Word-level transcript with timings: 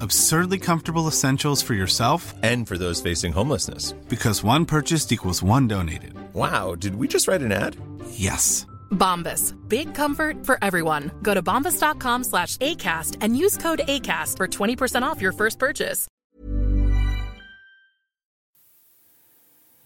Absurdly 0.00 0.58
comfortable 0.58 1.08
essentials 1.08 1.62
for 1.62 1.74
yourself 1.74 2.34
And 2.42 2.66
for 2.68 2.78
those 2.78 3.00
facing 3.00 3.32
homelessness. 3.32 3.92
because 4.08 4.42
one 4.44 4.64
purchased 4.64 5.12
equals 5.12 5.42
one 5.42 5.66
donated. 5.68 6.14
Wow, 6.34 6.74
did 6.74 6.94
we 6.94 7.08
just 7.08 7.26
write 7.28 7.42
an 7.42 7.52
ad? 7.52 7.76
Yes. 8.10 8.66
Bombas. 8.90 9.54
Big 9.68 9.94
comfort 9.94 10.46
for 10.46 10.58
everyone. 10.62 11.10
Go 11.22 11.34
to 11.34 11.42
bombas.com 11.42 12.24
slash 12.24 12.56
ACAST 12.58 13.16
and 13.20 13.36
use 13.36 13.56
code 13.58 13.80
ACAST 13.88 14.36
for 14.36 14.46
20% 14.48 15.02
off 15.02 15.20
your 15.20 15.32
first 15.32 15.58
purchase. 15.58 16.06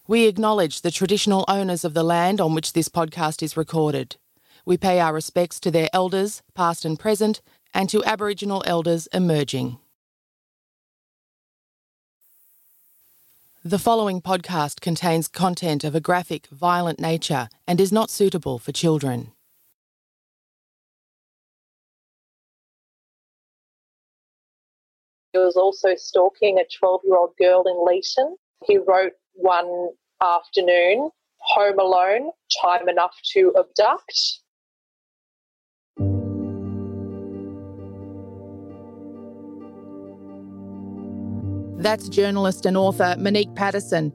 We 0.07 0.27
acknowledge 0.27 0.83
the 0.83 0.91
traditional 0.91 1.45
owners 1.49 1.85
of 1.85 1.95
the 1.95 2.03
land 2.03 2.41
on 2.41 2.55
which 2.55 2.75
this 2.75 2.89
podcast 2.89 3.43
is 3.43 3.57
recorded. 3.57 4.17
We 4.67 4.77
pay 4.77 5.01
our 5.01 5.13
respects 5.15 5.59
to 5.61 5.71
their 5.71 5.89
elders, 5.93 6.43
past 6.55 6.85
and 6.85 6.99
present, 6.99 7.41
and 7.75 7.89
to 7.89 8.05
Aboriginal 8.05 8.63
elders 8.67 9.09
emerging. 9.13 9.79
The 13.65 13.79
following 13.79 14.21
podcast 14.21 14.81
contains 14.81 15.29
content 15.29 15.85
of 15.85 15.95
a 15.95 16.01
graphic, 16.01 16.49
violent 16.49 16.99
nature 16.99 17.49
and 17.65 17.81
is 17.81 17.93
not 17.93 18.11
suitable 18.11 18.59
for 18.59 18.73
children. 18.73 19.31
He 25.33 25.39
was 25.39 25.55
also 25.55 25.95
stalking 25.95 26.59
a 26.59 26.65
12 26.77 27.03
year 27.05 27.17
old 27.17 27.37
girl 27.39 27.63
in 27.69 27.77
Leeton. 27.77 28.35
He 28.67 28.79
wrote 28.79 29.13
one 29.35 29.91
afternoon, 30.21 31.11
home 31.39 31.79
alone, 31.79 32.33
time 32.61 32.89
enough 32.89 33.15
to 33.35 33.55
abduct. 33.57 34.42
That's 41.83 42.09
journalist 42.09 42.65
and 42.65 42.77
author 42.77 43.17
Monique 43.19 43.53
Patterson 43.57 44.13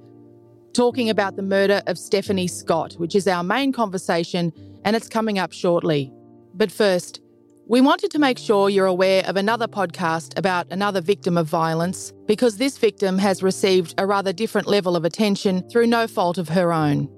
talking 0.71 1.09
about 1.09 1.35
the 1.35 1.41
murder 1.41 1.81
of 1.87 1.97
Stephanie 1.97 2.47
Scott, 2.47 2.93
which 2.93 3.13
is 3.13 3.27
our 3.27 3.43
main 3.43 3.73
conversation, 3.73 4.53
and 4.85 4.95
it's 4.95 5.09
coming 5.09 5.37
up 5.37 5.51
shortly. 5.51 6.09
But 6.53 6.71
first, 6.71 7.19
we 7.67 7.81
wanted 7.81 8.11
to 8.11 8.19
make 8.19 8.37
sure 8.37 8.69
you're 8.69 8.85
aware 8.85 9.21
of 9.25 9.35
another 9.35 9.67
podcast 9.67 10.37
about 10.37 10.71
another 10.71 11.01
victim 11.01 11.35
of 11.37 11.47
violence 11.47 12.13
because 12.25 12.55
this 12.55 12.77
victim 12.77 13.17
has 13.17 13.43
received 13.43 13.95
a 13.97 14.05
rather 14.05 14.31
different 14.31 14.67
level 14.67 14.95
of 14.95 15.03
attention 15.03 15.67
through 15.69 15.87
no 15.87 16.07
fault 16.07 16.37
of 16.37 16.47
her 16.47 16.71
own. 16.71 17.09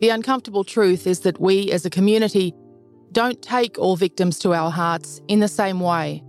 The 0.00 0.08
uncomfortable 0.08 0.64
truth 0.64 1.06
is 1.06 1.20
that 1.20 1.40
we 1.40 1.70
as 1.70 1.86
a 1.86 1.90
community 1.90 2.52
don't 3.12 3.40
take 3.42 3.78
all 3.78 3.94
victims 3.94 4.40
to 4.40 4.54
our 4.54 4.72
hearts 4.72 5.20
in 5.28 5.38
the 5.38 5.46
same 5.46 5.78
way. 5.78 6.24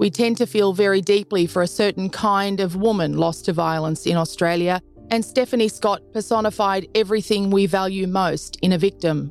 We 0.00 0.08
tend 0.08 0.38
to 0.38 0.46
feel 0.46 0.72
very 0.72 1.02
deeply 1.02 1.46
for 1.46 1.60
a 1.60 1.66
certain 1.66 2.08
kind 2.08 2.60
of 2.60 2.74
woman 2.74 3.18
lost 3.18 3.44
to 3.44 3.52
violence 3.52 4.06
in 4.06 4.16
Australia, 4.16 4.80
and 5.10 5.22
Stephanie 5.22 5.68
Scott 5.68 6.00
personified 6.14 6.88
everything 6.94 7.50
we 7.50 7.66
value 7.66 8.06
most 8.06 8.56
in 8.62 8.72
a 8.72 8.78
victim. 8.78 9.30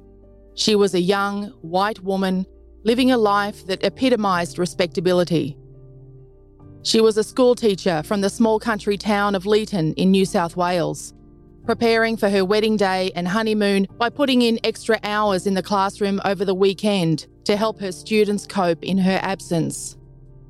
She 0.54 0.75
was 0.75 0.94
a 0.94 1.01
young, 1.01 1.45
white 1.62 2.04
woman 2.04 2.45
living 2.83 3.10
a 3.10 3.18
life 3.18 3.66
that 3.66 3.83
epitomised 3.83 4.60
respectability. 4.60 5.57
She 6.83 7.01
was 7.01 7.18
a 7.18 7.24
schoolteacher 7.24 8.04
from 8.04 8.22
the 8.22 8.30
small 8.30 8.60
country 8.60 8.95
town 8.95 9.33
of 9.33 9.45
Leeton 9.45 9.95
in 9.95 10.12
New 10.12 10.24
South 10.24 10.56
Wales, 10.56 11.15
preparing 11.65 12.15
for 12.15 12.30
her 12.30 12.45
wedding 12.45 12.77
day 12.77 13.12
and 13.15 13.27
honeymoon 13.27 13.88
by 13.98 14.10
putting 14.12 14.44
in 14.44 14.60
extra 14.63 15.00
hours 15.01 15.48
in 15.48 15.56
the 15.56 15.63
classroom 15.63 16.22
over 16.25 16.45
the 16.45 16.54
weekend 16.54 17.25
to 17.45 17.57
help 17.57 17.80
her 17.80 17.92
students 17.92 18.45
cope 18.45 18.83
in 18.83 19.00
her 19.00 19.19
absence. 19.24 19.95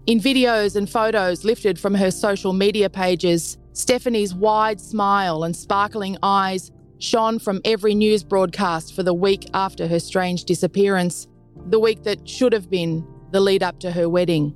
In 0.07 0.19
videos 0.19 0.75
and 0.75 0.89
photos 0.89 1.43
lifted 1.43 1.77
from 1.77 1.93
her 1.93 2.09
social 2.09 2.53
media 2.53 2.89
pages, 2.89 3.57
Stephanie's 3.73 4.33
wide 4.33 4.81
smile 4.81 5.43
and 5.43 5.55
sparkling 5.55 6.17
eyes 6.23 6.71
shone 6.97 7.39
from 7.39 7.61
every 7.63 7.93
news 7.93 8.23
broadcast 8.23 8.95
for 8.95 9.03
the 9.03 9.13
week 9.13 9.47
after 9.53 9.87
her 9.87 9.99
strange 9.99 10.45
disappearance, 10.45 11.27
the 11.67 11.79
week 11.79 12.03
that 12.03 12.27
should 12.27 12.53
have 12.53 12.69
been 12.69 13.05
the 13.31 13.39
lead 13.39 13.61
up 13.61 13.79
to 13.79 13.91
her 13.91 14.09
wedding. 14.09 14.55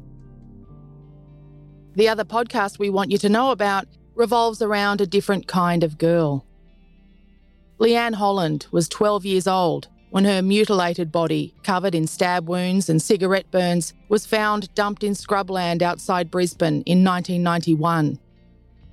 The 1.95 2.09
other 2.09 2.25
podcast 2.25 2.79
we 2.79 2.89
want 2.89 3.11
you 3.11 3.19
to 3.19 3.29
know 3.29 3.51
about 3.51 3.85
revolves 4.15 4.61
around 4.61 5.01
a 5.01 5.07
different 5.07 5.47
kind 5.47 5.83
of 5.83 5.97
girl. 5.97 6.45
Leanne 7.79 8.15
Holland 8.15 8.65
was 8.71 8.89
12 8.89 9.25
years 9.25 9.47
old 9.47 9.87
when 10.13 10.25
her 10.25 10.43
mutilated 10.43 11.11
body, 11.11 11.55
covered 11.63 11.95
in 11.95 12.05
stab 12.05 12.47
wounds 12.47 12.87
and 12.87 13.01
cigarette 13.01 13.49
burns, 13.49 13.95
was 14.09 14.27
found 14.27 14.71
dumped 14.75 15.03
in 15.03 15.13
scrubland 15.13 15.81
outside 15.81 16.29
Brisbane 16.29 16.83
in 16.85 17.03
1991. 17.03 18.19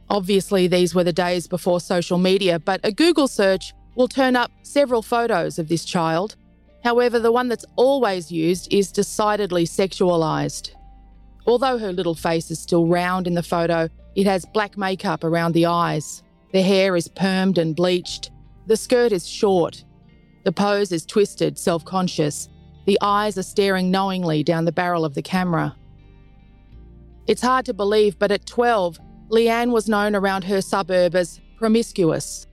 Obviously, 0.09 0.67
these 0.67 0.95
were 0.95 1.05
the 1.05 1.13
days 1.13 1.47
before 1.47 1.79
social 1.79 2.17
media, 2.17 2.59
but 2.59 2.81
a 2.85 2.91
Google 2.91 3.29
search 3.29 3.75
will 3.97 4.09
turn 4.09 4.35
up 4.35 4.51
several 4.63 5.03
photos 5.03 5.59
of 5.59 5.69
this 5.69 5.85
child. 5.85 6.37
However, 6.83 7.19
the 7.19 7.33
one 7.33 7.49
that's 7.49 7.67
always 7.77 8.33
used 8.33 8.73
is 8.73 8.91
decidedly 8.91 9.67
sexualised. 9.67 10.71
Although 11.47 11.77
her 11.77 11.93
little 11.93 12.15
face 12.15 12.51
is 12.51 12.61
still 12.61 12.87
round 12.87 13.27
in 13.27 13.35
the 13.35 13.43
photo, 13.43 13.91
it 14.15 14.25
has 14.25 14.47
black 14.55 14.79
makeup 14.79 15.23
around 15.23 15.53
the 15.53 15.67
eyes. 15.67 16.23
The 16.53 16.63
hair 16.63 16.97
is 16.97 17.09
permed 17.09 17.59
and 17.59 17.77
bleached. 17.77 18.31
The 18.69 18.79
skirt 18.79 19.13
is 19.13 19.29
short. 19.29 19.85
The 20.45 20.53
pose 20.53 20.93
is 20.93 21.05
twisted, 21.05 21.59
self 21.59 21.85
conscious. 21.85 22.49
The 22.87 22.99
eyes 23.03 23.37
are 23.37 23.43
staring 23.43 23.91
knowingly 23.91 24.43
down 24.43 24.65
the 24.65 24.73
barrel 24.73 25.05
of 25.05 25.15
the 25.15 25.23
camera. 25.23 25.77
It's 27.27 27.43
hard 27.43 27.67
to 27.67 27.75
believe, 27.75 28.19
but 28.19 28.33
at 28.33 28.47
12, 28.47 28.99
Leanne 29.31 29.71
was 29.71 29.89
known 29.89 30.17
around 30.17 30.45
her 30.45 30.61
suburb 30.61 31.15
as 31.15 31.41
promiscuous, 31.57 32.47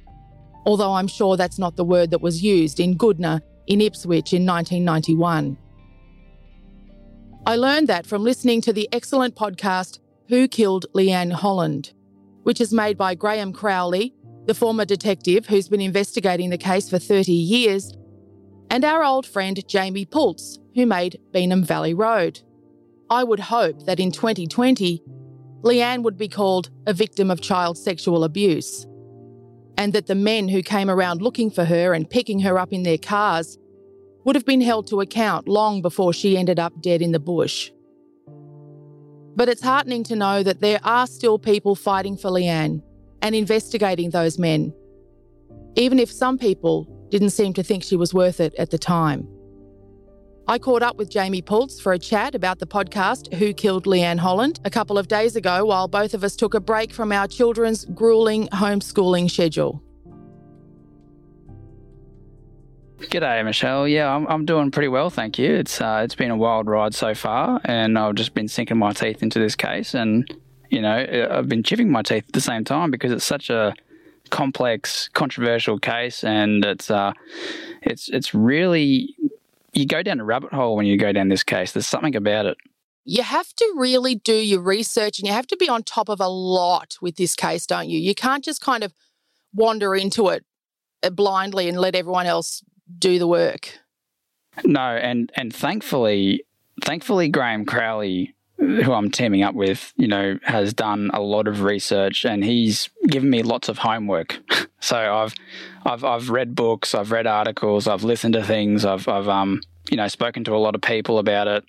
although 0.66 0.94
I'm 0.94 1.08
sure 1.08 1.38
that's 1.38 1.58
not 1.58 1.76
the 1.76 1.86
word 1.86 2.12
that 2.12 2.22
was 2.22 2.44
used 2.44 2.80
in 2.80 2.96
Goodna 2.96 3.42
in 3.68 3.82
Ipswich 3.82 4.34
in 4.34 4.46
1991. 4.46 5.58
I 7.46 7.56
learned 7.56 7.88
that 7.88 8.06
from 8.06 8.24
listening 8.24 8.62
to 8.62 8.74
the 8.74 8.90
excellent 8.92 9.36
podcast 9.36 10.00
Who 10.28 10.48
Killed 10.48 10.86
Leanne 10.94 11.32
Holland, 11.32 11.94
which 12.44 12.60
is 12.60 12.74
made 12.74 12.98
by 12.98 13.16
Graham 13.16 13.54
Crowley, 13.54 14.14
the 14.48 14.56
former 14.56 14.86
detective 14.86 15.46
who's 15.46 15.68
been 15.68 15.82
investigating 15.82 16.50
the 16.50 16.58
case 16.58 16.90
for 16.90 16.98
30 16.98 17.34
years, 17.34 17.94
and 18.72 18.86
our 18.86 19.04
old 19.04 19.26
friend 19.26 19.62
Jamie 19.68 20.06
Pultz, 20.06 20.58
who 20.74 20.86
made 20.86 21.20
Beenham 21.34 21.66
Valley 21.66 21.94
Road. 21.94 22.40
I 23.10 23.26
would 23.26 23.42
hope 23.42 23.86
that 23.86 24.00
in 24.00 24.12
2020, 24.12 25.04
Leanne 25.64 26.04
would 26.04 26.18
be 26.18 26.30
called 26.30 26.70
a 26.86 26.94
victim 26.94 27.30
of 27.30 27.42
child 27.42 27.78
sexual 27.78 28.24
abuse, 28.24 28.88
and 29.78 29.92
that 29.92 30.08
the 30.08 30.16
men 30.16 30.48
who 30.48 30.64
came 30.64 30.90
around 30.90 31.22
looking 31.22 31.52
for 31.52 31.66
her 31.66 31.94
and 31.94 32.10
picking 32.10 32.40
her 32.40 32.58
up 32.58 32.72
in 32.72 32.84
their 32.84 32.98
cars 32.98 33.58
would 34.24 34.36
have 34.36 34.46
been 34.46 34.62
held 34.62 34.88
to 34.88 35.02
account 35.02 35.50
long 35.50 35.82
before 35.82 36.14
she 36.14 36.38
ended 36.38 36.58
up 36.58 36.82
dead 36.82 37.02
in 37.02 37.12
the 37.12 37.20
bush. 37.20 37.70
But 39.36 39.50
it's 39.50 39.62
heartening 39.62 40.04
to 40.06 40.16
know 40.16 40.42
that 40.42 40.62
there 40.62 40.80
are 40.84 41.06
still 41.06 41.38
people 41.38 41.76
fighting 41.76 42.16
for 42.18 42.32
Leanne 42.32 42.82
and 43.22 43.36
investigating 43.36 44.10
those 44.10 44.38
men, 44.38 44.74
even 45.76 46.00
if 46.00 46.12
some 46.12 46.38
people 46.38 46.88
didn't 47.10 47.32
seem 47.32 47.54
to 47.54 47.64
think 47.64 47.84
she 47.84 47.96
was 47.96 48.14
worth 48.14 48.40
it 48.40 48.54
at 48.56 48.70
the 48.70 48.78
time. 48.78 49.28
I 50.50 50.58
caught 50.60 50.82
up 50.82 50.96
with 50.96 51.10
Jamie 51.10 51.42
Pultz 51.42 51.82
for 51.82 51.92
a 51.92 52.00
chat 52.00 52.34
about 52.34 52.60
the 52.60 52.68
podcast 52.68 53.34
Who 53.34 53.54
Killed 53.54 53.84
Leanne 53.84 54.18
Holland 54.18 54.62
a 54.64 54.70
couple 54.70 54.98
of 54.98 55.10
days 55.10 55.36
ago 55.36 55.66
while 55.66 55.90
both 55.90 56.14
of 56.14 56.24
us 56.24 56.38
took 56.38 56.54
a 56.54 56.62
break 56.62 56.94
from 56.94 57.12
our 57.12 57.28
children's 57.28 57.84
grueling 57.84 58.48
homeschooling 58.48 59.30
schedule. 59.30 59.84
G'day, 63.00 63.44
Michelle. 63.44 63.88
Yeah, 63.88 64.10
I'm, 64.10 64.26
I'm 64.28 64.46
doing 64.46 64.72
pretty 64.72 64.88
well, 64.88 65.10
thank 65.10 65.38
you. 65.38 65.54
It's 65.54 65.80
uh, 65.82 66.02
it's 66.04 66.16
been 66.16 66.32
a 66.32 66.38
wild 66.38 66.68
ride 66.68 66.96
so 66.96 67.14
far, 67.14 67.62
and 67.64 68.00
I've 68.00 68.16
just 68.16 68.34
been 68.34 68.48
sinking 68.48 68.78
my 68.78 68.92
teeth 68.94 69.22
into 69.22 69.40
this 69.40 69.56
case, 69.56 69.94
and 69.94 70.34
you 70.70 70.82
know 70.82 71.28
I've 71.32 71.48
been 71.48 71.64
chipping 71.64 71.92
my 71.92 72.02
teeth 72.02 72.26
at 72.28 72.34
the 72.34 72.42
same 72.42 72.64
time 72.64 72.92
because 72.92 73.12
it's 73.12 73.26
such 73.26 73.50
a 73.50 73.74
complex, 74.30 75.10
controversial 75.14 75.80
case, 75.80 76.24
and 76.24 76.64
it's 76.64 76.92
uh, 76.92 77.14
it's 77.82 78.10
it's 78.10 78.34
really 78.34 79.16
you 79.74 79.86
go 79.86 80.04
down 80.04 80.20
a 80.20 80.26
rabbit 80.26 80.54
hole 80.54 80.76
when 80.76 80.86
you 80.86 80.98
go 80.98 81.12
down 81.12 81.30
this 81.30 81.44
case. 81.44 81.72
There's 81.72 81.88
something 81.88 82.16
about 82.16 82.46
it. 82.46 82.58
You 83.06 83.24
have 83.24 83.54
to 83.56 83.74
really 83.78 84.16
do 84.16 84.34
your 84.34 84.60
research 84.60 85.20
and 85.20 85.28
you 85.28 85.34
have 85.34 85.48
to 85.48 85.58
be 85.58 85.70
on 85.70 85.84
top 85.84 86.10
of 86.10 86.20
a 86.20 86.28
lot 86.28 86.98
with 87.02 87.16
this 87.16 87.36
case, 87.36 87.66
don't 87.66 87.88
you? 87.88 88.00
You 88.00 88.14
can't 88.14 88.44
just 88.44 88.60
kind 88.60 88.84
of 88.84 88.94
wander 89.54 89.96
into 89.96 90.28
it 90.28 90.44
uh, 91.04 91.10
blindly 91.10 91.70
and 91.70 91.80
let 91.80 91.96
everyone 91.96 92.26
else 92.26 92.64
do 93.00 93.18
the 93.18 93.28
work. 93.28 93.80
No, 94.66 94.82
and 94.82 95.32
and 95.36 95.56
thankfully, 95.56 96.44
thankfully, 96.84 97.30
Graham 97.30 97.66
Crowley, 97.66 98.36
who 98.68 98.94
I'm 98.94 99.10
teaming 99.10 99.44
up 99.44 99.56
with, 99.56 99.94
you 99.98 100.08
know, 100.08 100.38
has 100.44 100.74
done 100.74 101.10
a 101.14 101.22
lot 101.22 101.48
of 101.48 101.62
research 101.62 102.26
and 102.26 102.44
he's 102.44 102.90
given 103.08 103.30
me 103.30 103.44
lots 103.44 103.70
of 103.70 103.78
homework. 103.78 104.40
so 104.80 104.98
I've 104.98 105.34
I've 105.86 106.04
I've 106.04 106.30
read 106.30 106.56
books, 106.56 106.94
I've 106.94 107.12
read 107.12 107.28
articles, 107.28 107.88
I've 107.88 108.04
listened 108.04 108.34
to 108.34 108.44
things, 108.44 108.86
I've 108.86 109.08
I've 109.08 109.28
um 109.28 109.62
you 109.90 109.98
know 109.98 110.08
spoken 110.08 110.44
to 110.46 110.56
a 110.56 110.58
lot 110.58 110.76
of 110.76 110.82
people 110.82 111.20
about 111.20 111.48
it, 111.48 111.64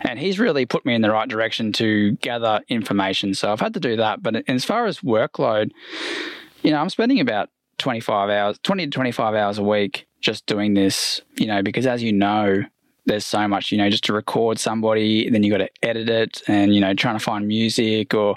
and 0.00 0.18
he's 0.18 0.38
really 0.38 0.66
put 0.66 0.86
me 0.86 0.94
in 0.94 1.02
the 1.02 1.10
right 1.10 1.28
direction 1.28 1.72
to 1.74 2.12
gather 2.16 2.60
information. 2.68 3.34
So 3.34 3.52
I've 3.52 3.60
had 3.60 3.74
to 3.74 3.80
do 3.80 3.96
that. 3.96 4.22
But 4.22 4.48
as 4.48 4.64
far 4.64 4.86
as 4.86 5.00
workload, 5.00 5.72
you 6.62 6.70
know, 6.70 6.78
I'm 6.78 6.90
spending 6.90 7.20
about 7.20 7.50
25 7.78 8.30
hours, 8.30 8.58
20 8.62 8.86
to 8.86 8.90
25 8.90 9.34
hours 9.34 9.58
a 9.58 9.62
week 9.62 10.06
just 10.20 10.46
doing 10.46 10.74
this. 10.74 11.20
You 11.36 11.46
know, 11.46 11.62
because 11.62 11.86
as 11.86 12.02
you 12.02 12.12
know, 12.12 12.64
there's 13.08 13.26
so 13.26 13.48
much, 13.48 13.72
you 13.72 13.78
know, 13.78 13.90
just 13.90 14.04
to 14.04 14.12
record 14.12 14.58
somebody, 14.58 15.28
then 15.28 15.42
you 15.42 15.50
got 15.50 15.58
to 15.58 15.70
edit 15.82 16.08
it 16.08 16.42
and, 16.46 16.74
you 16.74 16.80
know, 16.80 16.94
trying 16.94 17.16
to 17.16 17.24
find 17.24 17.48
music 17.48 18.14
or 18.14 18.36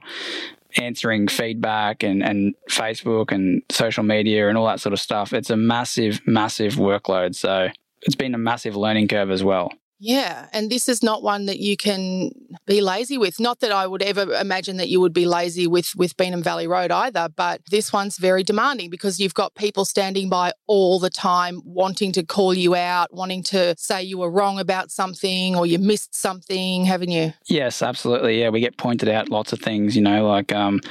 answering 0.78 1.28
feedback 1.28 2.02
and, 2.02 2.24
and 2.24 2.56
Facebook 2.70 3.32
and 3.32 3.62
social 3.70 4.04
media 4.04 4.48
and 4.48 4.58
all 4.58 4.66
that 4.66 4.80
sort 4.80 4.94
of 4.94 5.00
stuff. 5.00 5.34
It's 5.34 5.50
a 5.50 5.58
massive, 5.58 6.22
massive 6.26 6.76
workload. 6.76 7.36
So 7.36 7.68
it's 8.02 8.16
been 8.16 8.34
a 8.34 8.40
massive 8.40 8.76
learning 8.76 9.10
curve 9.10 9.30
as 9.30 9.44
well. 9.44 9.72
Yeah, 10.04 10.48
and 10.52 10.72
this 10.72 10.90
is 10.90 11.04
not 11.04 11.22
one 11.22 11.46
that 11.46 11.60
you 11.60 11.78
can 11.78 12.32
be 12.66 12.82
lazy 12.82 13.20
with. 13.20 13.40
Not 13.40 13.60
that 13.60 13.72
I 13.72 13.86
would 13.86 14.02
ever 14.02 14.34
imagine 14.34 14.78
that 14.78 14.90
you 14.90 15.00
would 15.00 15.14
be 15.14 15.28
lazy 15.28 15.68
with 15.68 15.96
with 15.96 16.18
Beenham 16.18 16.42
Valley 16.42 16.66
Road 16.66 16.90
either, 16.90 17.30
but 17.30 17.62
this 17.70 17.94
one's 17.94 18.18
very 18.18 18.42
demanding 18.42 18.90
because 18.90 19.20
you've 19.20 19.36
got 19.36 19.54
people 19.54 19.86
standing 19.86 20.28
by 20.28 20.54
all 20.66 20.98
the 20.98 21.12
time 21.12 21.62
wanting 21.66 22.12
to 22.14 22.24
call 22.24 22.52
you 22.52 22.74
out, 22.74 23.14
wanting 23.14 23.44
to 23.44 23.76
say 23.78 24.02
you 24.02 24.18
were 24.18 24.32
wrong 24.32 24.60
about 24.60 24.90
something 24.90 25.56
or 25.56 25.68
you 25.68 25.78
missed 25.78 26.16
something, 26.16 26.84
haven't 26.86 27.12
you? 27.12 27.32
Yes, 27.46 27.84
absolutely. 27.84 28.40
Yeah, 28.40 28.50
we 28.50 28.60
get 28.60 28.78
pointed 28.78 29.08
out 29.08 29.30
lots 29.30 29.54
of 29.54 29.60
things, 29.60 29.96
you 29.96 30.02
know, 30.02 30.28
like 30.28 30.52
um 30.52 30.82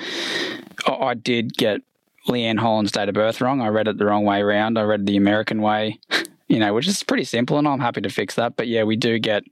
I 0.86 1.14
did 1.14 1.56
get 1.56 1.80
Leanne 2.28 2.60
Holland's 2.60 2.92
date 2.92 3.08
of 3.08 3.16
birth 3.16 3.40
wrong. 3.40 3.60
I 3.60 3.68
read 3.70 3.88
it 3.88 3.98
the 3.98 4.06
wrong 4.06 4.24
way 4.24 4.40
around. 4.40 4.78
I 4.78 4.82
read 4.82 5.04
the 5.04 5.16
American 5.16 5.62
way. 5.62 5.98
you 6.50 6.58
know, 6.58 6.74
which 6.74 6.88
is 6.88 7.04
pretty 7.04 7.22
simple, 7.22 7.58
and 7.58 7.68
I'm 7.68 7.78
happy 7.78 8.00
to 8.00 8.08
fix 8.08 8.34
that. 8.34 8.56
But 8.56 8.66
yeah, 8.66 8.82
we 8.82 8.96
do 8.96 9.20
get 9.20 9.44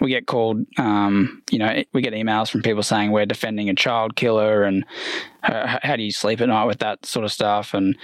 we 0.00 0.10
get 0.10 0.26
called, 0.26 0.66
um, 0.78 1.44
you 1.48 1.60
know, 1.60 1.84
we 1.92 2.02
get 2.02 2.12
emails 2.12 2.50
from 2.50 2.60
people 2.60 2.82
saying 2.82 3.12
we're 3.12 3.24
defending 3.24 3.70
a 3.70 3.74
child 3.74 4.16
killer, 4.16 4.64
and 4.64 4.84
uh, 5.44 5.78
how 5.80 5.94
do 5.94 6.02
you 6.02 6.10
sleep 6.10 6.40
at 6.40 6.48
night 6.48 6.64
with 6.64 6.80
that 6.80 7.06
sort 7.06 7.24
of 7.24 7.30
stuff? 7.30 7.72
And 7.72 7.96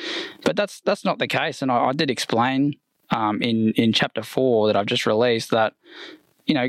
but 0.44 0.54
that's 0.54 0.80
that's 0.82 1.04
not 1.04 1.18
the 1.18 1.26
case, 1.26 1.60
and 1.60 1.72
I, 1.72 1.86
I 1.86 1.92
did 1.92 2.08
explain 2.08 2.76
um, 3.10 3.42
in 3.42 3.72
in 3.72 3.92
chapter 3.92 4.22
four 4.22 4.68
that 4.68 4.76
I've 4.76 4.86
just 4.86 5.06
released 5.06 5.50
that 5.50 5.74
you 6.46 6.54
know 6.54 6.68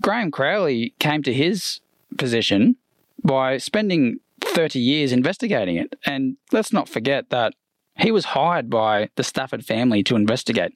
Graham 0.00 0.30
Crowley 0.30 0.94
came 1.00 1.24
to 1.24 1.32
his 1.32 1.80
position 2.16 2.76
by 3.24 3.58
spending 3.58 4.20
30 4.40 4.78
years 4.78 5.10
investigating 5.10 5.74
it, 5.74 5.96
and 6.06 6.36
let's 6.52 6.72
not 6.72 6.88
forget 6.88 7.30
that 7.30 7.54
he 7.96 8.12
was 8.12 8.26
hired 8.26 8.70
by 8.70 9.08
the 9.16 9.24
Stafford 9.24 9.64
family 9.64 10.04
to 10.04 10.14
investigate. 10.14 10.74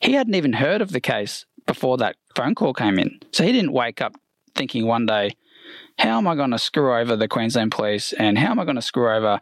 He 0.00 0.12
hadn't 0.12 0.34
even 0.34 0.54
heard 0.54 0.80
of 0.80 0.92
the 0.92 1.00
case 1.00 1.44
before 1.66 1.96
that 1.98 2.16
phone 2.34 2.54
call 2.54 2.72
came 2.72 2.98
in. 2.98 3.20
So 3.32 3.44
he 3.44 3.52
didn't 3.52 3.72
wake 3.72 4.00
up 4.00 4.14
thinking 4.54 4.86
one 4.86 5.06
day, 5.06 5.32
how 5.98 6.18
am 6.18 6.28
I 6.28 6.34
going 6.34 6.50
to 6.52 6.58
screw 6.58 6.94
over 6.96 7.16
the 7.16 7.28
Queensland 7.28 7.72
police 7.72 8.12
and 8.12 8.38
how 8.38 8.50
am 8.50 8.60
I 8.60 8.64
going 8.64 8.76
to 8.76 8.82
screw 8.82 9.10
over 9.14 9.40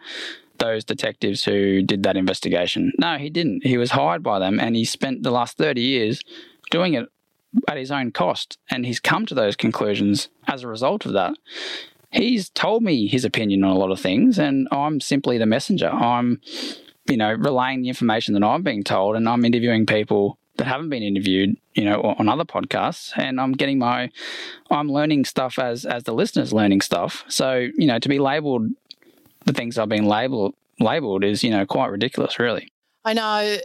those 0.59 0.85
detectives 0.85 1.45
who 1.45 1.83
did 1.83 2.03
that 2.03 2.17
investigation? 2.17 2.93
No, 2.99 3.19
he 3.19 3.31
didn't. 3.31 3.67
He 3.67 3.77
was 3.77 3.91
hired 3.91 4.23
by 4.23 4.39
them 4.39 4.59
and 4.59 4.75
he 4.75 4.85
spent 4.85 5.23
the 5.23 5.31
last 5.31 5.59
30 5.59 5.81
years 5.81 6.23
doing 6.71 6.95
it 6.95 7.09
at 7.69 7.77
his 7.77 7.91
own 7.91 8.11
cost. 8.11 8.59
And 8.71 8.87
he's 8.87 9.01
come 9.01 9.27
to 9.27 9.35
those 9.35 9.57
conclusions 9.57 10.29
as 10.49 10.63
a 10.63 10.69
result 10.69 11.07
of 11.07 11.13
that. 11.13 11.35
He's 12.11 12.49
told 12.51 12.83
me 12.83 13.07
his 13.07 13.25
opinion 13.25 13.65
on 13.65 13.71
a 13.71 13.79
lot 13.79 13.91
of 13.91 14.01
things, 14.01 14.39
and 14.39 14.69
I'm 14.71 15.01
simply 15.01 15.39
the 15.39 15.47
messenger. 15.47 15.91
I'm, 15.91 16.41
you 17.09 17.17
know, 17.17 17.33
relaying 17.33 17.83
the 17.83 17.89
information 17.89 18.35
that 18.35 18.45
I'm 18.45 18.63
being 18.63 18.85
told, 18.85 19.17
and 19.17 19.29
I'm 19.29 19.45
interviewing 19.45 19.87
people 19.87 20.39
that 20.57 20.67
haven't 20.67 20.89
been 20.89 21.03
interviewed, 21.03 21.57
you 21.75 21.85
know, 21.85 22.01
on 22.03 22.29
other 22.29 22.45
podcasts, 22.45 23.13
and 23.17 23.41
I'm 23.41 23.53
getting 23.53 23.79
my, 23.79 24.11
I'm 24.71 24.91
learning 24.91 25.25
stuff 25.25 25.59
as 25.59 25.85
as 25.85 26.05
the 26.05 26.15
listeners 26.15 26.53
learning 26.53 26.81
stuff. 26.81 27.25
So 27.29 27.69
you 27.77 27.87
know, 27.87 27.99
to 27.99 28.09
be 28.09 28.19
labelled 28.19 28.71
the 29.47 29.53
things 29.53 29.79
I've 29.79 29.89
been 29.89 30.07
labelled 30.07 30.55
labelled 30.79 31.25
is 31.25 31.43
you 31.43 31.51
know 31.51 31.65
quite 31.65 31.91
ridiculous, 31.91 32.39
really. 32.39 32.71
I 33.05 33.15
know 33.15 33.59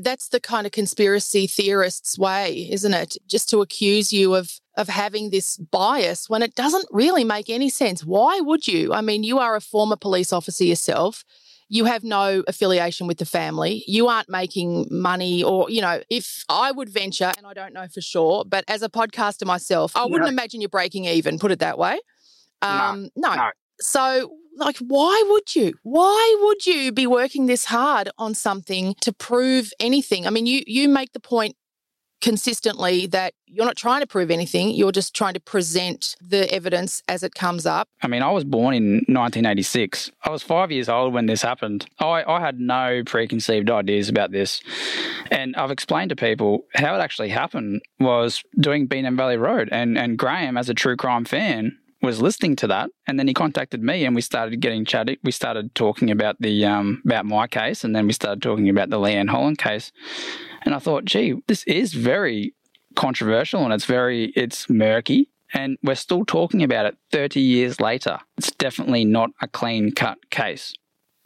that's 0.00 0.28
the 0.28 0.40
kind 0.40 0.66
of 0.66 0.72
conspiracy 0.72 1.46
theorists 1.46 2.18
way, 2.18 2.68
isn't 2.70 2.94
it? 2.94 3.16
Just 3.26 3.48
to 3.50 3.60
accuse 3.60 4.12
you 4.12 4.34
of 4.34 4.60
of 4.76 4.88
having 4.88 5.30
this 5.30 5.56
bias 5.56 6.28
when 6.28 6.42
it 6.42 6.54
doesn't 6.54 6.86
really 6.90 7.24
make 7.24 7.48
any 7.48 7.68
sense. 7.68 8.04
Why 8.04 8.40
would 8.40 8.66
you? 8.66 8.92
I 8.92 9.00
mean, 9.00 9.22
you 9.22 9.38
are 9.38 9.56
a 9.56 9.60
former 9.60 9.96
police 9.96 10.32
officer 10.32 10.64
yourself. 10.64 11.24
You 11.74 11.86
have 11.86 12.04
no 12.04 12.44
affiliation 12.46 13.08
with 13.08 13.18
the 13.18 13.24
family. 13.24 13.82
You 13.88 14.06
aren't 14.06 14.28
making 14.28 14.86
money, 14.92 15.42
or, 15.42 15.68
you 15.68 15.80
know, 15.80 16.00
if 16.08 16.44
I 16.48 16.70
would 16.70 16.88
venture, 16.88 17.32
and 17.36 17.44
I 17.44 17.52
don't 17.52 17.74
know 17.74 17.88
for 17.88 18.00
sure, 18.00 18.44
but 18.44 18.64
as 18.68 18.82
a 18.82 18.88
podcaster 18.88 19.44
myself, 19.44 19.96
I 19.96 20.04
wouldn't 20.04 20.30
imagine 20.30 20.60
you're 20.60 20.68
breaking 20.68 21.06
even, 21.06 21.36
put 21.38 21.50
it 21.50 21.58
that 21.58 21.76
way. 21.76 21.98
Um, 22.62 23.10
no. 23.16 23.30
no. 23.30 23.34
no. 23.34 23.50
So 23.80 24.30
like 24.56 24.76
why 24.78 25.24
would 25.30 25.56
you 25.56 25.74
why 25.82 26.36
would 26.42 26.64
you 26.64 26.92
be 26.92 27.08
working 27.08 27.46
this 27.46 27.64
hard 27.64 28.08
on 28.18 28.34
something 28.34 28.94
to 29.00 29.12
prove 29.12 29.72
anything 29.80 30.28
i 30.28 30.30
mean 30.30 30.46
you 30.46 30.62
you 30.66 30.88
make 30.88 31.12
the 31.12 31.18
point 31.18 31.56
consistently 32.24 33.06
that 33.06 33.34
you're 33.44 33.66
not 33.66 33.76
trying 33.76 34.00
to 34.00 34.06
prove 34.06 34.30
anything 34.30 34.70
you're 34.70 34.90
just 34.90 35.14
trying 35.14 35.34
to 35.34 35.40
present 35.40 36.16
the 36.22 36.50
evidence 36.50 37.02
as 37.06 37.22
it 37.22 37.34
comes 37.34 37.66
up. 37.66 37.86
I 38.02 38.08
mean 38.08 38.22
i 38.22 38.30
was 38.30 38.44
born 38.44 38.74
in 38.74 38.94
1986 39.08 40.10
i 40.22 40.30
was 40.30 40.42
five 40.42 40.72
years 40.72 40.88
old 40.88 41.12
when 41.12 41.26
this 41.26 41.42
happened. 41.42 41.84
I, 41.98 42.24
I 42.24 42.40
had 42.40 42.58
no 42.58 43.02
preconceived 43.04 43.70
ideas 43.70 44.08
about 44.08 44.32
this. 44.32 44.62
And 45.30 45.54
i've 45.56 45.70
explained 45.70 46.08
to 46.10 46.16
people 46.16 46.64
how 46.74 46.94
it 46.94 47.00
actually 47.00 47.28
happened 47.28 47.82
was 48.00 48.42
doing 48.58 48.88
Beenham 48.88 49.18
Valley 49.18 49.36
Road. 49.36 49.68
And, 49.70 49.98
and 49.98 50.16
graham 50.16 50.56
as 50.56 50.70
a 50.70 50.74
true 50.74 50.96
crime 50.96 51.26
fan 51.26 51.76
was 52.04 52.20
listening 52.20 52.54
to 52.56 52.66
that, 52.66 52.90
and 53.06 53.18
then 53.18 53.26
he 53.26 53.34
contacted 53.34 53.82
me, 53.82 54.04
and 54.04 54.14
we 54.14 54.20
started 54.20 54.60
getting 54.60 54.84
chatty. 54.84 55.18
We 55.24 55.32
started 55.32 55.74
talking 55.74 56.10
about 56.10 56.36
the 56.38 56.64
um, 56.66 57.02
about 57.04 57.24
my 57.24 57.46
case, 57.46 57.82
and 57.82 57.96
then 57.96 58.06
we 58.06 58.12
started 58.12 58.42
talking 58.42 58.68
about 58.68 58.90
the 58.90 58.98
Leanne 58.98 59.30
Holland 59.30 59.58
case. 59.58 59.90
And 60.64 60.74
I 60.74 60.78
thought, 60.78 61.04
gee, 61.04 61.34
this 61.46 61.62
is 61.64 61.92
very 61.92 62.54
controversial, 62.94 63.64
and 63.64 63.72
it's 63.72 63.84
very 63.84 64.32
it's 64.36 64.68
murky, 64.70 65.28
and 65.52 65.78
we're 65.82 65.94
still 65.94 66.24
talking 66.24 66.62
about 66.62 66.86
it 66.86 66.96
30 67.12 67.40
years 67.40 67.80
later. 67.80 68.18
It's 68.38 68.50
definitely 68.52 69.04
not 69.04 69.30
a 69.42 69.48
clean 69.48 69.92
cut 69.92 70.30
case. 70.30 70.74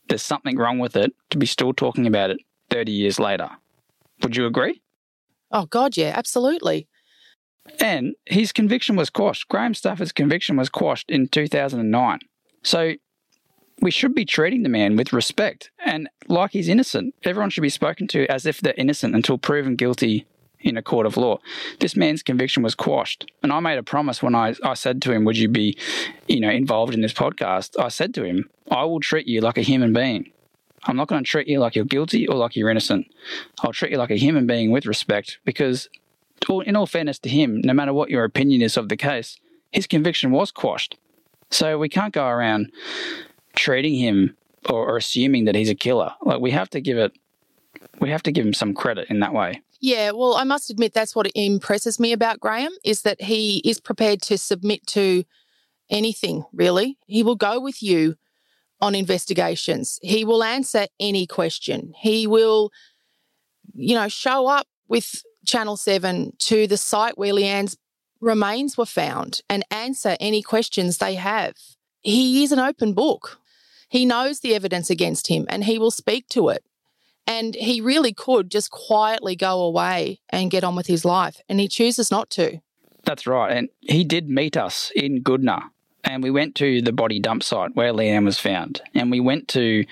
There's 0.08 0.22
something 0.22 0.56
wrong 0.56 0.78
with 0.78 0.96
it 0.96 1.12
to 1.30 1.38
be 1.38 1.46
still 1.46 1.72
talking 1.72 2.06
about 2.06 2.30
it 2.30 2.38
30 2.70 2.92
years 2.92 3.18
later. 3.18 3.50
Would 4.22 4.36
you 4.36 4.46
agree? 4.46 4.82
Oh 5.50 5.66
God, 5.66 5.96
yeah, 5.96 6.12
absolutely. 6.16 6.88
And 7.80 8.14
his 8.24 8.52
conviction 8.52 8.96
was 8.96 9.10
quashed. 9.10 9.48
Graham 9.48 9.74
Stafford's 9.74 10.12
conviction 10.12 10.56
was 10.56 10.68
quashed 10.68 11.10
in 11.10 11.28
2009. 11.28 12.18
So 12.62 12.94
we 13.80 13.90
should 13.90 14.14
be 14.14 14.24
treating 14.24 14.62
the 14.62 14.68
man 14.68 14.96
with 14.96 15.12
respect 15.12 15.70
and 15.84 16.08
like 16.26 16.52
he's 16.52 16.68
innocent. 16.68 17.14
Everyone 17.24 17.50
should 17.50 17.62
be 17.62 17.68
spoken 17.68 18.06
to 18.08 18.26
as 18.26 18.46
if 18.46 18.60
they're 18.60 18.74
innocent 18.76 19.14
until 19.14 19.38
proven 19.38 19.76
guilty 19.76 20.26
in 20.60 20.76
a 20.76 20.82
court 20.82 21.06
of 21.06 21.16
law. 21.16 21.38
This 21.78 21.94
man's 21.94 22.22
conviction 22.22 22.62
was 22.62 22.74
quashed. 22.74 23.30
And 23.42 23.52
I 23.52 23.60
made 23.60 23.78
a 23.78 23.82
promise 23.82 24.22
when 24.22 24.34
I, 24.34 24.54
I 24.64 24.74
said 24.74 25.00
to 25.02 25.12
him, 25.12 25.24
Would 25.24 25.38
you 25.38 25.48
be, 25.48 25.78
you 26.26 26.40
know, 26.40 26.50
involved 26.50 26.94
in 26.94 27.00
this 27.00 27.12
podcast? 27.12 27.78
I 27.80 27.88
said 27.88 28.12
to 28.14 28.24
him, 28.24 28.50
I 28.70 28.84
will 28.84 29.00
treat 29.00 29.26
you 29.26 29.40
like 29.40 29.58
a 29.58 29.62
human 29.62 29.92
being. 29.92 30.32
I'm 30.84 30.96
not 30.96 31.08
going 31.08 31.22
to 31.22 31.28
treat 31.28 31.48
you 31.48 31.58
like 31.58 31.76
you're 31.76 31.84
guilty 31.84 32.26
or 32.26 32.36
like 32.36 32.56
you're 32.56 32.70
innocent. 32.70 33.06
I'll 33.60 33.72
treat 33.72 33.92
you 33.92 33.98
like 33.98 34.10
a 34.10 34.16
human 34.16 34.46
being 34.46 34.70
with 34.70 34.86
respect 34.86 35.38
because 35.44 35.88
in 36.64 36.76
all 36.76 36.86
fairness 36.86 37.18
to 37.20 37.28
him, 37.28 37.60
no 37.62 37.72
matter 37.72 37.92
what 37.92 38.10
your 38.10 38.24
opinion 38.24 38.62
is 38.62 38.76
of 38.76 38.88
the 38.88 38.96
case, 38.96 39.38
his 39.72 39.86
conviction 39.86 40.30
was 40.30 40.50
quashed. 40.50 40.96
So 41.50 41.78
we 41.78 41.88
can't 41.88 42.12
go 42.12 42.26
around 42.26 42.70
treating 43.58 43.94
him 43.94 44.36
or, 44.68 44.88
or 44.88 44.96
assuming 44.96 45.44
that 45.44 45.54
he's 45.54 45.68
a 45.68 45.74
killer. 45.74 46.12
Like 46.22 46.40
we 46.40 46.50
have 46.52 46.70
to 46.70 46.80
give 46.80 46.96
it, 46.96 47.12
we 48.00 48.10
have 48.10 48.22
to 48.22 48.32
give 48.32 48.46
him 48.46 48.54
some 48.54 48.72
credit 48.72 49.08
in 49.10 49.20
that 49.20 49.34
way. 49.34 49.60
Yeah, 49.80 50.10
well, 50.10 50.34
I 50.34 50.44
must 50.44 50.70
admit 50.70 50.92
that's 50.92 51.14
what 51.14 51.30
impresses 51.34 52.00
me 52.00 52.12
about 52.12 52.40
Graham 52.40 52.72
is 52.84 53.02
that 53.02 53.20
he 53.20 53.58
is 53.58 53.80
prepared 53.80 54.22
to 54.22 54.38
submit 54.38 54.86
to 54.88 55.24
anything, 55.88 56.44
really. 56.52 56.98
He 57.06 57.22
will 57.22 57.36
go 57.36 57.60
with 57.60 57.82
you 57.82 58.16
on 58.80 58.94
investigations. 58.94 59.98
He 60.02 60.24
will 60.24 60.42
answer 60.42 60.86
any 60.98 61.26
question. 61.26 61.92
He 61.96 62.26
will, 62.26 62.70
you 63.74 63.94
know, 63.94 64.08
show 64.08 64.48
up 64.48 64.66
with 64.88 65.22
Channel 65.46 65.76
7 65.76 66.32
to 66.38 66.66
the 66.66 66.76
site 66.76 67.16
where 67.16 67.32
Leanne's 67.32 67.76
remains 68.20 68.76
were 68.76 68.86
found 68.86 69.42
and 69.48 69.64
answer 69.70 70.16
any 70.18 70.42
questions 70.42 70.98
they 70.98 71.14
have. 71.14 71.54
He 72.00 72.42
is 72.42 72.52
an 72.52 72.58
open 72.58 72.94
book. 72.94 73.38
He 73.88 74.04
knows 74.04 74.40
the 74.40 74.54
evidence 74.54 74.90
against 74.90 75.28
him 75.28 75.46
and 75.48 75.64
he 75.64 75.78
will 75.78 75.90
speak 75.90 76.28
to 76.30 76.48
it. 76.48 76.64
And 77.26 77.54
he 77.54 77.80
really 77.80 78.14
could 78.14 78.50
just 78.50 78.70
quietly 78.70 79.36
go 79.36 79.60
away 79.60 80.20
and 80.30 80.50
get 80.50 80.64
on 80.64 80.74
with 80.76 80.86
his 80.86 81.04
life. 81.04 81.40
And 81.48 81.60
he 81.60 81.68
chooses 81.68 82.10
not 82.10 82.30
to. 82.30 82.60
That's 83.04 83.26
right. 83.26 83.54
And 83.54 83.68
he 83.80 84.02
did 84.02 84.30
meet 84.30 84.56
us 84.56 84.90
in 84.96 85.22
Goodna. 85.22 85.70
And 86.04 86.22
we 86.22 86.30
went 86.30 86.54
to 86.56 86.80
the 86.80 86.92
body 86.92 87.20
dump 87.20 87.42
site 87.42 87.76
where 87.76 87.92
Leanne 87.92 88.24
was 88.24 88.38
found. 88.38 88.80
And 88.94 89.10
we 89.10 89.20
went 89.20 89.48
to 89.48 89.84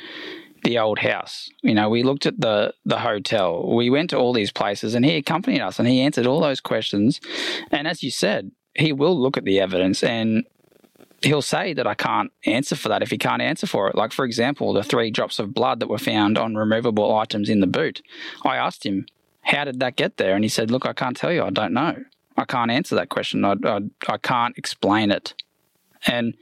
the 0.66 0.78
old 0.78 0.98
house. 0.98 1.48
You 1.62 1.74
know, 1.74 1.88
we 1.88 2.02
looked 2.02 2.26
at 2.26 2.40
the 2.40 2.74
the 2.84 2.98
hotel. 2.98 3.74
We 3.76 3.88
went 3.88 4.10
to 4.10 4.16
all 4.16 4.32
these 4.32 4.50
places, 4.50 4.94
and 4.94 5.04
he 5.04 5.16
accompanied 5.16 5.60
us, 5.60 5.78
and 5.78 5.86
he 5.86 6.00
answered 6.00 6.26
all 6.26 6.40
those 6.40 6.60
questions. 6.60 7.20
And 7.70 7.86
as 7.86 8.02
you 8.02 8.10
said, 8.10 8.50
he 8.74 8.92
will 8.92 9.18
look 9.18 9.36
at 9.36 9.44
the 9.44 9.60
evidence 9.60 10.02
and 10.02 10.44
he'll 11.22 11.42
say 11.42 11.72
that 11.74 11.86
I 11.86 11.94
can't 11.94 12.32
answer 12.44 12.76
for 12.76 12.88
that 12.88 13.02
if 13.02 13.10
he 13.10 13.18
can't 13.18 13.42
answer 13.42 13.66
for 13.66 13.88
it. 13.88 13.96
Like, 13.96 14.12
for 14.12 14.24
example, 14.24 14.72
the 14.72 14.82
three 14.82 15.10
drops 15.10 15.38
of 15.38 15.54
blood 15.54 15.80
that 15.80 15.88
were 15.88 15.98
found 15.98 16.38
on 16.38 16.54
removable 16.54 17.16
items 17.16 17.48
in 17.48 17.60
the 17.60 17.66
boot. 17.66 18.02
I 18.44 18.56
asked 18.56 18.84
him, 18.84 19.06
How 19.42 19.64
did 19.64 19.80
that 19.80 19.96
get 19.96 20.16
there? 20.16 20.34
And 20.34 20.44
he 20.44 20.48
said, 20.48 20.70
Look, 20.70 20.86
I 20.86 20.92
can't 20.92 21.16
tell 21.16 21.32
you. 21.32 21.42
I 21.42 21.50
don't 21.50 21.72
know. 21.72 22.04
I 22.36 22.44
can't 22.44 22.70
answer 22.70 22.94
that 22.96 23.08
question. 23.08 23.44
I, 23.44 23.54
I, 23.64 23.80
I 24.08 24.18
can't 24.18 24.56
explain 24.58 25.10
it. 25.10 25.34
And 26.06 26.34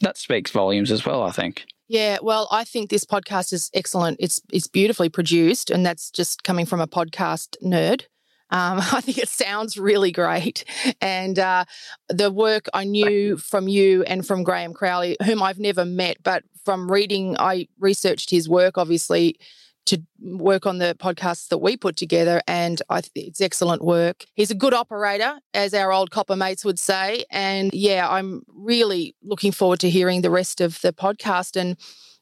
that 0.00 0.18
speaks 0.18 0.50
volumes 0.50 0.90
as 0.90 1.06
well, 1.06 1.22
I 1.22 1.30
think. 1.30 1.66
Yeah, 1.88 2.18
well, 2.22 2.46
I 2.52 2.62
think 2.62 2.88
this 2.88 3.04
podcast 3.04 3.52
is 3.52 3.68
excellent. 3.74 4.18
It's 4.20 4.40
it's 4.52 4.68
beautifully 4.68 5.08
produced, 5.08 5.70
and 5.70 5.84
that's 5.84 6.12
just 6.12 6.44
coming 6.44 6.64
from 6.64 6.80
a 6.80 6.86
podcast 6.86 7.56
nerd. 7.64 8.04
Um, 8.50 8.78
I 8.92 9.00
think 9.00 9.18
it 9.18 9.28
sounds 9.28 9.76
really 9.76 10.12
great. 10.12 10.64
And 11.00 11.38
uh, 11.38 11.64
the 12.08 12.30
work 12.30 12.66
I 12.74 12.84
knew 12.84 13.36
from 13.36 13.68
you 13.68 14.02
and 14.04 14.26
from 14.26 14.42
Graham 14.42 14.72
Crowley, 14.72 15.16
whom 15.24 15.42
I've 15.42 15.58
never 15.58 15.84
met, 15.84 16.18
but 16.22 16.44
from 16.64 16.90
reading, 16.90 17.36
I 17.38 17.68
researched 17.78 18.30
his 18.30 18.48
work, 18.48 18.76
obviously, 18.76 19.38
to 19.86 20.02
work 20.20 20.66
on 20.66 20.78
the 20.78 20.94
podcasts 20.98 21.48
that 21.48 21.58
we 21.58 21.76
put 21.76 21.96
together. 21.96 22.42
And 22.46 22.80
I 22.88 23.00
think 23.00 23.28
it's 23.28 23.40
excellent 23.40 23.82
work. 23.82 24.26
He's 24.34 24.50
a 24.50 24.54
good 24.54 24.74
operator, 24.74 25.38
as 25.54 25.74
our 25.74 25.92
old 25.92 26.10
copper 26.10 26.36
mates 26.36 26.64
would 26.64 26.78
say. 26.78 27.24
And 27.30 27.70
yeah, 27.72 28.08
I'm 28.08 28.42
really 28.48 29.16
looking 29.22 29.52
forward 29.52 29.80
to 29.80 29.90
hearing 29.90 30.22
the 30.22 30.30
rest 30.30 30.60
of 30.60 30.80
the 30.82 30.92
podcast. 30.92 31.58
And 31.58 31.76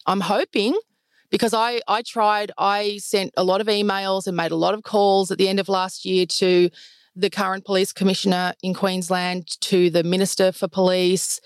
I'm 0.06 0.20
hoping 0.20 0.78
because 1.30 1.54
I, 1.54 1.80
I 1.88 2.02
tried, 2.02 2.52
I 2.58 2.98
sent 2.98 3.32
a 3.36 3.44
lot 3.44 3.60
of 3.60 3.66
emails 3.66 4.26
and 4.26 4.36
made 4.36 4.50
a 4.50 4.56
lot 4.56 4.74
of 4.74 4.82
calls 4.82 5.30
at 5.30 5.38
the 5.38 5.48
end 5.48 5.60
of 5.60 5.68
last 5.68 6.04
year 6.04 6.26
to 6.26 6.70
the 7.14 7.30
current 7.30 7.64
police 7.64 7.92
commissioner 7.92 8.54
in 8.62 8.74
Queensland, 8.74 9.60
to 9.60 9.90
the 9.90 10.04
minister 10.04 10.52
for 10.52 10.68
police, 10.68 11.40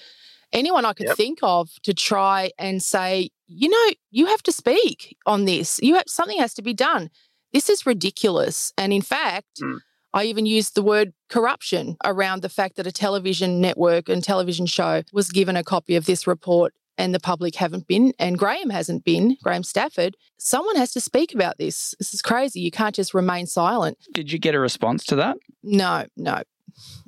anyone 0.52 0.84
I 0.84 0.92
could 0.92 1.06
yep. 1.06 1.16
think 1.16 1.38
of 1.42 1.70
to 1.82 1.94
try 1.94 2.50
and 2.58 2.82
say, 2.82 3.30
you 3.46 3.68
know, 3.68 3.94
you 4.10 4.26
have 4.26 4.42
to 4.44 4.52
speak 4.52 5.16
on 5.26 5.46
this. 5.46 5.80
You 5.82 5.94
have 5.94 6.04
something 6.06 6.38
has 6.38 6.54
to 6.54 6.62
be 6.62 6.74
done. 6.74 7.10
This 7.52 7.68
is 7.68 7.86
ridiculous. 7.86 8.72
And 8.76 8.92
in 8.92 9.02
fact, 9.02 9.60
mm. 9.62 9.80
I 10.14 10.24
even 10.24 10.46
used 10.46 10.74
the 10.74 10.82
word 10.82 11.14
corruption 11.30 11.96
around 12.04 12.42
the 12.42 12.48
fact 12.48 12.76
that 12.76 12.86
a 12.86 12.92
television 12.92 13.60
network 13.60 14.08
and 14.08 14.22
television 14.22 14.66
show 14.66 15.02
was 15.12 15.30
given 15.30 15.56
a 15.56 15.64
copy 15.64 15.96
of 15.96 16.04
this 16.04 16.26
report 16.26 16.74
and 16.98 17.14
the 17.14 17.20
public 17.20 17.56
haven't 17.56 17.86
been, 17.86 18.12
and 18.18 18.38
Graham 18.38 18.70
hasn't 18.70 19.04
been, 19.04 19.36
Graham 19.42 19.62
Stafford. 19.62 20.16
Someone 20.38 20.76
has 20.76 20.92
to 20.92 21.00
speak 21.00 21.34
about 21.34 21.58
this. 21.58 21.94
This 21.98 22.12
is 22.12 22.22
crazy. 22.22 22.60
You 22.60 22.70
can't 22.70 22.94
just 22.94 23.14
remain 23.14 23.46
silent. 23.46 23.98
Did 24.12 24.32
you 24.32 24.38
get 24.38 24.54
a 24.54 24.60
response 24.60 25.04
to 25.06 25.16
that? 25.16 25.36
No, 25.62 26.06
no. 26.16 26.42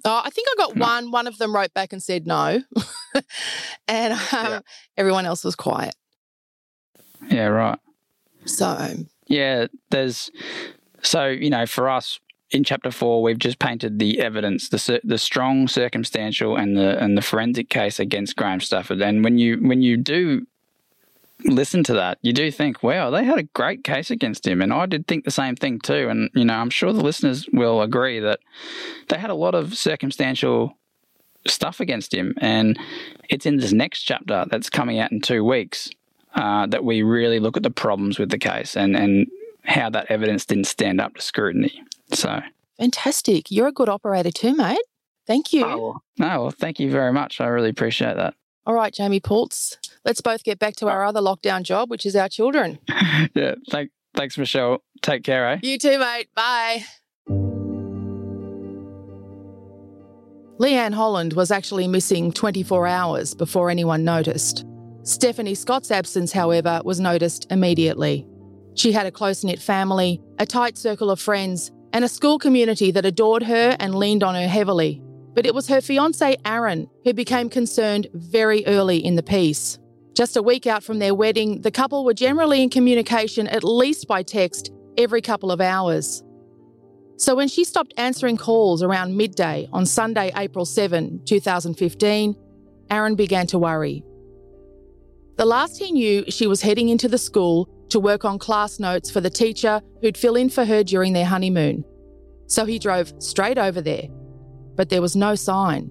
Oh, 0.04 0.22
I 0.24 0.30
think 0.30 0.48
I 0.50 0.54
got 0.58 0.76
no. 0.76 0.84
one. 0.84 1.10
One 1.10 1.26
of 1.26 1.38
them 1.38 1.54
wrote 1.54 1.72
back 1.74 1.92
and 1.92 2.02
said 2.02 2.26
no. 2.26 2.60
and 3.88 4.12
um, 4.12 4.18
yeah. 4.32 4.60
everyone 4.96 5.26
else 5.26 5.44
was 5.44 5.56
quiet. 5.56 5.94
Yeah, 7.28 7.46
right. 7.46 7.78
So, 8.44 8.94
yeah, 9.26 9.66
there's 9.90 10.30
so 11.02 11.26
you 11.26 11.50
know 11.50 11.66
for 11.66 11.88
us 11.88 12.18
in 12.54 12.62
chapter 12.62 12.92
four 12.92 13.20
we've 13.20 13.38
just 13.38 13.58
painted 13.58 13.98
the 13.98 14.20
evidence, 14.20 14.68
the 14.68 15.00
the 15.02 15.18
strong 15.18 15.66
circumstantial 15.68 16.56
and 16.56 16.76
the 16.76 16.96
and 17.02 17.18
the 17.18 17.22
forensic 17.22 17.68
case 17.68 17.98
against 17.98 18.36
Graham 18.36 18.60
Stafford. 18.60 19.02
And 19.02 19.24
when 19.24 19.38
you 19.38 19.56
when 19.56 19.82
you 19.82 19.96
do 19.96 20.46
listen 21.44 21.82
to 21.84 21.92
that, 21.94 22.18
you 22.22 22.32
do 22.32 22.50
think, 22.52 22.82
wow, 22.82 23.10
they 23.10 23.24
had 23.24 23.38
a 23.38 23.42
great 23.42 23.82
case 23.82 24.10
against 24.10 24.46
him. 24.46 24.62
And 24.62 24.72
I 24.72 24.86
did 24.86 25.06
think 25.08 25.24
the 25.24 25.30
same 25.32 25.56
thing 25.56 25.80
too. 25.80 26.08
And, 26.08 26.30
you 26.32 26.44
know, 26.44 26.54
I'm 26.54 26.70
sure 26.70 26.92
the 26.92 27.02
listeners 27.02 27.48
will 27.52 27.82
agree 27.82 28.20
that 28.20 28.38
they 29.08 29.18
had 29.18 29.30
a 29.30 29.34
lot 29.34 29.54
of 29.54 29.76
circumstantial 29.76 30.78
stuff 31.46 31.80
against 31.80 32.14
him. 32.14 32.34
And 32.38 32.78
it's 33.28 33.46
in 33.46 33.56
this 33.56 33.72
next 33.72 34.02
chapter 34.02 34.46
that's 34.48 34.70
coming 34.70 35.00
out 35.00 35.12
in 35.12 35.20
two 35.20 35.44
weeks 35.44 35.90
uh, 36.34 36.66
that 36.68 36.84
we 36.84 37.02
really 37.02 37.40
look 37.40 37.56
at 37.56 37.64
the 37.64 37.70
problems 37.70 38.18
with 38.18 38.30
the 38.30 38.38
case 38.38 38.76
and, 38.76 38.96
and 38.96 39.26
how 39.64 39.90
that 39.90 40.06
evidence 40.10 40.44
didn't 40.44 40.66
stand 40.66 41.00
up 41.00 41.14
to 41.14 41.22
scrutiny. 41.22 41.82
So 42.12 42.40
fantastic. 42.78 43.50
You're 43.50 43.68
a 43.68 43.72
good 43.72 43.88
operator 43.88 44.30
too, 44.30 44.54
mate. 44.54 44.78
Thank 45.26 45.52
you. 45.52 45.64
Oh, 45.64 45.98
no, 46.18 46.42
well, 46.42 46.50
thank 46.50 46.78
you 46.78 46.90
very 46.90 47.12
much. 47.12 47.40
I 47.40 47.46
really 47.46 47.70
appreciate 47.70 48.16
that. 48.16 48.34
All 48.66 48.74
right, 48.74 48.92
Jamie 48.92 49.20
Pultz, 49.20 49.78
let's 50.04 50.20
both 50.20 50.42
get 50.44 50.58
back 50.58 50.76
to 50.76 50.88
our 50.88 51.04
other 51.04 51.20
lockdown 51.20 51.62
job, 51.62 51.90
which 51.90 52.06
is 52.06 52.16
our 52.16 52.28
children. 52.28 52.78
yeah, 53.34 53.54
thank, 53.70 53.90
thanks, 54.14 54.38
Michelle. 54.38 54.82
Take 55.02 55.22
care, 55.22 55.52
eh? 55.52 55.58
You 55.62 55.78
too, 55.78 55.98
mate. 55.98 56.28
Bye. 56.34 56.84
Leanne 60.58 60.94
Holland 60.94 61.32
was 61.32 61.50
actually 61.50 61.88
missing 61.88 62.32
24 62.32 62.86
hours 62.86 63.34
before 63.34 63.70
anyone 63.70 64.04
noticed. 64.04 64.64
Stephanie 65.02 65.54
Scott's 65.54 65.90
absence, 65.90 66.32
however, 66.32 66.80
was 66.84 67.00
noticed 67.00 67.46
immediately. 67.50 68.26
She 68.74 68.92
had 68.92 69.06
a 69.06 69.12
close 69.12 69.44
knit 69.44 69.60
family, 69.60 70.20
a 70.38 70.46
tight 70.46 70.76
circle 70.76 71.10
of 71.10 71.20
friends, 71.20 71.70
and 71.92 72.04
a 72.04 72.08
school 72.08 72.38
community 72.38 72.90
that 72.90 73.06
adored 73.06 73.44
her 73.44 73.76
and 73.78 73.94
leaned 73.94 74.24
on 74.24 74.34
her 74.34 74.48
heavily. 74.48 75.00
But 75.34 75.46
it 75.46 75.54
was 75.54 75.68
her 75.68 75.80
fiance, 75.80 76.36
Aaron, 76.44 76.88
who 77.04 77.12
became 77.12 77.48
concerned 77.48 78.08
very 78.14 78.66
early 78.66 79.04
in 79.04 79.16
the 79.16 79.22
piece. 79.22 79.78
Just 80.14 80.36
a 80.36 80.42
week 80.42 80.66
out 80.66 80.84
from 80.84 80.98
their 80.98 81.14
wedding, 81.14 81.60
the 81.62 81.70
couple 81.70 82.04
were 82.04 82.14
generally 82.14 82.62
in 82.62 82.70
communication, 82.70 83.48
at 83.48 83.64
least 83.64 84.06
by 84.06 84.22
text, 84.22 84.72
every 84.96 85.20
couple 85.20 85.50
of 85.50 85.60
hours. 85.60 86.22
So 87.16 87.34
when 87.34 87.48
she 87.48 87.64
stopped 87.64 87.94
answering 87.96 88.36
calls 88.36 88.82
around 88.82 89.16
midday 89.16 89.68
on 89.72 89.86
Sunday, 89.86 90.32
April 90.36 90.64
7, 90.64 91.20
2015, 91.24 92.36
Aaron 92.90 93.14
began 93.14 93.46
to 93.48 93.58
worry. 93.58 94.04
The 95.36 95.44
last 95.44 95.78
he 95.78 95.90
knew, 95.90 96.24
she 96.28 96.46
was 96.46 96.62
heading 96.62 96.88
into 96.88 97.08
the 97.08 97.18
school 97.18 97.68
to 97.88 98.00
work 98.00 98.24
on 98.24 98.38
class 98.38 98.78
notes 98.78 99.10
for 99.10 99.20
the 99.20 99.30
teacher 99.30 99.82
who'd 100.00 100.16
fill 100.16 100.36
in 100.36 100.48
for 100.48 100.64
her 100.64 100.82
during 100.82 101.12
their 101.12 101.24
honeymoon. 101.24 101.84
So 102.46 102.64
he 102.64 102.78
drove 102.78 103.12
straight 103.18 103.58
over 103.58 103.80
there, 103.80 104.08
but 104.76 104.88
there 104.88 105.02
was 105.02 105.16
no 105.16 105.34
sign. 105.34 105.90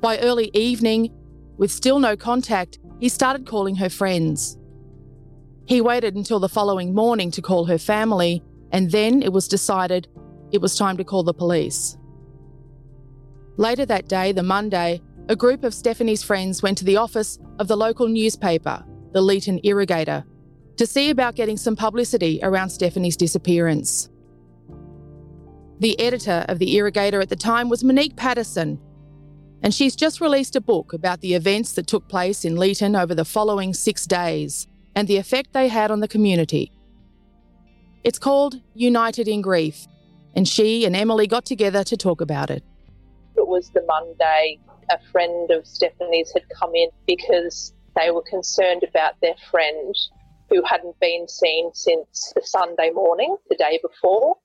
By 0.00 0.18
early 0.18 0.50
evening, 0.52 1.10
with 1.56 1.70
still 1.70 1.98
no 1.98 2.16
contact, 2.16 2.78
he 3.00 3.08
started 3.08 3.46
calling 3.46 3.76
her 3.76 3.88
friends. 3.88 4.58
He 5.66 5.80
waited 5.80 6.14
until 6.14 6.40
the 6.40 6.48
following 6.48 6.94
morning 6.94 7.30
to 7.32 7.42
call 7.42 7.64
her 7.64 7.78
family 7.78 8.42
and 8.72 8.90
then 8.90 9.22
it 9.22 9.32
was 9.32 9.48
decided 9.48 10.08
it 10.50 10.60
was 10.60 10.76
time 10.76 10.96
to 10.96 11.04
call 11.04 11.22
the 11.22 11.32
police. 11.32 11.96
Later 13.56 13.86
that 13.86 14.08
day, 14.08 14.32
the 14.32 14.42
Monday, 14.42 15.00
a 15.28 15.36
group 15.36 15.64
of 15.64 15.72
Stephanie's 15.72 16.24
friends 16.24 16.62
went 16.62 16.76
to 16.78 16.84
the 16.84 16.96
office 16.96 17.38
of 17.58 17.68
the 17.68 17.76
local 17.76 18.08
newspaper, 18.08 18.84
the 19.12 19.22
Leeton 19.22 19.64
Irrigator, 19.64 20.24
to 20.76 20.86
see 20.86 21.10
about 21.10 21.36
getting 21.36 21.56
some 21.56 21.76
publicity 21.76 22.40
around 22.42 22.70
Stephanie's 22.70 23.16
disappearance. 23.16 24.08
The 25.80 25.98
editor 26.00 26.44
of 26.48 26.58
the 26.58 26.76
Irrigator 26.76 27.20
at 27.20 27.28
the 27.28 27.36
time 27.36 27.68
was 27.68 27.84
Monique 27.84 28.16
Patterson, 28.16 28.80
and 29.62 29.74
she's 29.74 29.96
just 29.96 30.20
released 30.20 30.56
a 30.56 30.60
book 30.60 30.92
about 30.92 31.20
the 31.20 31.34
events 31.34 31.72
that 31.72 31.86
took 31.86 32.08
place 32.08 32.44
in 32.44 32.54
Leeton 32.54 33.00
over 33.00 33.14
the 33.14 33.24
following 33.24 33.74
six 33.74 34.06
days 34.06 34.66
and 34.94 35.08
the 35.08 35.16
effect 35.16 35.52
they 35.52 35.68
had 35.68 35.90
on 35.90 36.00
the 36.00 36.08
community. 36.08 36.70
It's 38.04 38.18
called 38.18 38.60
United 38.74 39.28
in 39.28 39.42
Grief, 39.42 39.86
and 40.36 40.46
she 40.46 40.84
and 40.84 40.94
Emily 40.94 41.26
got 41.26 41.44
together 41.44 41.82
to 41.84 41.96
talk 41.96 42.20
about 42.20 42.50
it. 42.50 42.62
It 43.36 43.46
was 43.46 43.70
the 43.70 43.82
Monday. 43.86 44.58
A 44.90 44.98
friend 45.10 45.50
of 45.50 45.66
Stephanie's 45.66 46.30
had 46.34 46.42
come 46.58 46.74
in 46.74 46.90
because 47.06 47.72
they 47.96 48.10
were 48.10 48.22
concerned 48.22 48.82
about 48.82 49.14
their 49.22 49.34
friend 49.50 49.94
who 50.54 50.62
hadn't 50.62 50.98
been 51.00 51.26
seen 51.28 51.70
since 51.74 52.32
the 52.34 52.42
Sunday 52.44 52.90
morning, 52.90 53.36
the 53.48 53.56
day 53.56 53.80
before. 53.82 54.36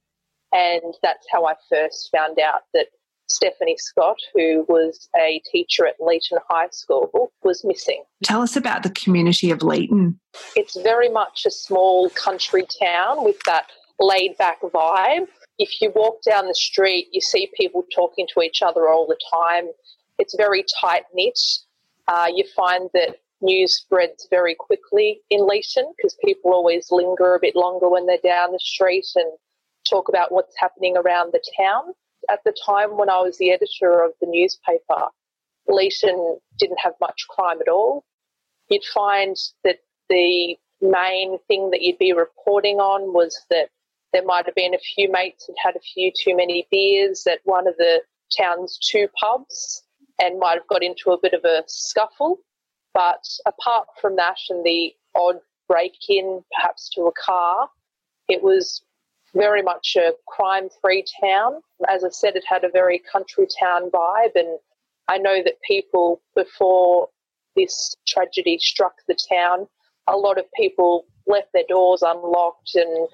And 0.52 0.96
that's 1.04 1.28
how 1.32 1.46
I 1.46 1.54
first 1.70 2.10
found 2.12 2.40
out 2.40 2.62
that 2.74 2.88
Stephanie 3.28 3.78
Scott, 3.78 4.18
who 4.34 4.66
was 4.68 5.08
a 5.16 5.42
teacher 5.52 5.86
at 5.86 6.00
Leeton 6.00 6.40
High 6.50 6.70
School, 6.72 7.32
was 7.44 7.64
missing. 7.64 8.04
Tell 8.24 8.42
us 8.42 8.56
about 8.56 8.82
the 8.82 8.90
community 8.90 9.52
of 9.52 9.60
Leeton. 9.60 10.16
It's 10.56 10.80
very 10.82 11.10
much 11.10 11.44
a 11.46 11.52
small 11.52 12.10
country 12.10 12.66
town 12.82 13.24
with 13.24 13.40
that 13.46 13.68
laid 14.00 14.36
back 14.38 14.62
vibe. 14.62 15.28
If 15.60 15.80
you 15.82 15.92
walk 15.94 16.24
down 16.24 16.48
the 16.48 16.56
street, 16.56 17.10
you 17.12 17.22
see 17.22 17.52
people 17.56 17.84
talking 17.94 18.28
to 18.34 18.42
each 18.42 18.62
other 18.64 18.90
all 18.90 19.06
the 19.06 19.20
time. 19.32 19.68
It's 20.18 20.36
very 20.36 20.66
tight 20.82 21.04
knit. 21.14 21.40
Uh, 22.08 22.28
you 22.34 22.44
find 22.56 22.90
that 22.96 23.18
news 23.42 23.76
spreads 23.78 24.28
very 24.30 24.56
quickly 24.56 25.22
in 25.30 25.42
Leeton 25.42 25.86
because 25.96 26.18
people 26.24 26.52
always 26.52 26.88
linger 26.92 27.36
a 27.36 27.40
bit 27.40 27.56
longer 27.56 27.90
when 27.90 28.06
they're 28.06 28.18
down 28.24 28.52
the 28.52 28.60
street 28.60 29.06
and 29.16 29.32
talk 29.90 30.10
about 30.10 30.32
what's 30.32 30.56
happening 30.58 30.96
around 30.98 31.32
the 31.32 31.42
town 31.58 31.94
at 32.30 32.40
the 32.44 32.54
time 32.66 32.98
when 32.98 33.10
I 33.10 33.20
was 33.20 33.38
the 33.38 33.52
editor 33.52 34.04
of 34.04 34.12
the 34.20 34.28
newspaper, 34.28 35.08
Leeton 35.68 36.40
didn't 36.58 36.80
have 36.82 36.94
much 37.00 37.26
crime 37.30 37.60
at 37.62 37.70
all. 37.70 38.04
You'd 38.70 38.84
find 38.94 39.36
that 39.64 39.78
the 40.10 40.58
main 40.82 41.38
thing 41.48 41.70
that 41.72 41.82
you'd 41.82 41.98
be 41.98 42.14
reporting 42.14 42.78
on 42.78 43.14
was 43.14 43.40
that 43.50 43.70
there 44.14 44.26
might 44.26 44.46
have 44.46 44.56
been 44.56 44.74
a 44.74 44.80
few 44.80 45.12
mates 45.12 45.48
had 45.48 45.56
had 45.64 45.76
a 45.76 45.84
few 45.94 46.12
too 46.12 46.36
many 46.36 46.68
beers 46.72 47.28
at 47.28 47.40
one 47.44 47.68
of 47.68 47.78
the 47.78 48.02
town's 48.38 48.78
two 48.78 49.08
pubs 49.20 49.84
and 50.20 50.40
might 50.40 50.56
have 50.56 50.68
got 50.68 50.84
into 50.84 51.12
a 51.12 51.20
bit 51.20 51.34
of 51.34 51.44
a 51.46 51.64
scuffle. 51.68 52.40
But 53.00 53.24
apart 53.46 53.88
from 54.02 54.18
that 54.18 54.36
and 54.50 54.66
the 54.66 54.94
odd 55.16 55.38
break 55.70 55.94
in 56.10 56.44
perhaps 56.54 56.90
to 56.96 57.04
a 57.04 57.14
car, 57.14 57.70
it 58.28 58.44
was 58.44 58.82
very 59.34 59.62
much 59.62 59.96
a 59.96 60.12
crime 60.28 60.68
free 60.82 61.06
town. 61.22 61.62
As 61.88 62.04
I 62.04 62.10
said, 62.10 62.36
it 62.36 62.44
had 62.46 62.66
a 62.66 62.70
very 62.70 63.02
country 63.10 63.48
town 63.58 63.90
vibe. 63.90 64.36
And 64.36 64.60
I 65.08 65.18
know 65.18 65.42
that 65.42 65.62
people, 65.66 66.22
before 66.36 67.08
this 67.56 67.96
tragedy 68.06 68.60
struck 68.60 68.96
the 69.08 69.18
town, 69.30 69.70
a 70.08 70.18
lot 70.18 70.38
of 70.38 70.44
people 70.54 71.06
left 71.26 71.54
their 71.54 71.64
doors 71.70 72.02
unlocked 72.02 72.76
and 72.76 73.08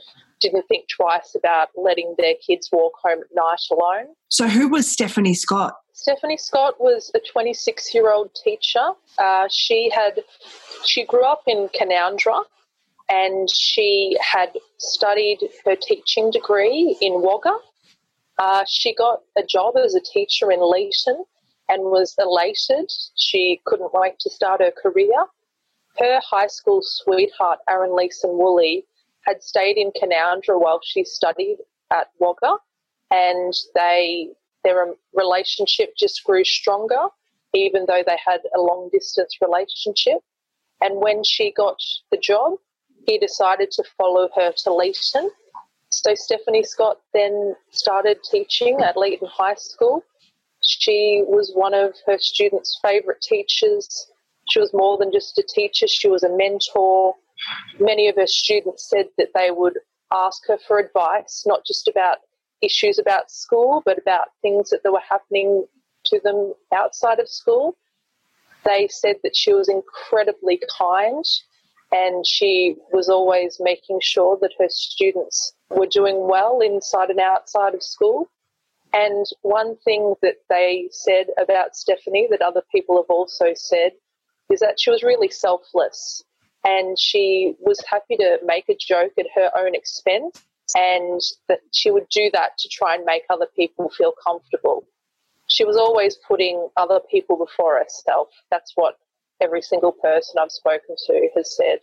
didn't 0.45 0.67
think 0.67 0.85
twice 0.87 1.35
about 1.35 1.69
letting 1.75 2.15
their 2.17 2.35
kids 2.45 2.69
walk 2.71 2.93
home 3.03 3.19
at 3.19 3.35
night 3.35 3.61
alone. 3.71 4.13
So, 4.29 4.47
who 4.47 4.67
was 4.67 4.91
Stephanie 4.91 5.33
Scott? 5.33 5.75
Stephanie 5.93 6.37
Scott 6.37 6.75
was 6.79 7.11
a 7.15 7.19
26 7.19 7.93
year 7.93 8.11
old 8.11 8.29
teacher. 8.43 8.91
Uh, 9.17 9.47
she 9.49 9.89
had 9.89 10.23
she 10.85 11.05
grew 11.05 11.23
up 11.23 11.41
in 11.47 11.69
Canowindra 11.69 12.43
and 13.09 13.49
she 13.49 14.17
had 14.21 14.49
studied 14.77 15.39
her 15.65 15.75
teaching 15.75 16.31
degree 16.31 16.97
in 17.01 17.21
Wagga. 17.21 17.55
Uh, 18.37 18.63
she 18.67 18.93
got 18.93 19.21
a 19.37 19.43
job 19.43 19.75
as 19.77 19.95
a 19.95 20.01
teacher 20.01 20.51
in 20.51 20.59
Leeton 20.59 21.23
and 21.69 21.83
was 21.83 22.13
elated. 22.19 22.91
She 23.15 23.61
couldn't 23.65 23.91
wait 23.93 24.19
to 24.19 24.29
start 24.29 24.61
her 24.61 24.71
career. 24.71 25.25
Her 25.97 26.19
high 26.29 26.47
school 26.47 26.81
sweetheart, 26.83 27.59
Aaron 27.69 27.95
Leeson 27.95 28.37
Woolley, 28.37 28.85
had 29.25 29.43
stayed 29.43 29.77
in 29.77 29.91
Canowindra 29.91 30.59
while 30.59 30.79
she 30.83 31.03
studied 31.03 31.57
at 31.91 32.09
Wagga, 32.19 32.57
and 33.11 33.53
they 33.73 34.29
their 34.63 34.93
relationship 35.13 35.93
just 35.97 36.23
grew 36.23 36.43
stronger, 36.43 37.07
even 37.53 37.85
though 37.87 38.03
they 38.05 38.17
had 38.25 38.41
a 38.55 38.59
long 38.59 38.89
distance 38.91 39.37
relationship. 39.41 40.17
And 40.81 40.97
when 40.97 41.23
she 41.23 41.51
got 41.51 41.77
the 42.11 42.17
job, 42.17 42.53
he 43.05 43.17
decided 43.17 43.71
to 43.71 43.83
follow 43.97 44.27
her 44.35 44.51
to 44.51 44.69
Leeton. 44.69 45.29
So 45.89 46.15
Stephanie 46.15 46.63
Scott 46.63 46.99
then 47.13 47.55
started 47.71 48.17
teaching 48.29 48.81
at 48.81 48.95
Leeton 48.95 49.29
High 49.29 49.55
School. 49.55 50.03
She 50.61 51.23
was 51.27 51.51
one 51.53 51.75
of 51.75 51.93
her 52.07 52.17
students' 52.17 52.79
favourite 52.81 53.21
teachers. 53.21 54.07
She 54.49 54.59
was 54.59 54.73
more 54.73 54.97
than 54.97 55.11
just 55.11 55.37
a 55.37 55.43
teacher, 55.43 55.87
she 55.87 56.07
was 56.07 56.23
a 56.23 56.35
mentor. 56.35 57.15
Many 57.79 58.07
of 58.07 58.15
her 58.15 58.27
students 58.27 58.89
said 58.89 59.07
that 59.17 59.29
they 59.35 59.51
would 59.51 59.79
ask 60.11 60.47
her 60.47 60.57
for 60.67 60.79
advice, 60.79 61.43
not 61.45 61.65
just 61.65 61.87
about 61.87 62.19
issues 62.61 62.99
about 62.99 63.31
school, 63.31 63.81
but 63.85 63.97
about 63.97 64.27
things 64.41 64.69
that 64.69 64.81
were 64.85 64.99
happening 65.07 65.65
to 66.05 66.19
them 66.23 66.53
outside 66.73 67.19
of 67.19 67.29
school. 67.29 67.77
They 68.63 68.87
said 68.87 69.17
that 69.23 69.35
she 69.35 69.53
was 69.53 69.69
incredibly 69.69 70.61
kind 70.77 71.23
and 71.91 72.25
she 72.25 72.75
was 72.91 73.09
always 73.09 73.57
making 73.59 73.99
sure 74.01 74.37
that 74.41 74.53
her 74.59 74.69
students 74.69 75.53
were 75.69 75.87
doing 75.87 76.27
well 76.27 76.59
inside 76.61 77.09
and 77.09 77.19
outside 77.19 77.75
of 77.75 77.83
school. 77.83 78.29
And 78.93 79.25
one 79.41 79.75
thing 79.77 80.15
that 80.21 80.37
they 80.49 80.87
said 80.91 81.27
about 81.37 81.75
Stephanie 81.75 82.27
that 82.31 82.41
other 82.41 82.63
people 82.71 82.97
have 82.97 83.09
also 83.09 83.53
said 83.53 83.91
is 84.49 84.61
that 84.61 84.79
she 84.79 84.89
was 84.89 85.03
really 85.03 85.29
selfless 85.29 86.23
and 86.65 86.97
she 86.99 87.53
was 87.59 87.81
happy 87.87 88.17
to 88.17 88.39
make 88.43 88.67
a 88.69 88.75
joke 88.75 89.13
at 89.19 89.27
her 89.35 89.51
own 89.55 89.75
expense 89.75 90.43
and 90.75 91.21
that 91.47 91.59
she 91.71 91.91
would 91.91 92.07
do 92.09 92.29
that 92.33 92.57
to 92.57 92.69
try 92.69 92.95
and 92.95 93.05
make 93.05 93.21
other 93.29 93.47
people 93.55 93.89
feel 93.95 94.13
comfortable. 94.25 94.85
She 95.47 95.63
was 95.63 95.77
always 95.77 96.17
putting 96.27 96.69
other 96.75 96.99
people 97.11 97.37
before 97.37 97.77
herself. 97.77 98.29
That's 98.49 98.71
what 98.73 98.97
every 99.39 99.61
single 99.61 99.91
person 99.91 100.35
I've 100.41 100.51
spoken 100.51 100.95
to 101.05 101.29
has 101.35 101.55
said. 101.55 101.79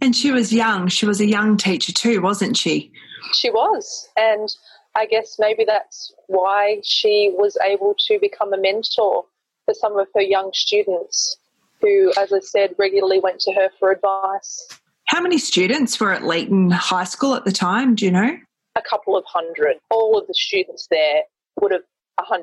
And 0.00 0.16
she 0.16 0.32
was 0.32 0.52
young. 0.52 0.88
She 0.88 1.04
was 1.04 1.20
a 1.20 1.28
young 1.28 1.58
teacher 1.58 1.92
too, 1.92 2.22
wasn't 2.22 2.56
she? 2.56 2.90
She 3.34 3.50
was. 3.50 4.08
And 4.16 4.48
I 4.96 5.04
guess 5.04 5.36
maybe 5.38 5.64
that's 5.66 6.14
why 6.28 6.80
she 6.82 7.30
was 7.34 7.58
able 7.62 7.94
to 8.08 8.18
become 8.20 8.54
a 8.54 8.58
mentor 8.58 9.24
for 9.66 9.74
some 9.74 9.98
of 9.98 10.08
her 10.14 10.22
young 10.22 10.50
students 10.54 11.36
who, 11.82 12.12
as 12.18 12.32
I 12.32 12.40
said, 12.40 12.74
regularly 12.78 13.20
went 13.20 13.40
to 13.40 13.52
her 13.52 13.68
for 13.78 13.90
advice. 13.90 14.68
How 15.06 15.20
many 15.20 15.38
students 15.38 16.00
were 16.00 16.12
at 16.12 16.22
Leeton 16.22 16.72
High 16.72 17.04
School 17.04 17.34
at 17.34 17.44
the 17.44 17.52
time? 17.52 17.94
Do 17.94 18.04
you 18.04 18.10
know? 18.10 18.38
A 18.76 18.82
couple 18.82 19.16
of 19.16 19.24
hundred. 19.26 19.76
All 19.90 20.18
of 20.18 20.26
the 20.26 20.34
students 20.34 20.86
there 20.90 21.22
would 21.60 21.72
have 21.72 21.82
100% 22.20 22.42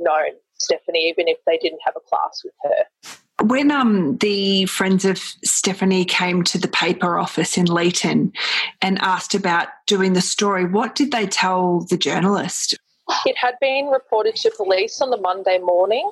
known 0.00 0.32
Stephanie, 0.54 1.08
even 1.08 1.28
if 1.28 1.38
they 1.46 1.58
didn't 1.58 1.80
have 1.84 1.94
a 1.96 2.00
class 2.00 2.42
with 2.44 2.54
her. 2.64 3.46
When 3.46 3.70
um, 3.70 4.16
the 4.18 4.66
friends 4.66 5.04
of 5.04 5.18
Stephanie 5.18 6.04
came 6.04 6.44
to 6.44 6.58
the 6.58 6.68
paper 6.68 7.18
office 7.18 7.58
in 7.58 7.66
Leeton 7.66 8.32
and 8.80 8.98
asked 9.00 9.34
about 9.34 9.68
doing 9.86 10.12
the 10.12 10.20
story, 10.20 10.64
what 10.64 10.94
did 10.94 11.10
they 11.10 11.26
tell 11.26 11.80
the 11.90 11.96
journalist? 11.96 12.78
It 13.26 13.36
had 13.36 13.54
been 13.60 13.86
reported 13.86 14.36
to 14.36 14.52
police 14.56 15.00
on 15.00 15.10
the 15.10 15.16
Monday 15.16 15.58
morning. 15.58 16.10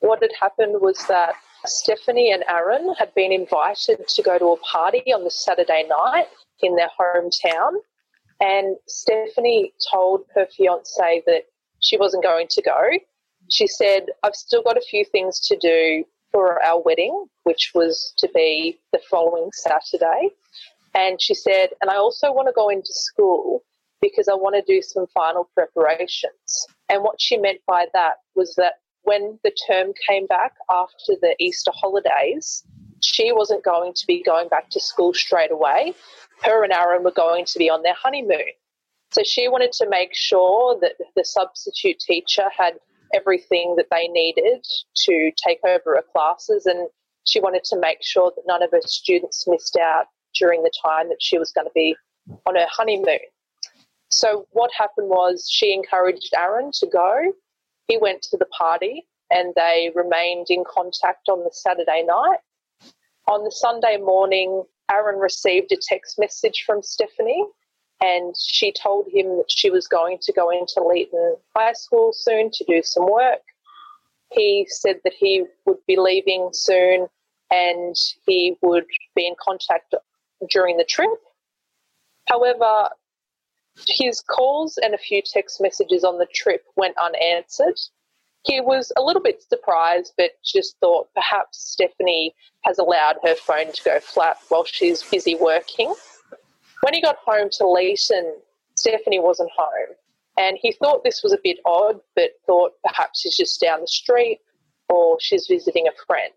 What 0.00 0.22
had 0.22 0.32
happened 0.40 0.80
was 0.80 0.98
that 1.08 1.34
Stephanie 1.64 2.30
and 2.30 2.44
Aaron 2.48 2.94
had 2.98 3.14
been 3.14 3.32
invited 3.32 4.06
to 4.06 4.22
go 4.22 4.38
to 4.38 4.52
a 4.52 4.56
party 4.58 5.12
on 5.12 5.24
the 5.24 5.30
Saturday 5.30 5.84
night 5.88 6.26
in 6.60 6.76
their 6.76 6.90
hometown. 6.98 7.72
And 8.40 8.76
Stephanie 8.86 9.72
told 9.92 10.24
her 10.34 10.46
fiance 10.56 11.22
that 11.26 11.44
she 11.80 11.96
wasn't 11.96 12.22
going 12.22 12.46
to 12.50 12.62
go. 12.62 12.82
She 13.50 13.66
said, 13.66 14.06
I've 14.22 14.34
still 14.34 14.62
got 14.62 14.76
a 14.76 14.82
few 14.82 15.04
things 15.04 15.40
to 15.48 15.56
do 15.56 16.04
for 16.32 16.62
our 16.62 16.82
wedding, 16.82 17.26
which 17.44 17.72
was 17.74 18.12
to 18.18 18.28
be 18.34 18.78
the 18.92 19.00
following 19.10 19.50
Saturday. 19.52 20.30
And 20.94 21.20
she 21.20 21.34
said, 21.34 21.70
and 21.80 21.90
I 21.90 21.96
also 21.96 22.32
want 22.32 22.48
to 22.48 22.52
go 22.54 22.68
into 22.68 22.92
school 22.92 23.62
because 24.00 24.28
I 24.28 24.34
want 24.34 24.56
to 24.56 24.62
do 24.72 24.82
some 24.82 25.06
final 25.14 25.48
preparations. 25.54 26.66
And 26.88 27.02
what 27.02 27.20
she 27.20 27.36
meant 27.36 27.60
by 27.66 27.86
that 27.92 28.14
was 28.34 28.54
that 28.56 28.74
when 29.06 29.38
the 29.44 29.52
term 29.66 29.92
came 30.08 30.26
back 30.26 30.52
after 30.70 31.14
the 31.20 31.34
Easter 31.38 31.70
holidays, 31.74 32.64
she 33.00 33.32
wasn't 33.32 33.64
going 33.64 33.94
to 33.94 34.06
be 34.06 34.22
going 34.22 34.48
back 34.48 34.68
to 34.70 34.80
school 34.80 35.14
straight 35.14 35.52
away. 35.52 35.94
Her 36.42 36.64
and 36.64 36.72
Aaron 36.72 37.04
were 37.04 37.12
going 37.12 37.44
to 37.46 37.58
be 37.58 37.70
on 37.70 37.82
their 37.82 37.94
honeymoon. 37.94 38.52
So 39.12 39.22
she 39.24 39.48
wanted 39.48 39.72
to 39.72 39.88
make 39.88 40.14
sure 40.14 40.76
that 40.80 40.94
the 41.14 41.24
substitute 41.24 42.00
teacher 42.00 42.48
had 42.56 42.74
everything 43.14 43.76
that 43.76 43.86
they 43.90 44.08
needed 44.08 44.66
to 45.04 45.30
take 45.36 45.60
over 45.64 45.94
her 45.94 46.04
classes, 46.12 46.66
and 46.66 46.88
she 47.24 47.40
wanted 47.40 47.62
to 47.64 47.78
make 47.78 47.98
sure 48.02 48.32
that 48.34 48.42
none 48.46 48.62
of 48.62 48.72
her 48.72 48.80
students 48.84 49.46
missed 49.46 49.76
out 49.76 50.06
during 50.34 50.62
the 50.64 50.72
time 50.84 51.08
that 51.08 51.18
she 51.20 51.38
was 51.38 51.52
going 51.52 51.66
to 51.66 51.72
be 51.74 51.94
on 52.44 52.56
her 52.56 52.66
honeymoon. 52.68 53.20
So 54.10 54.46
what 54.50 54.70
happened 54.76 55.08
was 55.08 55.48
she 55.50 55.72
encouraged 55.72 56.32
Aaron 56.36 56.70
to 56.74 56.86
go. 56.86 57.32
He 57.88 57.98
went 57.98 58.22
to 58.22 58.36
the 58.36 58.46
party 58.46 59.06
and 59.30 59.54
they 59.54 59.90
remained 59.94 60.46
in 60.50 60.64
contact 60.64 61.28
on 61.28 61.44
the 61.44 61.50
Saturday 61.52 62.04
night. 62.04 62.38
On 63.28 63.44
the 63.44 63.50
Sunday 63.50 63.96
morning, 63.96 64.64
Aaron 64.90 65.18
received 65.18 65.72
a 65.72 65.76
text 65.76 66.18
message 66.18 66.64
from 66.64 66.82
Stephanie 66.82 67.44
and 68.00 68.34
she 68.38 68.72
told 68.72 69.06
him 69.08 69.36
that 69.38 69.50
she 69.50 69.70
was 69.70 69.88
going 69.88 70.18
to 70.22 70.32
go 70.32 70.50
into 70.50 70.80
Leeton 70.80 71.36
High 71.56 71.72
School 71.72 72.12
soon 72.12 72.50
to 72.52 72.64
do 72.68 72.82
some 72.82 73.06
work. 73.10 73.40
He 74.32 74.66
said 74.68 75.00
that 75.04 75.14
he 75.14 75.44
would 75.64 75.78
be 75.86 75.96
leaving 75.98 76.50
soon 76.52 77.08
and 77.50 77.96
he 78.26 78.56
would 78.62 78.84
be 79.14 79.26
in 79.26 79.34
contact 79.40 79.94
during 80.50 80.76
the 80.76 80.84
trip. 80.84 81.10
However, 82.26 82.90
his 83.86 84.20
calls 84.20 84.78
and 84.82 84.94
a 84.94 84.98
few 84.98 85.22
text 85.22 85.60
messages 85.60 86.04
on 86.04 86.18
the 86.18 86.26
trip 86.34 86.64
went 86.76 86.96
unanswered. 86.98 87.78
He 88.44 88.60
was 88.60 88.92
a 88.96 89.02
little 89.02 89.22
bit 89.22 89.42
surprised, 89.42 90.12
but 90.16 90.30
just 90.44 90.76
thought 90.80 91.08
perhaps 91.14 91.58
Stephanie 91.58 92.34
has 92.64 92.78
allowed 92.78 93.16
her 93.24 93.34
phone 93.34 93.72
to 93.72 93.82
go 93.84 94.00
flat 94.00 94.38
while 94.48 94.64
she's 94.64 95.02
busy 95.02 95.34
working. 95.34 95.92
When 96.82 96.94
he 96.94 97.02
got 97.02 97.16
home 97.24 97.48
to 97.52 97.64
Leeton, 97.64 98.34
Stephanie 98.76 99.20
wasn't 99.20 99.50
home. 99.56 99.96
And 100.38 100.58
he 100.60 100.72
thought 100.72 101.02
this 101.02 101.22
was 101.22 101.32
a 101.32 101.38
bit 101.42 101.58
odd, 101.64 101.98
but 102.14 102.32
thought 102.46 102.72
perhaps 102.84 103.20
she's 103.20 103.36
just 103.36 103.60
down 103.60 103.80
the 103.80 103.86
street 103.88 104.40
or 104.88 105.16
she's 105.20 105.46
visiting 105.48 105.88
a 105.88 106.04
friend. 106.06 106.32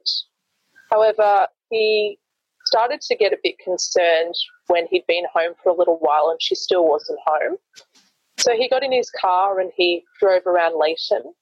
However, 0.90 1.48
he 1.70 2.18
started 2.66 3.02
to 3.02 3.16
get 3.16 3.34
a 3.34 3.38
bit 3.44 3.60
concerned 3.60 4.36
when 4.70 4.88
he'd 4.90 5.06
been 5.08 5.26
home 5.34 5.54
for 5.62 5.70
a 5.70 5.76
little 5.76 5.98
while 5.98 6.30
and 6.30 6.42
she 6.42 6.56
still 6.56 6.88
wasn't 6.88 7.20
home. 7.26 7.58
So 8.38 8.54
he 8.56 8.70
got 8.70 8.84
in 8.84 8.92
his 8.92 9.12
car 9.12 9.60
and 9.60 9.72
he 9.76 10.04
drove 10.20 10.46
around 10.46 10.80
Leeton, 10.80 11.34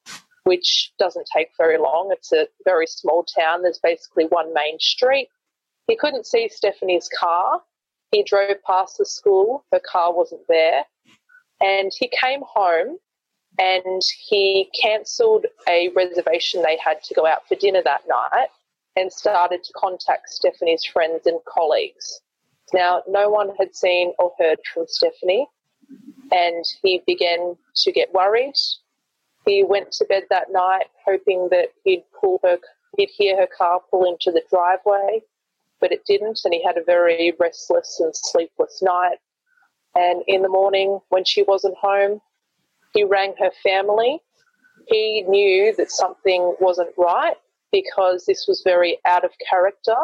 which 0.45 0.91
doesn't 0.97 1.29
take 1.35 1.49
very 1.57 1.77
long. 1.77 2.09
It's 2.11 2.31
a 2.31 2.47
very 2.65 2.87
small 2.87 3.23
town. 3.23 3.61
There's 3.61 3.79
basically 3.83 4.25
one 4.25 4.53
main 4.53 4.79
street. 4.79 5.27
He 5.87 5.95
couldn't 5.95 6.25
see 6.25 6.49
Stephanie's 6.49 7.09
car. 7.19 7.61
He 8.11 8.23
drove 8.23 8.55
past 8.65 8.97
the 8.97 9.05
school. 9.05 9.65
Her 9.71 9.81
car 9.81 10.13
wasn't 10.13 10.47
there. 10.47 10.83
And 11.61 11.91
he 11.99 12.09
came 12.09 12.41
home 12.47 12.97
and 13.59 14.01
he 14.27 14.69
cancelled 14.81 15.45
a 15.67 15.89
reservation 15.95 16.61
they 16.61 16.77
had 16.83 17.03
to 17.03 17.13
go 17.13 17.25
out 17.25 17.47
for 17.47 17.55
dinner 17.55 17.81
that 17.83 18.03
night 18.07 18.47
and 18.95 19.11
started 19.11 19.63
to 19.63 19.73
contact 19.73 20.29
Stephanie's 20.29 20.85
friends 20.85 21.27
and 21.27 21.39
colleagues. 21.45 22.21
Now, 22.73 23.03
no 23.07 23.29
one 23.29 23.51
had 23.57 23.75
seen 23.75 24.13
or 24.19 24.33
heard 24.39 24.59
from 24.73 24.85
Stephanie, 24.87 25.47
and 26.31 26.65
he 26.83 27.01
began 27.07 27.55
to 27.75 27.91
get 27.91 28.13
worried. 28.13 28.55
He 29.45 29.63
went 29.63 29.91
to 29.93 30.05
bed 30.05 30.23
that 30.29 30.51
night 30.51 30.87
hoping 31.05 31.47
that 31.51 31.69
he'd 31.83 32.03
pull 32.19 32.39
her, 32.43 32.57
he'd 32.97 33.09
hear 33.09 33.37
her 33.37 33.47
car 33.47 33.81
pull 33.89 34.03
into 34.05 34.31
the 34.31 34.43
driveway, 34.49 35.21
but 35.79 35.91
it 35.91 36.05
didn't, 36.05 36.41
and 36.43 36.53
he 36.53 36.63
had 36.63 36.77
a 36.77 36.83
very 36.83 37.33
restless 37.39 37.99
and 38.01 38.13
sleepless 38.15 38.81
night. 38.81 39.17
And 39.95 40.23
in 40.27 40.41
the 40.41 40.49
morning, 40.49 40.99
when 41.09 41.23
she 41.23 41.43
wasn't 41.43 41.77
home, 41.77 42.21
he 42.93 43.03
rang 43.03 43.35
her 43.39 43.51
family. 43.63 44.19
He 44.87 45.23
knew 45.23 45.73
that 45.77 45.91
something 45.91 46.55
wasn't 46.59 46.93
right 46.97 47.35
because 47.71 48.25
this 48.25 48.45
was 48.47 48.61
very 48.63 48.99
out 49.05 49.23
of 49.23 49.31
character. 49.49 49.95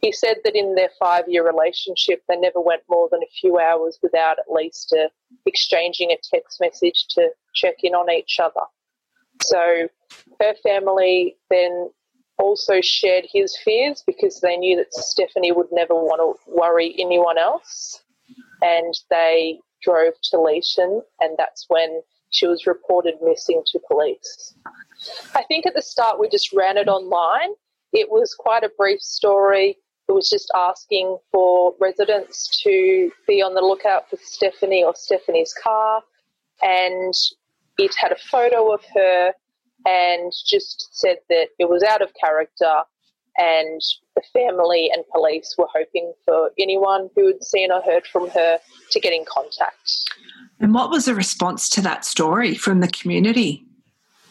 He 0.00 0.12
said 0.12 0.36
that 0.44 0.54
in 0.54 0.74
their 0.74 0.90
five 0.98 1.24
year 1.28 1.46
relationship, 1.46 2.22
they 2.28 2.36
never 2.36 2.60
went 2.60 2.82
more 2.88 3.08
than 3.10 3.22
a 3.22 3.34
few 3.40 3.58
hours 3.58 3.98
without 4.02 4.38
at 4.38 4.50
least 4.50 4.94
uh, 4.98 5.08
exchanging 5.46 6.10
a 6.10 6.18
text 6.22 6.60
message 6.60 7.06
to 7.10 7.30
check 7.54 7.76
in 7.82 7.94
on 7.94 8.10
each 8.10 8.38
other. 8.40 8.60
So 9.42 9.88
her 10.40 10.54
family 10.62 11.36
then 11.50 11.90
also 12.38 12.80
shared 12.80 13.24
his 13.32 13.56
fears 13.64 14.02
because 14.06 14.40
they 14.40 14.56
knew 14.56 14.76
that 14.76 14.94
Stephanie 14.94 15.52
would 15.52 15.68
never 15.72 15.94
want 15.94 16.20
to 16.20 16.52
worry 16.52 16.94
anyone 16.98 17.38
else. 17.38 18.02
And 18.62 18.94
they 19.10 19.58
drove 19.82 20.14
to 20.24 20.36
Leeton, 20.36 21.00
and 21.20 21.36
that's 21.38 21.66
when 21.68 22.02
she 22.30 22.46
was 22.46 22.66
reported 22.66 23.14
missing 23.22 23.62
to 23.66 23.80
police. 23.88 24.54
I 25.34 25.44
think 25.44 25.66
at 25.66 25.74
the 25.74 25.82
start 25.82 26.20
we 26.20 26.28
just 26.28 26.52
ran 26.52 26.76
it 26.76 26.88
online. 26.88 27.50
It 27.92 28.10
was 28.10 28.34
quite 28.34 28.64
a 28.64 28.70
brief 28.76 29.00
story. 29.00 29.78
It 30.08 30.12
was 30.12 30.28
just 30.28 30.50
asking 30.54 31.18
for 31.30 31.74
residents 31.80 32.62
to 32.62 33.10
be 33.26 33.42
on 33.42 33.54
the 33.54 33.60
lookout 33.60 34.08
for 34.08 34.18
Stephanie 34.22 34.82
or 34.82 34.94
Stephanie's 34.94 35.54
car. 35.62 36.02
And 36.62 37.14
it 37.78 37.94
had 37.94 38.12
a 38.12 38.16
photo 38.16 38.72
of 38.72 38.82
her 38.94 39.32
and 39.86 40.32
just 40.46 40.88
said 40.92 41.18
that 41.28 41.48
it 41.58 41.68
was 41.68 41.82
out 41.82 42.02
of 42.02 42.10
character 42.20 42.82
and 43.36 43.80
the 44.16 44.22
family 44.32 44.90
and 44.92 45.04
police 45.14 45.54
were 45.56 45.68
hoping 45.72 46.12
for 46.24 46.50
anyone 46.58 47.08
who 47.14 47.28
had 47.28 47.42
seen 47.42 47.70
or 47.70 47.80
heard 47.82 48.04
from 48.06 48.28
her 48.30 48.58
to 48.90 49.00
get 49.00 49.12
in 49.12 49.24
contact. 49.24 49.92
And 50.58 50.74
what 50.74 50.90
was 50.90 51.04
the 51.04 51.14
response 51.14 51.68
to 51.70 51.80
that 51.82 52.04
story 52.04 52.54
from 52.54 52.80
the 52.80 52.88
community? 52.88 53.64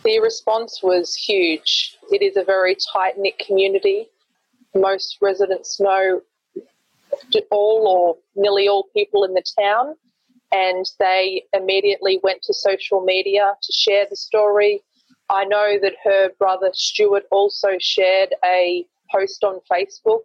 The 0.07 0.21
response 0.21 0.81
was 0.81 1.13
huge. 1.15 1.97
It 2.09 2.21
is 2.21 2.37
a 2.37 2.43
very 2.45 2.77
tight 2.93 3.15
knit 3.17 3.37
community. 3.39 4.07
Most 4.73 5.17
residents 5.21 5.81
know 5.81 6.21
all 7.51 7.87
or 7.89 8.15
nearly 8.33 8.69
all 8.69 8.85
people 8.95 9.25
in 9.25 9.33
the 9.33 9.43
town, 9.59 9.95
and 10.53 10.85
they 10.97 11.43
immediately 11.51 12.21
went 12.23 12.41
to 12.43 12.53
social 12.53 13.01
media 13.01 13.51
to 13.61 13.73
share 13.73 14.05
the 14.09 14.15
story. 14.15 14.81
I 15.29 15.43
know 15.43 15.77
that 15.81 15.95
her 16.05 16.29
brother 16.39 16.69
Stuart 16.73 17.25
also 17.29 17.71
shared 17.77 18.33
a 18.45 18.85
post 19.13 19.43
on 19.43 19.59
Facebook 19.69 20.21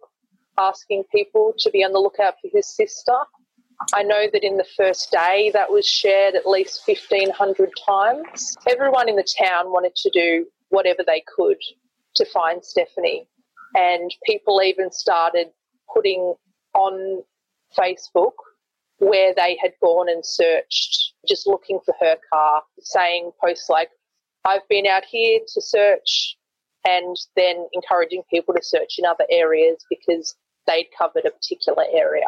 asking 0.57 1.03
people 1.13 1.53
to 1.59 1.69
be 1.71 1.83
on 1.83 1.91
the 1.91 1.99
lookout 1.99 2.35
for 2.41 2.49
his 2.53 2.73
sister. 2.73 3.17
I 3.93 4.03
know 4.03 4.27
that 4.31 4.43
in 4.43 4.57
the 4.57 4.65
first 4.77 5.11
day 5.11 5.51
that 5.53 5.71
was 5.71 5.85
shared 5.85 6.35
at 6.35 6.47
least 6.47 6.81
1,500 6.85 7.69
times. 7.85 8.55
Everyone 8.69 9.09
in 9.09 9.15
the 9.15 9.27
town 9.39 9.71
wanted 9.71 9.95
to 9.95 10.09
do 10.11 10.45
whatever 10.69 11.03
they 11.05 11.23
could 11.35 11.57
to 12.15 12.25
find 12.25 12.63
Stephanie. 12.63 13.27
And 13.75 14.13
people 14.25 14.61
even 14.61 14.91
started 14.91 15.47
putting 15.93 16.35
on 16.73 17.23
Facebook 17.77 18.33
where 18.99 19.33
they 19.35 19.57
had 19.61 19.71
gone 19.81 20.09
and 20.09 20.25
searched, 20.25 21.13
just 21.27 21.47
looking 21.47 21.79
for 21.85 21.93
her 21.99 22.17
car, 22.31 22.63
saying 22.79 23.31
posts 23.43 23.69
like, 23.69 23.89
I've 24.45 24.67
been 24.69 24.85
out 24.85 25.05
here 25.05 25.39
to 25.53 25.61
search, 25.61 26.37
and 26.85 27.15
then 27.35 27.67
encouraging 27.73 28.23
people 28.29 28.53
to 28.53 28.61
search 28.61 28.95
in 28.97 29.05
other 29.05 29.25
areas 29.29 29.77
because 29.89 30.35
they'd 30.67 30.89
covered 30.97 31.25
a 31.25 31.31
particular 31.31 31.85
area. 31.91 32.25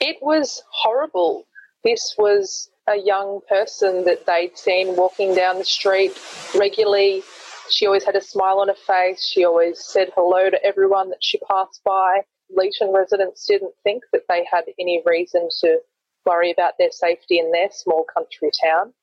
It 0.00 0.16
was 0.22 0.62
horrible. 0.70 1.46
This 1.84 2.14
was 2.18 2.70
a 2.86 2.96
young 2.96 3.40
person 3.48 4.04
that 4.04 4.26
they'd 4.26 4.56
seen 4.56 4.96
walking 4.96 5.34
down 5.34 5.58
the 5.58 5.64
street 5.64 6.12
regularly. 6.54 7.22
She 7.70 7.86
always 7.86 8.04
had 8.04 8.16
a 8.16 8.20
smile 8.20 8.60
on 8.60 8.68
her 8.68 8.74
face. 8.74 9.26
She 9.26 9.44
always 9.44 9.84
said 9.84 10.10
hello 10.14 10.50
to 10.50 10.64
everyone 10.64 11.10
that 11.10 11.22
she 11.22 11.38
passed 11.38 11.80
by. 11.84 12.22
Leeton 12.56 12.94
residents 12.94 13.44
didn't 13.46 13.74
think 13.84 14.04
that 14.12 14.22
they 14.28 14.46
had 14.50 14.64
any 14.78 15.02
reason 15.04 15.48
to 15.60 15.78
worry 16.24 16.50
about 16.50 16.74
their 16.78 16.90
safety 16.90 17.38
in 17.38 17.50
their 17.52 17.68
small 17.70 18.04
country 18.12 18.50
town. 18.62 18.94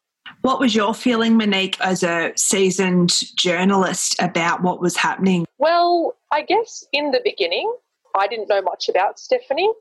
What 0.41 0.59
was 0.59 0.75
your 0.75 0.93
feeling, 0.93 1.37
Monique, 1.37 1.79
as 1.81 2.01
a 2.03 2.33
seasoned 2.35 3.11
journalist 3.35 4.15
about 4.19 4.63
what 4.63 4.81
was 4.81 4.95
happening? 4.95 5.45
Well, 5.59 6.15
I 6.31 6.41
guess 6.41 6.83
in 6.91 7.11
the 7.11 7.21
beginning, 7.23 7.71
I 8.15 8.27
didn't 8.27 8.49
know 8.49 8.61
much 8.61 8.89
about 8.89 9.19
Stephanie. 9.19 9.71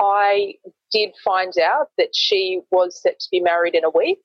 I 0.00 0.54
did 0.90 1.10
find 1.24 1.56
out 1.58 1.88
that 1.98 2.14
she 2.14 2.60
was 2.70 3.00
set 3.00 3.18
to 3.20 3.28
be 3.30 3.40
married 3.40 3.74
in 3.74 3.84
a 3.84 3.90
week. 3.90 4.22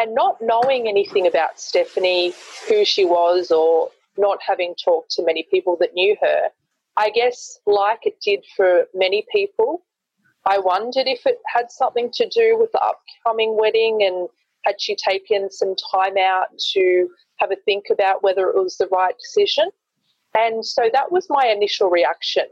And 0.00 0.14
not 0.14 0.38
knowing 0.40 0.86
anything 0.86 1.26
about 1.26 1.58
Stephanie, 1.58 2.32
who 2.68 2.84
she 2.84 3.04
was, 3.04 3.50
or 3.50 3.90
not 4.16 4.38
having 4.46 4.74
talked 4.82 5.10
to 5.12 5.24
many 5.24 5.46
people 5.50 5.76
that 5.80 5.94
knew 5.94 6.16
her, 6.20 6.50
I 6.96 7.10
guess, 7.10 7.58
like 7.66 8.00
it 8.06 8.20
did 8.20 8.44
for 8.56 8.84
many 8.94 9.26
people, 9.32 9.84
I 10.44 10.58
wondered 10.58 11.06
if 11.06 11.26
it 11.26 11.38
had 11.46 11.70
something 11.70 12.10
to 12.14 12.28
do 12.28 12.56
with 12.58 12.72
the 12.72 12.80
upcoming 12.80 13.56
wedding 13.58 14.02
and 14.02 14.28
had 14.64 14.80
she 14.80 14.96
taken 14.96 15.50
some 15.50 15.74
time 15.92 16.16
out 16.16 16.46
to 16.72 17.08
have 17.36 17.50
a 17.50 17.56
think 17.64 17.86
about 17.90 18.22
whether 18.22 18.48
it 18.48 18.56
was 18.56 18.76
the 18.76 18.88
right 18.88 19.14
decision. 19.18 19.70
And 20.36 20.64
so 20.64 20.90
that 20.92 21.12
was 21.12 21.26
my 21.28 21.46
initial 21.46 21.90
reaction. 21.90 22.46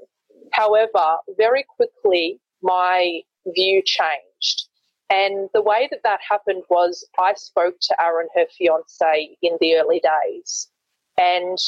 However, 0.52 1.18
very 1.36 1.64
quickly, 1.76 2.40
my 2.62 3.20
view 3.46 3.82
changed. 3.84 4.68
And 5.08 5.48
the 5.54 5.62
way 5.62 5.88
that 5.90 6.02
that 6.02 6.20
happened 6.28 6.64
was 6.68 7.06
I 7.18 7.34
spoke 7.34 7.76
to 7.80 8.02
Aaron, 8.02 8.28
her 8.34 8.46
fiance, 8.56 9.36
in 9.40 9.56
the 9.60 9.76
early 9.76 10.00
days. 10.00 10.68
And 11.16 11.58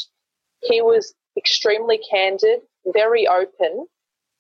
he 0.63 0.83
was 0.83 1.15
extremely 1.37 2.01
candid, 2.11 2.61
very 2.87 3.29
open, 3.29 3.87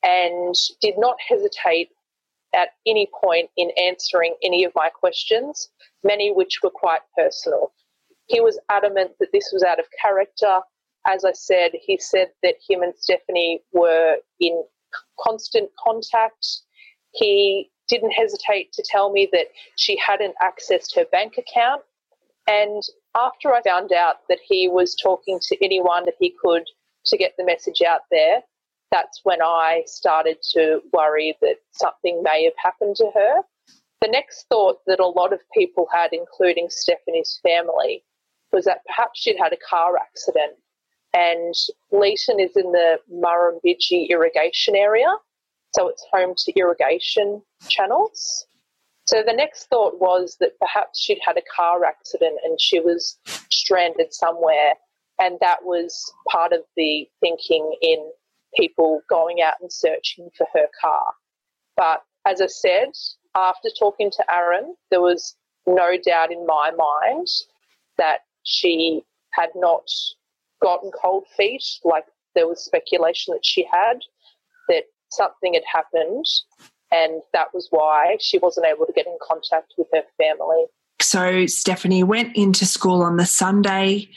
and 0.02 0.54
did 0.80 0.94
not 0.98 1.16
hesitate 1.26 1.90
at 2.54 2.70
any 2.86 3.08
point 3.20 3.50
in 3.56 3.70
answering 3.76 4.34
any 4.42 4.64
of 4.64 4.72
my 4.74 4.88
questions, 4.88 5.68
many 6.02 6.32
which 6.32 6.60
were 6.62 6.70
quite 6.70 7.00
personal. 7.16 7.72
He 8.26 8.40
was 8.40 8.58
adamant 8.68 9.12
that 9.20 9.32
this 9.32 9.50
was 9.52 9.62
out 9.62 9.78
of 9.78 9.86
character. 10.00 10.60
As 11.08 11.24
I 11.24 11.32
said, 11.32 11.70
he 11.80 11.98
said 11.98 12.28
that 12.42 12.56
him 12.68 12.82
and 12.82 12.94
Stephanie 12.94 13.62
were 13.72 14.18
in 14.40 14.62
constant 15.18 15.70
contact. 15.82 16.46
He 17.12 17.70
didn't 17.88 18.10
hesitate 18.10 18.72
to 18.74 18.84
tell 18.86 19.10
me 19.10 19.26
that 19.32 19.46
she 19.76 19.96
hadn't 19.96 20.34
accessed 20.42 20.94
her 20.94 21.06
bank 21.10 21.38
account. 21.38 21.82
And 22.46 22.82
after 23.16 23.54
I 23.54 23.62
found 23.62 23.90
out 23.90 24.16
that 24.28 24.40
he 24.46 24.68
was 24.68 24.94
talking 24.94 25.40
to 25.42 25.64
anyone 25.64 26.04
that 26.04 26.14
he 26.18 26.34
could 26.42 26.64
to 27.06 27.16
get 27.16 27.32
the 27.38 27.44
message 27.44 27.80
out 27.80 28.02
there, 28.10 28.42
that's 28.90 29.20
when 29.22 29.40
I 29.42 29.84
started 29.86 30.38
to 30.52 30.80
worry 30.92 31.36
that 31.40 31.56
something 31.72 32.22
may 32.22 32.44
have 32.44 32.54
happened 32.62 32.96
to 32.96 33.10
her. 33.14 33.42
The 34.02 34.08
next 34.08 34.46
thought 34.48 34.78
that 34.86 35.00
a 35.00 35.06
lot 35.06 35.32
of 35.32 35.40
people 35.54 35.88
had, 35.92 36.12
including 36.12 36.68
Stephanie's 36.68 37.40
family, 37.42 38.04
was 38.52 38.66
that 38.66 38.84
perhaps 38.86 39.20
she'd 39.20 39.38
had 39.38 39.52
a 39.52 39.58
car 39.68 39.96
accident. 39.96 40.54
And 41.14 41.54
Leeton 41.92 42.40
is 42.40 42.56
in 42.56 42.72
the 42.72 42.98
Murrumbidgee 43.12 44.10
irrigation 44.10 44.76
area, 44.76 45.08
so 45.74 45.88
it's 45.88 46.04
home 46.12 46.34
to 46.36 46.52
irrigation 46.52 47.42
channels. 47.68 48.46
So 49.06 49.22
the 49.26 49.32
next 49.32 49.68
thought 49.68 49.98
was 49.98 50.36
that 50.40 50.58
perhaps 50.60 51.00
she'd 51.00 51.20
had 51.24 51.38
a 51.38 51.42
car 51.56 51.84
accident 51.84 52.38
and 52.44 52.60
she 52.60 52.78
was 52.78 53.18
stranded 53.50 54.12
somewhere. 54.12 54.74
And 55.18 55.38
that 55.40 55.64
was 55.64 56.12
part 56.30 56.52
of 56.52 56.60
the 56.76 57.08
thinking 57.20 57.74
in 57.80 58.10
people 58.54 59.00
going 59.08 59.40
out 59.40 59.54
and 59.62 59.72
searching 59.72 60.28
for 60.36 60.46
her 60.52 60.66
car. 60.80 61.04
But 61.76 62.02
as 62.26 62.42
I 62.42 62.48
said, 62.48 62.92
after 63.34 63.70
talking 63.78 64.10
to 64.10 64.24
Aaron, 64.30 64.74
there 64.90 65.00
was 65.00 65.34
no 65.66 65.96
doubt 66.04 66.30
in 66.30 66.46
my 66.46 66.70
mind 66.70 67.26
that 67.96 68.20
she 68.44 69.02
had 69.32 69.50
not 69.54 69.88
gotten 70.60 70.90
cold 70.90 71.24
feet, 71.36 71.64
like 71.84 72.04
there 72.34 72.48
was 72.48 72.64
speculation 72.64 73.34
that 73.34 73.44
she 73.44 73.66
had, 73.70 73.98
that 74.68 74.84
something 75.10 75.54
had 75.54 75.64
happened, 75.70 76.24
and 76.92 77.22
that 77.32 77.52
was 77.54 77.68
why 77.70 78.16
she 78.20 78.38
wasn't 78.38 78.66
able 78.66 78.86
to 78.86 78.92
get 78.92 79.06
in 79.06 79.16
contact 79.22 79.74
with 79.76 79.88
her 79.92 80.02
family. 80.16 80.66
So 81.00 81.46
Stephanie 81.46 82.02
went 82.02 82.36
into 82.36 82.66
school 82.66 83.02
on 83.02 83.16
the 83.16 83.26
Sunday 83.26 84.08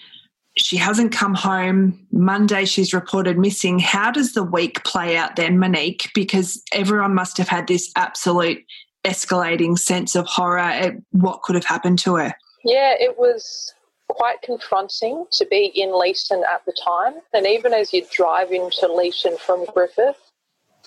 she 0.58 0.78
hasn't 0.78 1.12
come 1.12 1.34
home. 1.34 2.08
Monday, 2.12 2.66
she's 2.66 2.94
reported 2.94 3.38
missing. 3.38 3.80
How 3.80 4.12
does 4.12 4.34
the 4.34 4.44
week 4.44 4.84
play 4.84 5.16
out 5.16 5.36
then, 5.36 5.60
Monique? 5.60 6.10
Because 6.14 6.62
everyone 6.74 7.16
must 7.16 7.38
have 7.38 7.48
had 7.48 7.68
this 7.68 7.92
absolute 7.96 8.64
escalating 9.06 9.78
sense 9.78 10.16
of 10.16 10.28
horror 10.28 10.60
at 10.60 10.96
what 11.12 11.42
could 11.42 11.56
have 11.56 11.66
happened 11.66 12.00
to 12.00 12.16
her. 12.16 12.36
Yeah, 12.64 12.94
it 13.00 13.18
was 13.18 13.74
quite 14.14 14.42
confronting 14.42 15.26
to 15.34 15.46
be 15.46 15.72
in 15.76 15.90
Leeton 15.90 16.44
at 16.48 16.66
the 16.66 16.74
time. 16.84 17.16
And 17.34 17.46
even 17.46 17.74
as 17.74 17.94
you 17.94 18.06
drive 18.12 18.52
into 18.52 18.88
Leeton 18.88 19.40
from 19.40 19.66
Griffith, 19.66 20.32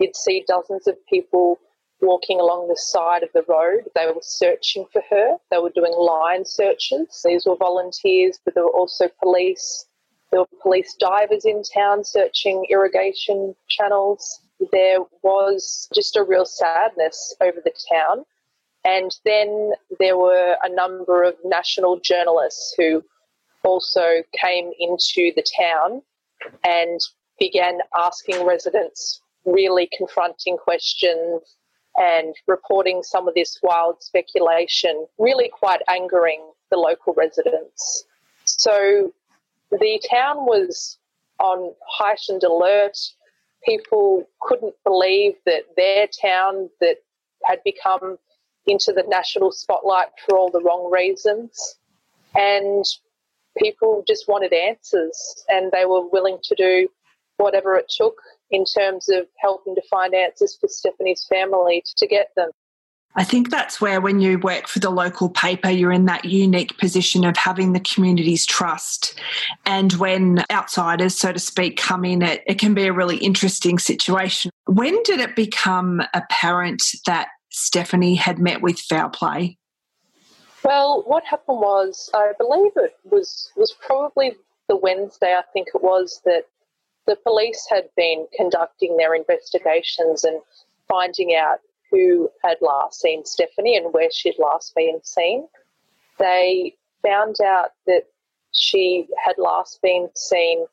you'd 0.01 0.17
see 0.17 0.45
dozens 0.47 0.87
of 0.87 0.97
people 1.07 1.59
walking 2.01 2.41
along 2.41 2.69
the 2.69 2.77
side 2.77 3.23
of 3.23 3.31
the 3.33 3.45
road. 3.49 3.85
They 3.95 4.07
were 4.07 4.21
searching 4.21 4.87
for 4.93 5.03
her. 5.11 5.37
They 5.51 5.59
were 5.59 5.71
doing 5.71 5.95
line 5.97 6.45
searches. 6.45 7.23
These 7.25 7.47
were 7.47 7.57
volunteers, 7.57 8.39
but 8.45 8.55
there 8.55 8.65
were 8.65 8.71
also 8.71 9.09
police. 9.23 9.87
There 10.31 10.41
were 10.41 10.59
police 10.63 10.95
divers 10.99 11.45
in 11.45 11.63
town 11.63 12.05
searching 12.05 12.67
irrigation 12.69 13.55
channels. 13.69 14.41
There 14.73 14.99
was 15.23 15.89
just 15.95 16.17
a 16.17 16.25
real 16.25 16.47
sadness 16.47 17.35
over 17.41 17.61
the 17.65 17.73
town. 17.89 18.25
And 18.85 19.11
then 19.25 19.73
there 19.99 20.17
were 20.19 20.57
a 20.63 20.69
number 20.69 21.23
of 21.23 21.37
national 21.45 22.01
journalists 22.01 22.75
who 22.77 23.03
also 23.65 24.23
came 24.39 24.71
into 24.79 25.33
the 25.35 25.45
town 25.59 26.03
and 26.65 27.01
began 27.39 27.79
asking 27.97 28.45
residents 28.45 29.21
really 29.45 29.89
confronting 29.97 30.57
questions 30.57 31.57
and 31.97 32.35
reporting 32.47 33.03
some 33.03 33.29
of 33.29 33.35
this 33.35 33.59
wild 33.63 34.03
speculation, 34.03 35.07
really 35.19 35.49
quite 35.49 35.81
angering 35.89 36.45
the 36.71 36.77
local 36.77 37.15
residents. 37.15 38.05
So 38.45 39.13
the 39.71 40.03
town 40.11 40.39
was 40.47 40.99
on 41.39 41.73
heightened 41.89 42.43
alert. 42.43 42.97
People 43.65 44.29
couldn't 44.41 44.75
believe 44.85 45.35
that 45.47 45.63
their 45.77 46.07
town 46.07 46.69
that 46.81 46.97
had 47.45 47.63
become 47.65 48.19
into 48.67 48.93
the 48.93 49.05
national 49.07 49.53
spotlight 49.53 50.09
for 50.27 50.37
all 50.37 50.51
the 50.51 50.63
wrong 50.63 50.91
reasons. 50.91 51.77
And 52.35 52.85
people 53.59 54.05
just 54.07 54.29
wanted 54.29 54.53
answers 54.53 55.45
and 55.49 55.71
they 55.73 55.85
were 55.85 56.07
willing 56.09 56.39
to 56.45 56.55
do 56.55 56.89
whatever 57.37 57.77
it 57.77 57.93
took 57.95 58.17
in 58.51 58.65
terms 58.65 59.09
of 59.09 59.27
helping 59.39 59.75
to 59.75 59.83
find 59.91 60.15
answers 60.15 60.57
for 60.61 60.69
Stephanie's 60.69 61.27
family 61.29 61.83
to 61.97 62.07
get 62.07 62.29
them. 62.37 62.51
I 63.17 63.23
think 63.23 63.51
that's 63.51 63.81
where, 63.81 64.01
when 64.01 64.21
you 64.21 64.41
work 64.41 64.67
for 64.67 64.81
the 64.81 64.91
local 64.91 65.29
paper, 65.29 65.71
you're 65.71 65.93
in 65.93 66.07
that 66.07 66.25
unique 66.25 66.77
position 66.79 67.25
of 67.25 67.37
having 67.37 67.73
the 67.73 67.81
community's 67.81 68.45
trust. 68.45 69.21
And 69.67 69.93
when 69.95 70.45
outsiders, 70.51 71.17
so 71.17 71.33
to 71.33 71.39
speak, 71.39 71.77
come 71.77 72.05
in, 72.05 72.23
it, 72.23 72.43
it 72.49 72.59
can 72.59 72.75
be 72.75 72.87
a 72.87 72.93
really 72.93 73.19
interesting 73.19 73.79
situation. 73.79 74.51
When 74.67 75.01
did 75.05 75.21
it 75.21 75.37
become 75.37 76.03
apparent 76.13 76.83
that 77.07 77.29
Stephanie 77.51 78.17
had 78.17 78.41
met 78.41 78.63
with 78.63 78.81
foul 78.81 79.11
play? 79.11 79.59
Well, 80.65 81.03
what 81.07 81.25
happened 81.25 81.59
was, 81.61 82.11
I 82.15 82.33
believe 82.39 82.73
it 82.77 82.97
was 83.05 83.53
was 83.55 83.73
probably 83.73 84.33
the 84.69 84.77
Wednesday. 84.77 85.35
I 85.39 85.43
think 85.53 85.69
it 85.75 85.83
was 85.83 86.23
that 86.25 86.45
the 87.07 87.17
police 87.17 87.67
had 87.69 87.91
been 87.97 88.27
conducting 88.35 88.97
their 88.97 89.15
investigations 89.15 90.25
and 90.25 90.41
finding 90.89 91.35
out 91.35 91.59
who 91.91 92.31
had 92.43 92.57
last 92.63 93.01
seen 93.01 93.27
Stephanie 93.27 93.77
and 93.77 93.93
where 93.93 94.11
she'd 94.11 94.39
last 94.39 94.75
been 94.75 95.01
seen. 95.05 95.47
They 96.19 96.75
found 97.03 97.37
out 97.45 97.71
that 97.87 98.05
she 98.53 99.07
had 99.23 99.37
last 99.37 99.83
been 99.83 100.09
seen. 100.15 100.67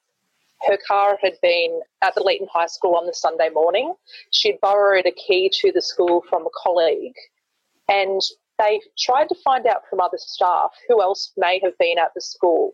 Her 0.68 0.78
car 0.88 1.18
had 1.22 1.34
been 1.42 1.82
at 2.02 2.16
the 2.16 2.22
Leeton 2.22 2.48
High 2.52 2.68
School 2.68 2.96
on 2.96 3.08
the 3.08 3.14
Sunday 3.14 3.50
morning. 3.50 3.94
She'd 4.30 4.62
borrowed 4.62 5.06
a 5.06 5.12
key 5.12 5.52
to 5.62 5.72
the 5.74 5.82
school 5.82 6.24
from 6.30 6.46
a 6.46 6.50
colleague, 6.64 7.18
and 7.90 8.22
they 8.62 8.82
tried 8.98 9.28
to 9.30 9.36
find 9.44 9.66
out 9.66 9.84
from 9.90 10.00
other 10.00 10.18
staff 10.18 10.72
who 10.88 11.02
else 11.02 11.34
may 11.36 11.60
have 11.64 11.78
been 11.78 11.98
at 11.98 12.14
the 12.14 12.22
school 12.22 12.74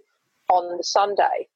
on 0.49 0.77
the 0.77 0.83
Sunday. 0.83 1.47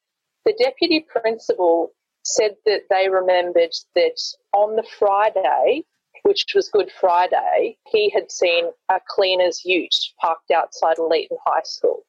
The 0.44 0.54
deputy 0.58 1.00
principal 1.00 1.92
said 2.24 2.56
that 2.66 2.82
they 2.88 3.08
remembered 3.08 3.72
that 3.94 4.20
on 4.52 4.76
the 4.76 4.86
Friday, 4.98 5.84
which 6.22 6.46
was 6.54 6.68
Good 6.68 6.90
Friday, 7.00 7.76
he 7.90 8.10
had 8.10 8.30
seen 8.30 8.70
a 8.88 9.00
cleaner's 9.08 9.64
ute 9.64 9.94
parked 10.20 10.50
outside 10.50 10.96
Leeton 10.98 11.36
High 11.44 11.62
School. 11.64 12.04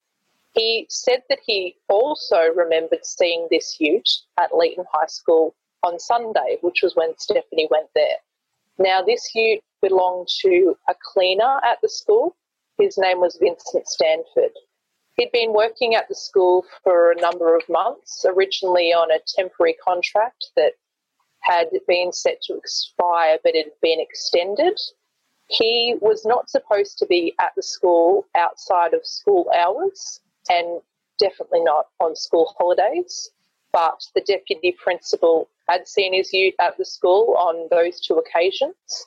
He 0.53 0.85
said 0.89 1.23
that 1.29 1.39
he 1.45 1.75
also 1.89 2.41
remembered 2.55 3.05
seeing 3.05 3.47
this 3.49 3.77
ute 3.79 4.09
at 4.39 4.51
Leeton 4.51 4.85
High 4.91 5.07
School 5.07 5.55
on 5.81 5.99
Sunday, 5.99 6.57
which 6.61 6.81
was 6.83 6.95
when 6.95 7.17
Stephanie 7.17 7.67
went 7.71 7.89
there. 7.95 8.17
Now, 8.77 9.01
this 9.01 9.31
ute 9.33 9.63
belonged 9.83 10.29
to 10.41 10.75
a 10.89 10.95
cleaner 11.13 11.59
at 11.63 11.77
the 11.81 11.89
school. 11.89 12.35
His 12.79 12.97
name 12.97 13.19
was 13.19 13.37
Vincent 13.39 13.87
Stanford. 13.87 14.53
He'd 15.15 15.31
been 15.31 15.53
working 15.53 15.93
at 15.93 16.07
the 16.07 16.15
school 16.15 16.65
for 16.83 17.11
a 17.11 17.21
number 17.21 17.55
of 17.55 17.69
months, 17.69 18.25
originally 18.27 18.91
on 18.93 19.11
a 19.11 19.19
temporary 19.35 19.75
contract 19.83 20.47
that 20.55 20.73
had 21.41 21.67
been 21.87 22.11
set 22.11 22.41
to 22.43 22.55
expire 22.55 23.37
but 23.43 23.55
had 23.55 23.71
been 23.81 23.99
extended. 23.99 24.79
He 25.49 25.95
was 26.01 26.25
not 26.25 26.49
supposed 26.49 26.97
to 26.99 27.05
be 27.05 27.35
at 27.39 27.51
the 27.55 27.61
school 27.61 28.25
outside 28.35 28.93
of 28.93 29.05
school 29.05 29.51
hours 29.55 30.21
and 30.49 30.81
definitely 31.19 31.63
not 31.63 31.87
on 31.99 32.15
school 32.15 32.55
holidays. 32.57 33.29
But 33.71 34.01
the 34.15 34.21
deputy 34.21 34.75
principal 34.83 35.49
had 35.67 35.87
seen 35.87 36.13
his 36.13 36.31
youth 36.31 36.55
at 36.59 36.77
the 36.77 36.85
school 36.85 37.35
on 37.37 37.67
those 37.71 37.99
two 37.99 38.15
occasions. 38.15 39.05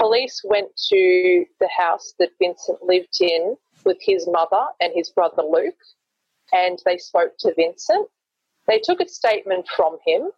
Police 0.00 0.40
went 0.44 0.74
to 0.88 1.44
the 1.60 1.68
house 1.68 2.14
that 2.18 2.30
Vincent 2.40 2.82
lived 2.82 3.20
in 3.20 3.54
with 3.84 3.98
his 4.00 4.26
mother 4.26 4.64
and 4.80 4.94
his 4.94 5.10
brother 5.10 5.42
Luke, 5.42 5.74
and 6.54 6.78
they 6.86 6.96
spoke 6.96 7.36
to 7.40 7.52
Vincent. 7.54 8.08
They 8.66 8.80
took 8.82 9.00
a 9.00 9.08
statement 9.08 9.68
from 9.76 9.98
him, 10.06 10.30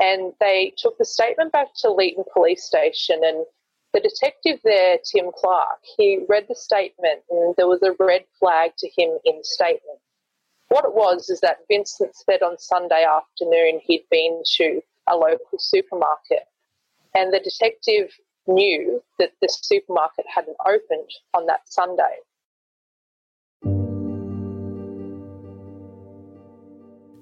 and 0.00 0.32
they 0.40 0.74
took 0.76 0.98
the 0.98 1.04
statement 1.04 1.52
back 1.52 1.68
to 1.82 1.88
Leeton 1.88 2.24
Police 2.32 2.64
Station. 2.64 3.20
And 3.22 3.46
the 3.94 4.00
detective 4.00 4.58
there, 4.64 4.98
Tim 5.04 5.30
Clark, 5.32 5.78
he 5.96 6.24
read 6.28 6.46
the 6.48 6.56
statement, 6.56 7.20
and 7.30 7.54
there 7.56 7.68
was 7.68 7.82
a 7.84 7.94
red 8.02 8.24
flag 8.40 8.72
to 8.78 8.88
him 8.88 9.18
in 9.24 9.36
the 9.36 9.44
statement. 9.44 10.00
What 10.66 10.84
it 10.84 10.94
was 10.94 11.30
is 11.30 11.40
that 11.42 11.58
Vincent 11.68 12.16
said 12.16 12.42
on 12.42 12.58
Sunday 12.58 13.04
afternoon 13.04 13.80
he'd 13.84 14.04
been 14.10 14.42
to 14.56 14.80
a 15.08 15.14
local 15.14 15.60
supermarket, 15.60 16.42
and 17.14 17.32
the 17.32 17.38
detective 17.38 18.10
knew 18.46 19.02
that 19.18 19.32
the 19.40 19.48
supermarket 19.48 20.24
hadn't 20.32 20.56
opened 20.66 21.10
on 21.34 21.46
that 21.46 21.60
Sunday. 21.64 22.16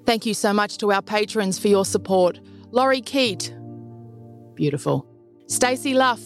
Thank 0.07 0.27
you 0.27 0.35
so 0.35 0.53
much 0.53 0.79
to 0.79 0.93
our 0.93 1.01
patrons 1.03 1.59
for 1.59 1.69
your 1.69 1.85
support. 1.85 2.39
Laurie 2.71 3.01
Keat, 3.01 3.55
beautiful. 4.55 5.07
Stacey 5.47 5.95
Luff, 5.95 6.21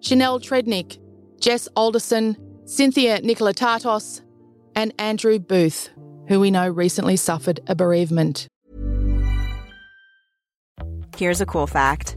Chanel 0.00 0.38
Trednick, 0.38 0.98
Jess 1.40 1.68
Alderson, 1.74 2.36
Cynthia 2.64 3.20
Nicolatatos, 3.20 4.22
and 4.74 4.92
Andrew 4.98 5.38
Booth, 5.38 5.90
who 6.28 6.38
we 6.38 6.50
know 6.50 6.68
recently 6.68 7.16
suffered 7.16 7.60
a 7.66 7.74
bereavement. 7.74 8.46
Here's 11.16 11.40
a 11.40 11.46
cool 11.46 11.66
fact 11.66 12.16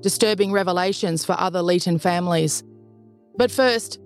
disturbing 0.00 0.52
revelations 0.52 1.24
for 1.24 1.34
other 1.38 1.60
Leeton 1.60 2.00
families. 2.00 2.62
But 3.36 3.50
first, 3.50 4.00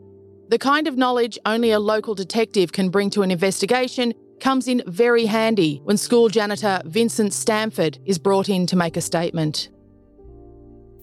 the 0.48 0.58
kind 0.58 0.88
of 0.88 0.96
knowledge 0.96 1.38
only 1.46 1.70
a 1.70 1.78
local 1.78 2.14
detective 2.14 2.72
can 2.72 2.90
bring 2.90 3.10
to 3.10 3.22
an 3.22 3.30
investigation 3.30 4.12
comes 4.40 4.66
in 4.66 4.82
very 4.86 5.26
handy 5.26 5.80
when 5.84 5.96
school 5.96 6.28
janitor 6.28 6.82
Vincent 6.86 7.32
Stanford 7.32 7.98
is 8.04 8.18
brought 8.18 8.48
in 8.48 8.66
to 8.66 8.76
make 8.76 8.96
a 8.96 9.00
statement. 9.00 9.68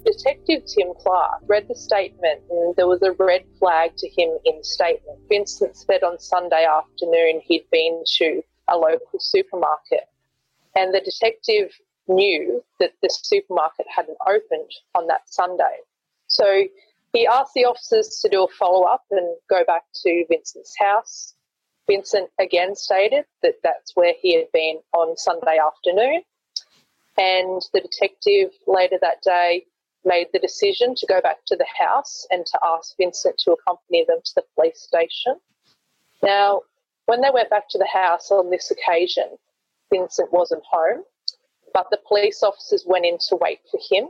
Detective 0.04 0.64
Tim 0.66 0.94
Clark 1.00 1.42
read 1.48 1.68
the 1.68 1.76
statement 1.76 2.42
and 2.50 2.76
there 2.76 2.88
was 2.88 3.02
a 3.02 3.12
red 3.12 3.44
flag 3.60 3.92
to 3.98 4.08
him 4.10 4.38
in 4.46 4.58
the 4.58 4.64
statement. 4.64 5.20
Vincent 5.30 5.76
said 5.76 6.04
on 6.04 6.20
Sunday 6.20 6.66
afternoon 6.66 7.42
he'd 7.44 7.66
been 7.72 8.04
to 8.18 8.42
a 8.70 8.78
local 8.78 9.20
supermarket 9.20 10.08
and 10.76 10.94
the 10.94 11.02
detective 11.02 11.72
knew 12.08 12.64
that 12.80 12.94
the 13.02 13.10
supermarket 13.10 13.86
hadn't 13.94 14.18
opened 14.26 14.72
on 14.96 15.08
that 15.08 15.22
Sunday. 15.26 15.78
So 16.28 16.64
he 17.14 17.28
asked 17.28 17.54
the 17.54 17.66
officers 17.66 18.20
to 18.22 18.30
do 18.30 18.44
a 18.44 18.48
follow 18.48 18.84
up 18.84 19.06
and 19.12 19.36
go 19.50 19.64
back 19.66 19.84
to 20.04 20.26
Vincent's 20.30 20.76
house. 20.78 21.34
Vincent 21.90 22.30
again 22.40 22.76
stated 22.76 23.26
that 23.42 23.56
that's 23.64 23.96
where 23.96 24.14
he 24.22 24.36
had 24.36 24.52
been 24.52 24.80
on 24.94 25.18
Sunday 25.18 25.58
afternoon. 25.58 26.22
And 27.18 27.62
the 27.74 27.82
detective 27.82 28.52
later 28.68 28.98
that 29.02 29.22
day 29.24 29.66
made 30.06 30.28
the 30.32 30.40
decision 30.40 30.96
to 30.96 31.06
go 31.08 31.22
back 31.22 31.38
to 31.48 31.56
the 31.56 31.66
house 31.78 32.28
and 32.30 32.46
to 32.46 32.60
ask 32.64 32.96
Vincent 32.98 33.38
to 33.40 33.52
accompany 33.52 34.06
them 34.06 34.20
to 34.24 34.32
the 34.36 34.44
police 34.56 34.80
station. 34.80 35.36
Now, 36.22 36.62
when 37.06 37.22
they 37.22 37.32
went 37.34 37.50
back 37.50 37.70
to 37.70 37.78
the 37.78 37.88
house 37.92 38.32
on 38.32 38.50
this 38.50 38.70
occasion, 38.70 39.38
Vincent 39.92 40.32
wasn't 40.32 40.64
home 40.70 41.04
but 41.74 41.88
the 41.92 42.00
police 42.08 42.44
officers 42.44 42.84
went 42.86 43.06
in 43.06 43.18
to 43.30 43.36
wait 43.36 43.60
for 43.72 43.80
him 43.90 44.10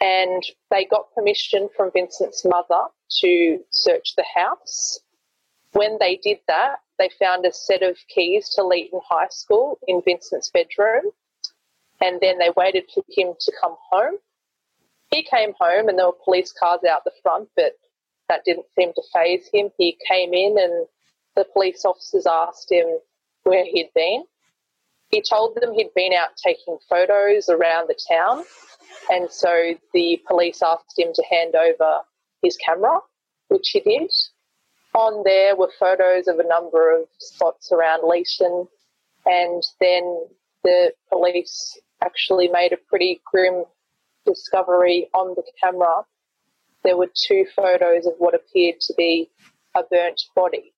and 0.00 0.42
they 0.70 0.84
got 0.84 1.14
permission 1.14 1.68
from 1.76 1.90
Vincent's 1.92 2.44
mother 2.44 2.86
to 3.20 3.58
search 3.70 4.14
the 4.16 4.24
house. 4.34 4.98
When 5.72 5.98
they 5.98 6.16
did 6.16 6.38
that, 6.46 6.76
they 6.98 7.10
found 7.18 7.44
a 7.44 7.52
set 7.52 7.82
of 7.82 7.96
keys 8.08 8.50
to 8.50 8.62
Leeton 8.62 9.00
High 9.08 9.28
School 9.30 9.78
in 9.88 10.02
Vincent's 10.04 10.50
bedroom, 10.50 11.04
and 12.00 12.20
then 12.20 12.38
they 12.38 12.50
waited 12.56 12.84
for 12.92 13.02
him 13.08 13.34
to 13.40 13.52
come 13.60 13.76
home. 13.90 14.18
He 15.10 15.22
came 15.22 15.52
home, 15.58 15.88
and 15.88 15.98
there 15.98 16.06
were 16.06 16.24
police 16.24 16.52
cars 16.52 16.80
out 16.88 17.04
the 17.04 17.12
front, 17.22 17.48
but 17.56 17.72
that 18.28 18.44
didn't 18.44 18.66
seem 18.78 18.92
to 18.94 19.02
faze 19.12 19.48
him. 19.52 19.70
He 19.78 19.96
came 20.08 20.32
in, 20.32 20.56
and 20.58 20.86
the 21.34 21.46
police 21.52 21.84
officers 21.84 22.26
asked 22.26 22.70
him 22.70 22.86
where 23.44 23.64
he'd 23.64 23.90
been. 23.94 24.24
He 25.14 25.22
told 25.22 25.54
them 25.54 25.72
he'd 25.74 25.94
been 25.94 26.12
out 26.12 26.30
taking 26.36 26.76
photos 26.90 27.48
around 27.48 27.86
the 27.86 27.96
town, 28.10 28.42
and 29.08 29.30
so 29.30 29.74
the 29.92 30.20
police 30.26 30.60
asked 30.60 30.98
him 30.98 31.12
to 31.14 31.22
hand 31.30 31.54
over 31.54 32.00
his 32.42 32.56
camera, 32.56 32.98
which 33.46 33.68
he 33.72 33.78
did. 33.78 34.10
On 34.92 35.22
there 35.22 35.54
were 35.54 35.70
photos 35.78 36.26
of 36.26 36.40
a 36.40 36.48
number 36.48 36.90
of 36.90 37.06
spots 37.18 37.70
around 37.70 38.02
Leeton, 38.02 38.66
and 39.24 39.62
then 39.80 40.26
the 40.64 40.92
police 41.08 41.78
actually 42.02 42.48
made 42.48 42.72
a 42.72 42.76
pretty 42.76 43.22
grim 43.24 43.62
discovery 44.26 45.08
on 45.14 45.36
the 45.36 45.44
camera. 45.62 46.02
There 46.82 46.96
were 46.96 47.10
two 47.14 47.46
photos 47.54 48.06
of 48.06 48.14
what 48.18 48.34
appeared 48.34 48.80
to 48.80 48.94
be 48.94 49.30
a 49.76 49.84
burnt 49.84 50.22
body. 50.34 50.73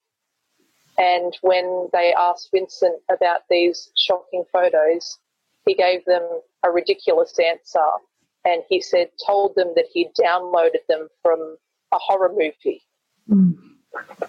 And 0.98 1.36
when 1.42 1.88
they 1.92 2.14
asked 2.16 2.48
Vincent 2.52 3.00
about 3.10 3.42
these 3.50 3.90
shocking 3.96 4.44
photos, 4.52 5.18
he 5.66 5.74
gave 5.74 6.04
them 6.04 6.22
a 6.64 6.70
ridiculous 6.70 7.38
answer. 7.38 7.80
And 8.44 8.62
he 8.68 8.80
said, 8.80 9.08
told 9.26 9.54
them 9.56 9.72
that 9.74 9.86
he 9.92 10.08
downloaded 10.18 10.86
them 10.88 11.08
from 11.22 11.56
a 11.92 11.98
horror 11.98 12.30
movie. 12.30 12.82
Mm. 13.28 13.56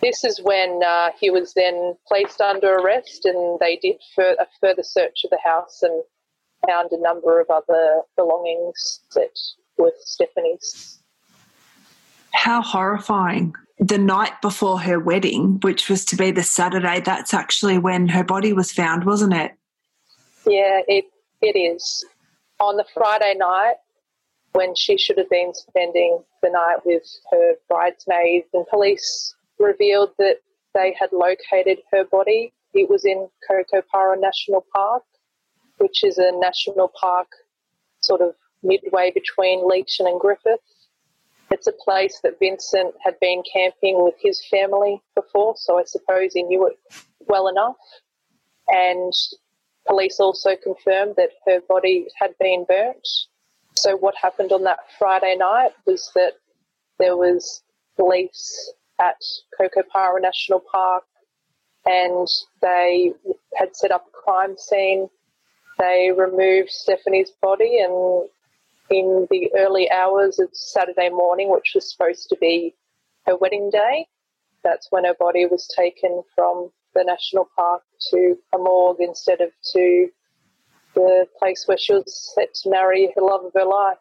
This 0.02 0.24
is 0.24 0.42
when 0.42 0.82
uh, 0.86 1.12
he 1.20 1.30
was 1.30 1.54
then 1.54 1.96
placed 2.08 2.42
under 2.42 2.76
arrest, 2.76 3.26
and 3.26 3.60
they 3.60 3.78
did 3.78 3.98
fur- 4.16 4.36
a 4.40 4.48
further 4.62 4.84
search 4.84 5.22
of 5.24 5.30
the 5.30 5.40
house 5.44 5.82
and 5.82 6.04
found 6.68 6.92
a 6.92 7.02
number 7.02 7.40
of 7.40 7.50
other 7.50 8.02
belongings 8.16 9.02
that 9.14 9.38
were 9.78 9.94
Stephanie's. 10.00 11.02
How 12.34 12.62
horrifying. 12.62 13.54
The 13.80 13.98
night 13.98 14.42
before 14.42 14.80
her 14.80 15.00
wedding, 15.00 15.60
which 15.62 15.90
was 15.90 16.04
to 16.06 16.16
be 16.16 16.32
the 16.32 16.44
Saturday, 16.44 17.00
that's 17.00 17.34
actually 17.34 17.78
when 17.78 18.08
her 18.10 18.24
body 18.24 18.54
was 18.54 18.72
found, 18.72 19.06
wasn't 19.06 19.34
it? 19.34 19.52
Yeah, 20.48 20.82
it, 20.88 21.06
it 21.42 21.58
is. 21.58 22.06
On 22.60 22.78
the 22.78 22.86
Friday 22.94 23.36
night, 23.38 23.76
when 24.54 24.74
she 24.76 24.98
should 24.98 25.18
have 25.20 25.30
been 25.30 25.54
spending 25.54 26.24
the 26.42 26.50
night 26.50 26.78
with 26.86 27.04
her 27.32 27.54
bridesmaids, 27.70 28.48
and 28.54 28.66
police 28.68 29.36
revealed 29.60 30.10
that 30.18 30.38
they 30.74 30.96
had 31.00 31.12
located 31.12 31.80
her 31.92 32.06
body. 32.06 32.54
It 32.74 32.90
was 32.90 33.06
in 33.06 33.28
Cocoparra 33.50 34.20
National 34.20 34.66
Park, 34.74 35.04
which 35.78 36.04
is 36.04 36.18
a 36.18 36.32
national 36.40 36.92
park 37.00 37.28
sort 38.02 38.22
of 38.22 38.34
midway 38.64 39.12
between 39.12 39.60
Leeton 39.68 40.08
and 40.08 40.20
Griffith. 40.20 40.60
It's 41.58 41.66
a 41.66 41.72
place 41.72 42.20
that 42.22 42.38
Vincent 42.40 42.94
had 43.04 43.20
been 43.20 43.42
camping 43.52 44.04
with 44.04 44.14
his 44.22 44.40
family 44.52 45.02
before, 45.16 45.56
so 45.58 45.80
I 45.80 45.86
suppose 45.86 46.34
he 46.34 46.44
knew 46.44 46.68
it 46.68 46.78
well 47.28 47.48
enough. 47.48 47.78
And 48.68 49.12
police 49.88 50.20
also 50.20 50.56
confirmed 50.56 51.16
that 51.18 51.32
her 51.48 51.62
body 51.68 52.06
had 52.16 52.36
been 52.40 52.64
burnt. 52.68 53.08
So, 53.76 53.98
what 53.98 54.14
happened 54.22 54.52
on 54.52 54.66
that 54.66 54.78
Friday 55.00 55.36
night 55.36 55.72
was 55.88 56.12
that 56.14 56.34
there 57.00 57.18
was 57.18 57.64
police 57.96 58.72
at 59.02 59.18
Cocoparra 59.60 60.22
National 60.22 60.60
Park 60.60 61.06
and 61.88 62.28
they 62.62 63.14
had 63.56 63.76
set 63.76 63.90
up 63.90 64.06
a 64.08 64.12
crime 64.12 64.58
scene. 64.58 65.10
They 65.80 66.12
removed 66.16 66.70
Stephanie's 66.70 67.32
body 67.42 67.80
and 67.80 68.30
in 68.90 69.28
the 69.30 69.52
early 69.58 69.90
hours 69.92 70.40
of 70.40 70.50
Saturday 70.54 71.10
morning, 71.10 71.52
which 71.52 71.72
was 71.76 71.92
supposed 71.92 72.30
to 72.30 72.38
be 72.40 72.76
her 73.26 73.36
wedding 73.36 73.70
day, 73.70 74.08
that's 74.64 74.88
when 74.90 75.06
her 75.06 75.16
body 75.20 75.46
was 75.46 75.68
taken 75.76 76.24
from 76.36 76.70
the 76.96 77.04
national 77.04 77.50
park 77.56 77.84
to 78.12 78.36
a 78.54 78.58
morgue 78.58 78.98
instead 79.00 79.42
of 79.42 79.50
to 79.74 80.08
the 80.96 81.26
place 81.38 81.66
where 81.68 81.78
she 81.78 81.94
was 81.94 82.34
set 82.36 82.54
to 82.54 82.70
marry 82.70 83.12
the 83.16 83.24
love 83.24 83.46
of 83.46 83.52
her 83.54 83.66
life. 83.66 83.98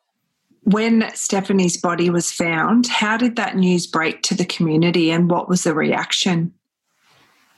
When 0.62 1.08
Stephanie's 1.14 1.76
body 1.76 2.10
was 2.10 2.32
found, 2.32 2.86
how 2.86 3.16
did 3.16 3.36
that 3.36 3.56
news 3.56 3.86
break 3.86 4.22
to 4.22 4.34
the 4.34 4.46
community 4.46 5.10
and 5.10 5.30
what 5.30 5.48
was 5.48 5.62
the 5.62 5.74
reaction? 5.74 6.54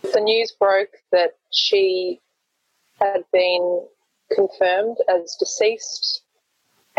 The 0.02 0.20
news 0.20 0.52
broke 0.58 0.90
that 1.12 1.32
she 1.50 2.20
had 3.00 3.24
been 3.32 3.86
confirmed 4.32 4.96
as 5.08 5.36
deceased, 5.38 6.22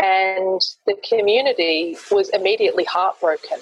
and 0.00 0.60
the 0.86 0.96
community 1.06 1.96
was 2.10 2.30
immediately 2.30 2.84
heartbroken. 2.84 3.58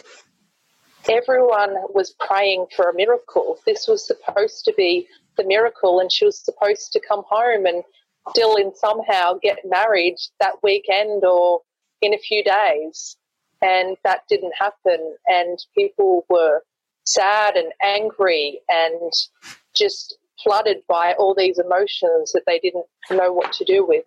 Everyone 1.09 1.74
was 1.95 2.14
praying 2.20 2.66
for 2.76 2.89
a 2.89 2.95
miracle. 2.95 3.59
This 3.66 3.89
was 3.89 4.07
supposed 4.07 4.64
to 4.66 4.74
be 4.76 5.09
the 5.36 5.45
miracle, 5.45 6.01
and 6.01 6.12
she 6.12 6.24
was 6.24 6.39
supposed 6.39 6.93
to 6.93 7.01
come 7.01 7.22
home 7.28 7.66
and 7.66 7.82
still 8.30 8.57
and 8.57 8.76
somehow 8.76 9.34
get 9.43 9.59
married 9.64 10.16
that 10.41 10.62
weekend 10.62 11.24
or 11.24 11.62
in 12.03 12.14
a 12.14 12.18
few 12.18 12.45
days. 12.45 13.16
And 13.61 13.97
that 14.05 14.22
didn't 14.28 14.55
happen. 14.57 15.16
And 15.26 15.59
people 15.76 16.24
were 16.28 16.62
sad 17.05 17.57
and 17.57 17.72
angry 17.82 18.61
and 18.68 19.12
just 19.74 20.16
flooded 20.43 20.82
by 20.89 21.14
all 21.18 21.34
these 21.34 21.59
emotions 21.59 22.32
that 22.32 22.43
they 22.47 22.61
didn't 22.61 22.86
know 23.11 23.32
what 23.32 23.53
to 23.55 23.64
do 23.64 23.84
with. 23.84 24.05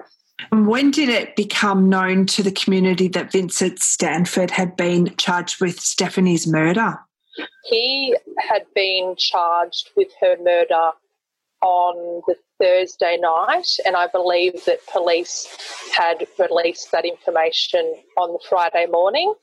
When 0.50 0.92
did 0.92 1.10
it 1.10 1.36
become 1.36 1.90
known 1.90 2.26
to 2.28 2.44
the 2.44 2.52
community 2.52 3.08
that 3.10 3.32
Vincent 3.32 3.82
Stanford 3.82 4.52
had 4.52 4.76
been 4.76 5.16
charged 5.18 5.62
with 5.62 5.80
Stephanie's 5.80 6.48
murder? 6.48 7.00
He 7.66 8.16
had 8.40 8.66
been 8.76 9.16
charged 9.18 9.92
with 9.96 10.10
her 10.20 10.36
murder 10.42 10.92
on 11.62 12.22
the 12.28 12.36
Thursday 12.60 13.18
night, 13.18 13.68
and 13.86 13.96
I 13.96 14.08
believe 14.08 14.66
that 14.66 14.86
police 14.92 15.48
had 15.96 16.26
released 16.40 16.92
that 16.92 17.06
information 17.06 17.96
on 18.18 18.34
the 18.34 18.40
Friday 18.50 18.88
morning. 18.88 19.34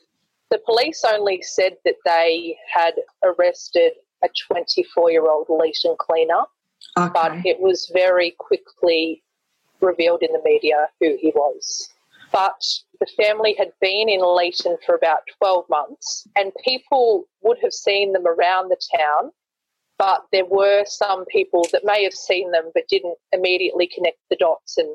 The 0.50 0.60
police 0.64 1.04
only 1.06 1.42
said 1.42 1.76
that 1.84 1.96
they 2.04 2.56
had 2.72 2.94
arrested 3.22 3.92
a 4.24 4.28
24 4.52 5.10
year 5.10 5.30
old 5.30 5.46
Leeton 5.48 5.96
cleaner, 5.98 6.42
okay. 6.98 7.10
but 7.12 7.46
it 7.46 7.60
was 7.60 7.90
very 7.92 8.34
quickly 8.38 9.22
revealed 9.80 10.22
in 10.22 10.32
the 10.32 10.42
media 10.44 10.88
who 11.00 11.16
he 11.20 11.32
was. 11.34 11.90
But 12.30 12.62
the 13.00 13.06
family 13.16 13.54
had 13.56 13.72
been 13.80 14.08
in 14.08 14.20
Leeton 14.20 14.76
for 14.84 14.94
about 14.94 15.20
12 15.38 15.64
months, 15.70 16.28
and 16.36 16.52
people 16.64 17.24
would 17.42 17.58
have 17.62 17.72
seen 17.72 18.12
them 18.12 18.26
around 18.26 18.68
the 18.68 18.80
town 18.96 19.32
but 19.98 20.22
there 20.32 20.44
were 20.44 20.84
some 20.86 21.24
people 21.26 21.66
that 21.72 21.84
may 21.84 22.04
have 22.04 22.14
seen 22.14 22.52
them 22.52 22.70
but 22.72 22.88
didn't 22.88 23.18
immediately 23.32 23.90
connect 23.92 24.18
the 24.30 24.36
dots 24.36 24.78
and 24.78 24.88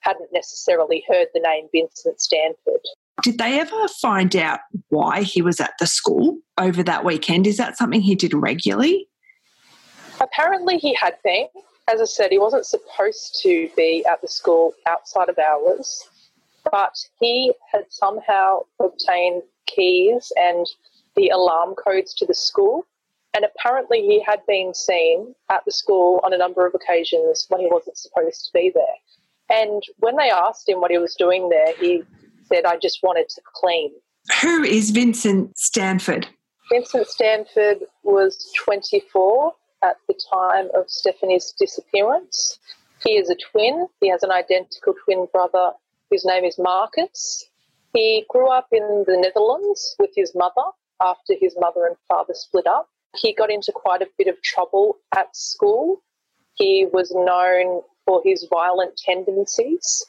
hadn't 0.00 0.32
necessarily 0.32 1.04
heard 1.08 1.26
the 1.34 1.40
name 1.40 1.68
Vincent 1.72 2.20
Stanford. 2.20 2.80
Did 3.22 3.38
they 3.38 3.58
ever 3.58 3.88
find 4.00 4.34
out 4.36 4.60
why 4.88 5.22
he 5.22 5.42
was 5.42 5.60
at 5.60 5.72
the 5.80 5.86
school 5.86 6.38
over 6.58 6.82
that 6.82 7.04
weekend? 7.04 7.46
Is 7.46 7.56
that 7.56 7.76
something 7.76 8.00
he 8.00 8.14
did 8.14 8.34
regularly? 8.34 9.08
Apparently, 10.20 10.78
he 10.78 10.94
had 10.94 11.16
been. 11.24 11.46
As 11.90 12.00
I 12.00 12.04
said, 12.04 12.30
he 12.30 12.38
wasn't 12.38 12.66
supposed 12.66 13.40
to 13.42 13.68
be 13.76 14.04
at 14.06 14.20
the 14.20 14.28
school 14.28 14.74
outside 14.86 15.28
of 15.28 15.38
hours, 15.38 16.02
but 16.70 16.96
he 17.20 17.52
had 17.70 17.84
somehow 17.90 18.60
obtained 18.80 19.42
keys 19.66 20.32
and 20.36 20.66
the 21.14 21.28
alarm 21.28 21.74
codes 21.74 22.14
to 22.14 22.26
the 22.26 22.34
school 22.34 22.86
and 23.34 23.44
apparently, 23.44 24.00
he 24.00 24.22
had 24.22 24.40
been 24.46 24.72
seen 24.74 25.34
at 25.50 25.64
the 25.64 25.72
school 25.72 26.20
on 26.22 26.32
a 26.32 26.38
number 26.38 26.64
of 26.66 26.74
occasions 26.74 27.46
when 27.48 27.60
he 27.60 27.66
wasn't 27.68 27.98
supposed 27.98 28.46
to 28.46 28.50
be 28.54 28.70
there. 28.72 29.58
And 29.60 29.82
when 29.98 30.16
they 30.16 30.30
asked 30.30 30.68
him 30.68 30.80
what 30.80 30.92
he 30.92 30.98
was 30.98 31.16
doing 31.16 31.48
there, 31.48 31.74
he 31.76 32.04
said, 32.44 32.64
I 32.64 32.76
just 32.76 33.00
wanted 33.02 33.28
to 33.30 33.42
clean. 33.52 33.90
Who 34.40 34.62
is 34.62 34.90
Vincent 34.90 35.58
Stanford? 35.58 36.28
Vincent 36.70 37.08
Stanford 37.08 37.78
was 38.04 38.52
24 38.64 39.52
at 39.84 39.98
the 40.08 40.18
time 40.32 40.68
of 40.74 40.88
Stephanie's 40.88 41.54
disappearance. 41.58 42.58
He 43.04 43.16
is 43.16 43.28
a 43.28 43.36
twin. 43.36 43.86
He 44.00 44.08
has 44.08 44.22
an 44.22 44.30
identical 44.30 44.94
twin 45.04 45.26
brother 45.30 45.72
whose 46.10 46.24
name 46.24 46.44
is 46.44 46.58
Marcus. 46.58 47.44
He 47.92 48.24
grew 48.30 48.48
up 48.48 48.68
in 48.72 49.04
the 49.06 49.16
Netherlands 49.16 49.94
with 49.98 50.10
his 50.16 50.32
mother 50.34 50.64
after 51.00 51.34
his 51.38 51.54
mother 51.58 51.86
and 51.86 51.96
father 52.08 52.34
split 52.34 52.66
up. 52.66 52.88
He 53.16 53.34
got 53.34 53.50
into 53.50 53.72
quite 53.72 54.02
a 54.02 54.08
bit 54.18 54.26
of 54.26 54.40
trouble 54.42 54.98
at 55.14 55.36
school. 55.36 56.02
He 56.54 56.86
was 56.92 57.12
known 57.14 57.82
for 58.06 58.22
his 58.24 58.46
violent 58.50 58.96
tendencies. 58.96 60.04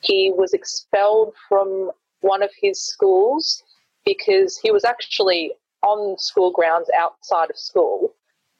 He 0.00 0.32
was 0.34 0.52
expelled 0.52 1.34
from 1.48 1.90
one 2.20 2.42
of 2.42 2.50
his 2.60 2.80
schools 2.80 3.62
because 4.04 4.58
he 4.62 4.70
was 4.70 4.84
actually 4.84 5.52
on 5.82 6.16
school 6.18 6.52
grounds 6.52 6.88
outside 6.96 7.50
of 7.50 7.58
school 7.58 8.14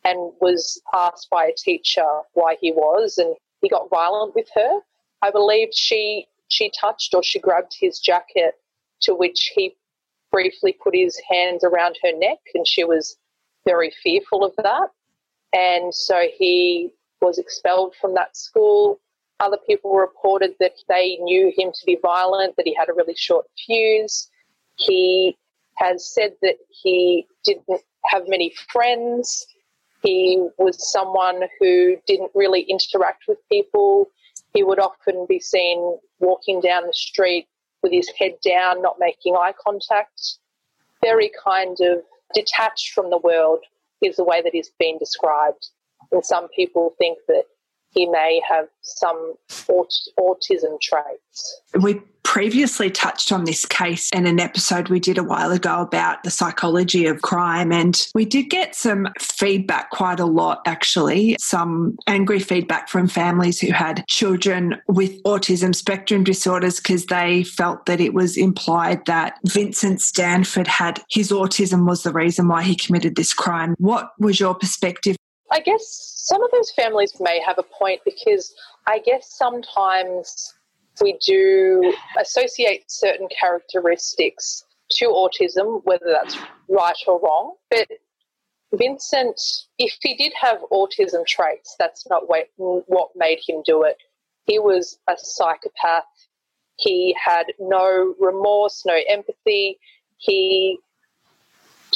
and 0.07 0.33
was 0.41 0.81
asked 0.95 1.29
by 1.31 1.47
a 1.47 1.55
teacher 1.57 2.07
why 2.35 2.57
he 2.61 2.71
was, 2.71 3.19
and 3.19 3.35
he 3.61 3.69
got 3.69 3.91
violent 3.91 4.35
with 4.35 4.49
her. 4.55 4.81
I 5.23 5.31
believe 5.31 5.69
she 5.73 6.27
she 6.49 6.71
touched 6.81 7.13
or 7.13 7.25
she 7.25 7.41
grabbed 7.41 7.75
his 7.79 7.99
jacket, 7.99 8.55
to 9.03 9.15
which 9.15 9.53
he 9.55 9.75
briefly 10.31 10.77
put 10.83 10.95
his 10.95 11.21
hands 11.29 11.65
around 11.65 11.99
her 12.03 12.13
neck, 12.17 12.39
and 12.55 12.67
she 12.67 12.85
was 12.85 13.17
very 13.67 13.93
fearful 14.03 14.45
of 14.45 14.55
that. 14.59 14.89
And 15.53 15.93
so 15.93 16.29
he 16.39 16.91
was 17.21 17.39
expelled 17.39 17.95
from 18.01 18.15
that 18.15 18.37
school. 18.37 19.01
Other 19.41 19.59
people 19.67 19.95
reported 19.95 20.55
that 20.61 20.75
they 20.89 21.17
knew 21.17 21.53
him 21.57 21.73
to 21.73 21.87
be 21.87 21.99
violent, 22.01 22.55
that 22.57 22.67
he 22.67 22.75
had 22.75 22.89
a 22.89 22.95
really 22.95 23.17
short 23.17 23.47
fuse. 23.67 24.31
He 24.77 25.37
has 25.77 26.07
said 26.15 26.35
that 26.43 26.57
he 26.69 27.27
didn't 27.45 27.83
have 28.05 28.29
many 28.29 28.55
friends. 28.73 29.47
He 30.07 30.49
was 30.57 30.93
someone 30.93 31.43
who 31.59 31.97
didn't 32.07 32.31
really 32.33 32.63
interact 32.63 33.25
with 33.27 33.39
people. 33.51 34.09
He 34.55 34.63
would 34.63 34.79
often 34.79 35.27
be 35.29 35.41
seen 35.41 35.99
walking 36.21 36.61
down 36.61 36.87
the 36.87 36.93
street 36.93 37.49
with 37.83 37.91
his 37.93 38.09
head 38.17 38.35
down, 38.45 38.83
not 38.83 38.99
making 39.01 39.35
eye 39.35 39.53
contact. 39.61 40.39
Very 41.03 41.33
kind 41.45 41.77
of 41.81 42.03
detached 42.35 42.93
from 42.93 43.11
the 43.11 43.19
world 43.19 43.65
is 44.01 44.15
the 44.15 44.25
way 44.25 44.41
that 44.43 44.53
he's 44.53 44.71
been 44.79 44.97
described. 44.99 45.71
And 46.13 46.25
some 46.25 46.47
people 46.55 46.95
think 46.99 47.19
that 47.27 47.45
he 47.97 48.07
may 48.07 48.41
have 48.49 48.69
some 48.83 49.35
aut- 49.69 50.09
autism 50.21 50.79
traits. 50.81 51.61
We 51.81 52.01
previously 52.25 52.91
touched 52.91 53.33
on 53.33 53.45
this 53.45 53.65
case 53.65 54.11
in 54.11 54.27
an 54.27 54.39
episode 54.39 54.89
we 54.89 55.01
did 55.01 55.17
a 55.17 55.23
while 55.23 55.53
ago 55.53 55.81
about 55.81 56.23
the 56.23 56.31
psychology 56.31 57.07
of 57.07 57.23
crime, 57.23 57.73
and 57.73 58.07
we 58.15 58.27
did 58.27 58.51
get 58.51 58.75
some 58.75 59.09
feedback 59.19 59.91
quite 59.91 60.21
a 60.21 60.27
lot, 60.27 60.61
actually. 60.67 61.37
Some 61.41 61.97
angry 62.07 62.41
feedback 62.41 62.91
from 62.91 63.09
families 63.09 63.61
who 63.61 63.73
had 63.73 64.05
children 64.09 64.77
with 64.89 65.23
autism 65.23 65.75
spectrum 65.75 66.23
disorders 66.23 66.79
because 66.79 67.07
they 67.07 67.45
felt 67.45 67.87
that 67.87 68.01
it 68.01 68.13
was 68.13 68.37
implied 68.37 69.07
that 69.07 69.39
Vincent 69.47 70.03
Stanford 70.03 70.67
had 70.67 71.03
his 71.09 71.31
autism 71.31 71.87
was 71.87 72.03
the 72.03 72.13
reason 72.13 72.49
why 72.49 72.63
he 72.63 72.77
committed 72.77 73.17
this 73.17 73.33
crime. 73.33 73.75
What 73.79 74.11
was 74.19 74.39
your 74.39 74.55
perspective? 74.55 75.17
I 75.51 75.61
guess 75.61 75.83
some 76.17 76.43
of 76.43 76.51
those 76.51 76.71
families 76.73 77.13
may 77.21 77.41
have 77.41 77.59
a 77.59 77.63
point 77.63 78.01
because 78.05 78.55
I 78.87 78.99
guess 78.99 79.33
sometimes 79.37 80.55
we 81.01 81.19
do 81.25 81.95
associate 82.21 82.91
certain 82.91 83.29
characteristics 83.39 84.65
to 84.93 85.07
autism, 85.07 85.83
whether 85.85 86.07
that's 86.11 86.37
right 86.69 86.97
or 87.07 87.21
wrong. 87.21 87.55
But 87.71 87.89
Vincent, 88.73 89.41
if 89.79 89.97
he 90.01 90.17
did 90.17 90.33
have 90.41 90.59
autism 90.73 91.25
traits, 91.27 91.77
that's 91.79 92.09
not 92.09 92.25
what 92.29 93.11
made 93.15 93.39
him 93.47 93.63
do 93.65 93.83
it. 93.83 93.97
He 94.47 94.59
was 94.59 94.99
a 95.09 95.15
psychopath. 95.17 96.05
He 96.77 97.17
had 97.23 97.45
no 97.59 98.15
remorse, 98.19 98.85
no 98.87 98.99
empathy. 99.09 99.79
He 100.19 100.79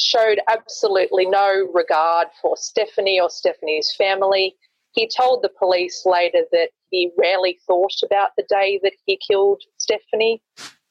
showed 0.01 0.41
absolutely 0.49 1.27
no 1.27 1.69
regard 1.75 2.29
for 2.41 2.57
Stephanie 2.57 3.21
or 3.21 3.31
Stephanie's 3.31 3.95
family. 3.97 4.57
He 4.93 5.09
told 5.09 5.43
the 5.43 5.51
police 5.59 6.03
later 6.05 6.43
that 6.53 6.71
he 6.91 7.11
rarely 7.17 7.59
thought 7.67 7.95
about 8.05 8.31
the 8.37 8.45
day 8.49 8.81
that 8.83 8.95
he 9.05 9.19
killed 9.19 9.63
Stephanie. 9.79 10.43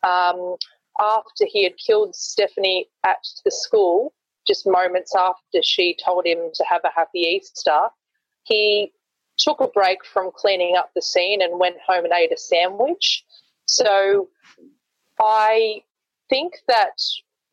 Um, 0.03 0.55
after 0.99 1.45
he 1.45 1.64
had 1.64 1.74
killed 1.78 2.16
Stephanie 2.16 2.88
at 3.05 3.18
the 3.43 3.51
school, 3.51 4.14
just 4.47 4.66
moments 4.66 5.14
after 5.16 5.62
she 5.62 5.97
told 6.03 6.26
him 6.26 6.38
to 6.53 6.66
have 6.68 6.82
a 6.84 6.91
happy 6.95 7.20
Easter, 7.20 7.89
he 8.43 8.91
took 9.38 9.62
a 9.62 9.68
break 9.68 10.05
from 10.05 10.32
cleaning 10.36 10.76
up 10.78 10.91
the 10.95 11.01
scene 11.01 11.41
and 11.41 11.60
went 11.60 11.78
home 11.86 12.03
and 12.05 12.14
ate 12.14 12.32
a 12.32 12.38
sandwich. 12.38 13.24
So 13.66 14.30
I 15.20 15.84
think 16.30 16.55
that 16.68 16.99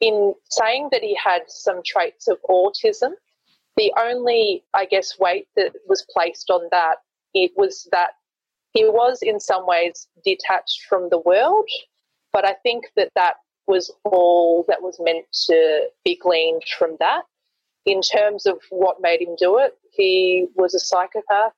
in 0.01 0.35
saying 0.51 0.89
that 0.93 1.03
he 1.03 1.17
had 1.23 1.43
some 1.49 1.83
traits 1.85 2.29
of 2.29 2.39
autism, 2.49 3.13
the 3.77 3.93
only, 3.99 4.65
I 4.75 4.87
guess, 4.87 5.19
weight 5.19 5.49
that 5.57 5.73
was 5.87 6.07
placed 6.13 6.51
on 6.51 6.69
that 6.71 6.97
it 7.37 7.53
was 7.57 7.87
that 7.93 8.11
he 8.73 8.85
was 8.85 9.21
in 9.23 9.41
some 9.41 9.67
ways 9.67 10.09
detached 10.25 10.87
from 10.89 11.09
the 11.11 11.19
world, 11.19 11.69
but 12.33 12.47
I 12.47 12.55
think 12.63 12.85
that 12.97 13.11
that 13.15 13.35
was 13.67 13.93
all 14.05 14.65
that 14.69 14.83
was 14.83 14.99
meant 15.01 15.27
to 15.47 15.89
be 16.05 16.17
gleaned 16.17 16.63
from 16.79 16.97
that. 17.01 17.23
In 17.85 18.01
terms 18.01 18.47
of 18.47 18.59
what 18.71 19.01
made 19.01 19.21
him 19.21 19.37
do 19.39 19.59
it, 19.59 19.75
he 19.93 20.47
was 20.57 20.75
a 20.75 20.81
psychopath. 20.81 21.53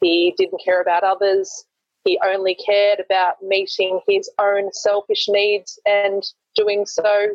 He 0.00 0.34
didn't 0.36 0.62
care 0.64 0.80
about 0.80 1.02
others. 1.02 1.64
He 2.04 2.18
only 2.24 2.54
cared 2.54 3.00
about 3.00 3.42
meeting 3.42 4.00
his 4.06 4.30
own 4.38 4.72
selfish 4.72 5.26
needs 5.28 5.78
and 5.86 6.22
doing 6.54 6.86
so 6.86 7.34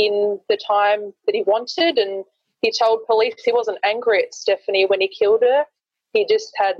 in 0.00 0.40
the 0.48 0.56
time 0.56 1.12
that 1.26 1.34
he 1.34 1.42
wanted. 1.42 1.98
And 1.98 2.24
he 2.62 2.72
told 2.76 3.06
police 3.06 3.34
he 3.44 3.52
wasn't 3.52 3.78
angry 3.84 4.22
at 4.22 4.34
Stephanie 4.34 4.86
when 4.86 5.00
he 5.00 5.08
killed 5.08 5.42
her. 5.42 5.64
He 6.12 6.26
just 6.26 6.52
had 6.56 6.76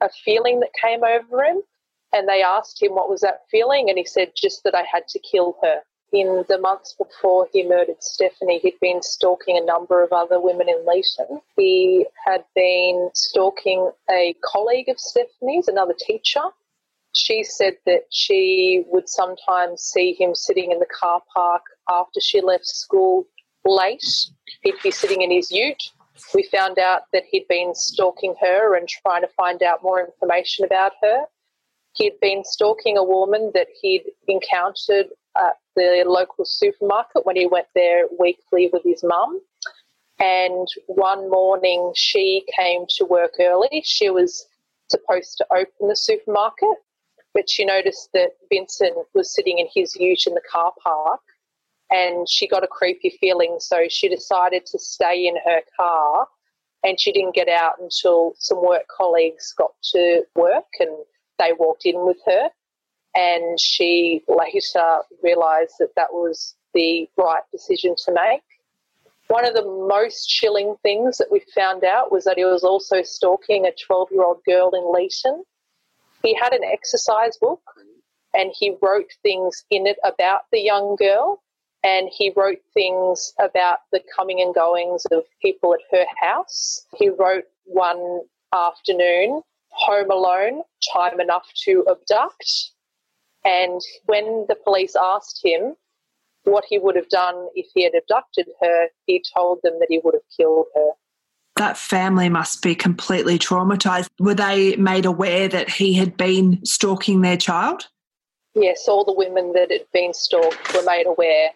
a 0.00 0.08
feeling 0.24 0.60
that 0.60 0.70
came 0.82 1.04
over 1.04 1.44
him. 1.44 1.62
And 2.12 2.28
they 2.28 2.42
asked 2.42 2.82
him 2.82 2.92
what 2.94 3.10
was 3.10 3.20
that 3.20 3.42
feeling, 3.50 3.88
and 3.88 3.98
he 3.98 4.04
said 4.04 4.32
just 4.36 4.62
that 4.64 4.74
I 4.74 4.84
had 4.90 5.06
to 5.08 5.18
kill 5.18 5.56
her. 5.62 5.80
In 6.12 6.44
the 6.48 6.56
months 6.56 6.94
before 6.96 7.48
he 7.52 7.66
murdered 7.66 8.00
Stephanie, 8.00 8.60
he'd 8.60 8.78
been 8.80 9.02
stalking 9.02 9.58
a 9.58 9.64
number 9.64 10.02
of 10.04 10.12
other 10.12 10.40
women 10.40 10.68
in 10.68 10.86
Leeton. 10.86 11.40
He 11.56 12.06
had 12.24 12.44
been 12.54 13.10
stalking 13.12 13.90
a 14.08 14.34
colleague 14.42 14.88
of 14.88 15.00
Stephanie's, 15.00 15.66
another 15.66 15.94
teacher, 15.98 16.42
she 17.16 17.42
said 17.42 17.74
that 17.86 18.04
she 18.10 18.84
would 18.86 19.08
sometimes 19.08 19.82
see 19.82 20.14
him 20.18 20.34
sitting 20.34 20.70
in 20.70 20.78
the 20.78 20.86
car 20.86 21.22
park 21.34 21.62
after 21.88 22.20
she 22.20 22.40
left 22.40 22.66
school 22.66 23.26
late. 23.64 24.04
He'd 24.62 24.74
be 24.82 24.90
sitting 24.90 25.22
in 25.22 25.30
his 25.30 25.50
ute. 25.50 25.90
We 26.34 26.44
found 26.44 26.78
out 26.78 27.02
that 27.12 27.24
he'd 27.30 27.48
been 27.48 27.74
stalking 27.74 28.34
her 28.40 28.76
and 28.76 28.88
trying 28.88 29.22
to 29.22 29.28
find 29.36 29.62
out 29.62 29.82
more 29.82 30.04
information 30.04 30.64
about 30.64 30.92
her. 31.02 31.24
He'd 31.94 32.18
been 32.20 32.44
stalking 32.44 32.96
a 32.96 33.04
woman 33.04 33.50
that 33.54 33.68
he'd 33.80 34.04
encountered 34.28 35.06
at 35.36 35.54
the 35.74 36.04
local 36.06 36.44
supermarket 36.44 37.26
when 37.26 37.36
he 37.36 37.46
went 37.46 37.66
there 37.74 38.06
weekly 38.18 38.70
with 38.72 38.82
his 38.84 39.02
mum. 39.04 39.40
And 40.18 40.66
one 40.86 41.28
morning 41.30 41.92
she 41.94 42.44
came 42.56 42.86
to 42.96 43.04
work 43.04 43.34
early. 43.38 43.82
She 43.84 44.08
was 44.08 44.46
supposed 44.88 45.36
to 45.38 45.46
open 45.52 45.88
the 45.88 45.96
supermarket 45.96 46.76
but 47.36 47.50
she 47.50 47.66
noticed 47.66 48.08
that 48.14 48.30
Vincent 48.50 48.96
was 49.12 49.34
sitting 49.34 49.58
in 49.58 49.68
his 49.74 49.94
ute 49.94 50.26
in 50.26 50.32
the 50.32 50.40
car 50.50 50.72
park 50.82 51.20
and 51.90 52.28
she 52.28 52.48
got 52.48 52.64
a 52.64 52.68
creepy 52.68 53.16
feeling. 53.20 53.56
So 53.60 53.84
she 53.88 54.08
decided 54.08 54.66
to 54.66 54.78
stay 54.78 55.26
in 55.26 55.36
her 55.44 55.62
car 55.76 56.26
and 56.84 57.00
she 57.00 57.12
didn't 57.12 57.34
get 57.34 57.48
out 57.48 57.74
until 57.80 58.34
some 58.38 58.64
work 58.64 58.84
colleagues 58.94 59.54
got 59.56 59.72
to 59.92 60.22
work 60.34 60.66
and 60.80 60.90
they 61.38 61.52
walked 61.58 61.86
in 61.86 62.06
with 62.06 62.18
her. 62.26 62.48
And 63.14 63.58
she 63.58 64.22
later 64.28 65.02
realised 65.22 65.74
that 65.78 65.94
that 65.96 66.12
was 66.12 66.54
the 66.74 67.08
right 67.16 67.42
decision 67.50 67.94
to 68.04 68.12
make. 68.12 68.42
One 69.28 69.46
of 69.46 69.54
the 69.54 69.64
most 69.64 70.28
chilling 70.28 70.76
things 70.82 71.18
that 71.18 71.32
we 71.32 71.42
found 71.54 71.82
out 71.82 72.12
was 72.12 72.24
that 72.24 72.36
he 72.36 72.44
was 72.44 72.62
also 72.62 73.02
stalking 73.02 73.66
a 73.66 73.72
12 73.86 74.08
year 74.12 74.22
old 74.22 74.44
girl 74.44 74.70
in 74.74 74.82
Leeton 74.82 75.42
he 76.26 76.34
had 76.34 76.52
an 76.52 76.64
exercise 76.64 77.36
book 77.36 77.62
and 78.34 78.52
he 78.58 78.76
wrote 78.82 79.10
things 79.22 79.64
in 79.70 79.86
it 79.86 79.96
about 80.04 80.42
the 80.52 80.60
young 80.60 80.96
girl 80.96 81.42
and 81.86 82.10
he 82.12 82.32
wrote 82.34 82.58
things 82.74 83.32
about 83.38 83.78
the 83.92 84.00
coming 84.14 84.40
and 84.40 84.52
goings 84.52 85.04
of 85.12 85.22
people 85.40 85.72
at 85.72 85.80
her 85.96 86.04
house. 86.20 86.84
He 86.96 87.10
wrote 87.10 87.44
one 87.64 88.22
afternoon, 88.52 89.42
home 89.68 90.10
alone, 90.10 90.62
time 90.92 91.20
enough 91.20 91.46
to 91.64 91.86
abduct. 91.88 92.72
And 93.44 93.80
when 94.06 94.46
the 94.48 94.56
police 94.56 94.96
asked 95.00 95.40
him 95.44 95.76
what 96.42 96.64
he 96.68 96.80
would 96.80 96.96
have 96.96 97.08
done 97.08 97.46
if 97.54 97.66
he 97.72 97.84
had 97.84 97.92
abducted 97.96 98.48
her, 98.60 98.88
he 99.06 99.22
told 99.36 99.60
them 99.62 99.78
that 99.78 99.86
he 99.88 100.00
would 100.02 100.14
have 100.14 100.28
killed 100.36 100.66
her 100.74 100.90
that 101.56 101.78
family 101.78 102.28
must 102.28 102.62
be 102.62 102.74
completely 102.74 103.38
traumatized. 103.38 104.08
Were 104.20 104.34
they 104.34 104.76
made 104.76 105.06
aware 105.06 105.48
that 105.48 105.70
he 105.70 105.94
had 105.94 106.14
been 106.14 106.62
stalking 106.66 107.22
their 107.22 107.38
child? 107.38 107.88
Yes, 108.54 108.86
all 108.88 109.06
the 109.06 109.14
women 109.14 109.54
that 109.54 109.70
had 109.70 109.86
been 109.90 110.12
stalked 110.12 110.74
were 110.74 110.82
made 110.82 111.06
aware. 111.06 111.48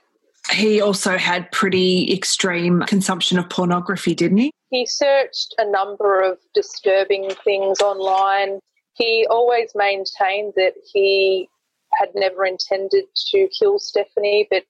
He 0.52 0.80
also 0.80 1.16
had 1.16 1.50
pretty 1.52 2.12
extreme 2.12 2.82
consumption 2.82 3.38
of 3.38 3.48
pornography, 3.48 4.14
didn't 4.14 4.38
he? 4.38 4.52
He 4.70 4.86
searched 4.86 5.54
a 5.58 5.70
number 5.70 6.20
of 6.20 6.38
disturbing 6.54 7.30
things 7.44 7.80
online. 7.80 8.60
He 8.94 9.26
always 9.30 9.72
maintained 9.74 10.54
that 10.56 10.74
he 10.92 11.48
had 11.94 12.10
never 12.14 12.44
intended 12.44 13.04
to 13.30 13.48
kill 13.58 13.78
Stephanie, 13.78 14.46
but 14.50 14.64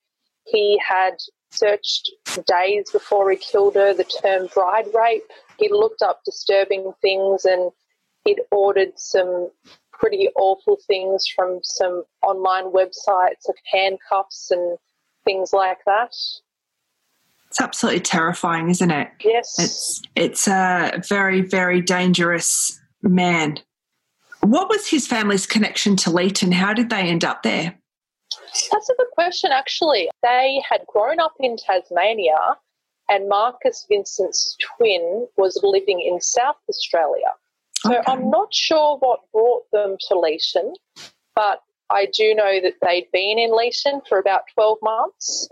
he 0.45 0.79
had 0.85 1.17
searched 1.51 2.11
days 2.47 2.89
before 2.91 3.29
he 3.29 3.37
killed 3.37 3.75
her 3.75 3.93
the 3.93 4.03
term 4.03 4.47
bride 4.53 4.87
rape. 4.93 5.23
he 5.59 5.69
looked 5.69 6.01
up 6.01 6.21
disturbing 6.25 6.93
things 7.01 7.45
and 7.45 7.71
he'd 8.23 8.41
ordered 8.51 8.97
some 8.97 9.49
pretty 9.91 10.29
awful 10.35 10.77
things 10.87 11.25
from 11.27 11.59
some 11.61 12.03
online 12.23 12.71
websites 12.71 13.47
of 13.47 13.55
handcuffs 13.71 14.49
and 14.49 14.77
things 15.23 15.53
like 15.53 15.79
that. 15.85 16.13
It's 17.47 17.61
absolutely 17.61 18.01
terrifying, 18.01 18.69
isn't 18.69 18.91
it? 18.91 19.09
Yes. 19.23 19.55
It's 19.59 20.01
it's 20.15 20.47
a 20.47 21.01
very 21.07 21.41
very 21.41 21.81
dangerous 21.81 22.79
man. 23.01 23.59
What 24.41 24.69
was 24.69 24.87
his 24.87 25.05
family's 25.05 25.45
connection 25.45 25.95
to 25.97 26.09
Leeton? 26.09 26.53
How 26.53 26.73
did 26.73 26.89
they 26.89 27.01
end 27.01 27.23
up 27.23 27.43
there? 27.43 27.77
That's 28.71 28.89
a 28.89 28.95
good 28.97 29.11
question, 29.13 29.51
actually. 29.51 30.09
They 30.23 30.61
had 30.67 30.81
grown 30.87 31.19
up 31.19 31.33
in 31.39 31.57
Tasmania, 31.57 32.57
and 33.09 33.29
Marcus 33.29 33.85
Vincent's 33.89 34.57
twin 34.59 35.27
was 35.37 35.59
living 35.63 36.01
in 36.01 36.21
South 36.21 36.55
Australia. 36.69 37.33
So 37.75 37.97
okay. 37.97 38.03
I'm 38.07 38.29
not 38.29 38.53
sure 38.53 38.97
what 38.97 39.19
brought 39.31 39.69
them 39.71 39.97
to 40.07 40.13
Leeton, 40.15 40.73
but 41.35 41.61
I 41.91 42.07
do 42.13 42.33
know 42.33 42.59
that 42.61 42.75
they'd 42.81 43.11
been 43.11 43.37
in 43.37 43.51
Leeton 43.51 44.01
for 44.07 44.17
about 44.17 44.43
12 44.53 44.77
months 44.81 45.49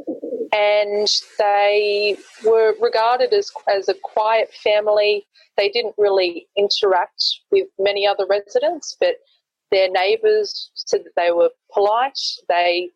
and 0.54 1.08
they 1.38 2.18
were 2.46 2.76
regarded 2.82 3.34
as, 3.34 3.52
as 3.68 3.90
a 3.90 3.94
quiet 3.94 4.52
family. 4.54 5.28
They 5.58 5.70
didn't 5.70 5.96
really 5.98 6.48
interact 6.58 7.24
with 7.52 7.68
many 7.78 8.08
other 8.08 8.26
residents, 8.28 8.96
but 9.00 9.16
their 9.72 9.90
neighbours 9.90 10.72
said 10.74 11.04
that 11.04 11.16
they 11.16 11.32
were 11.32 11.52
polite. 11.74 12.20
They 12.48 12.90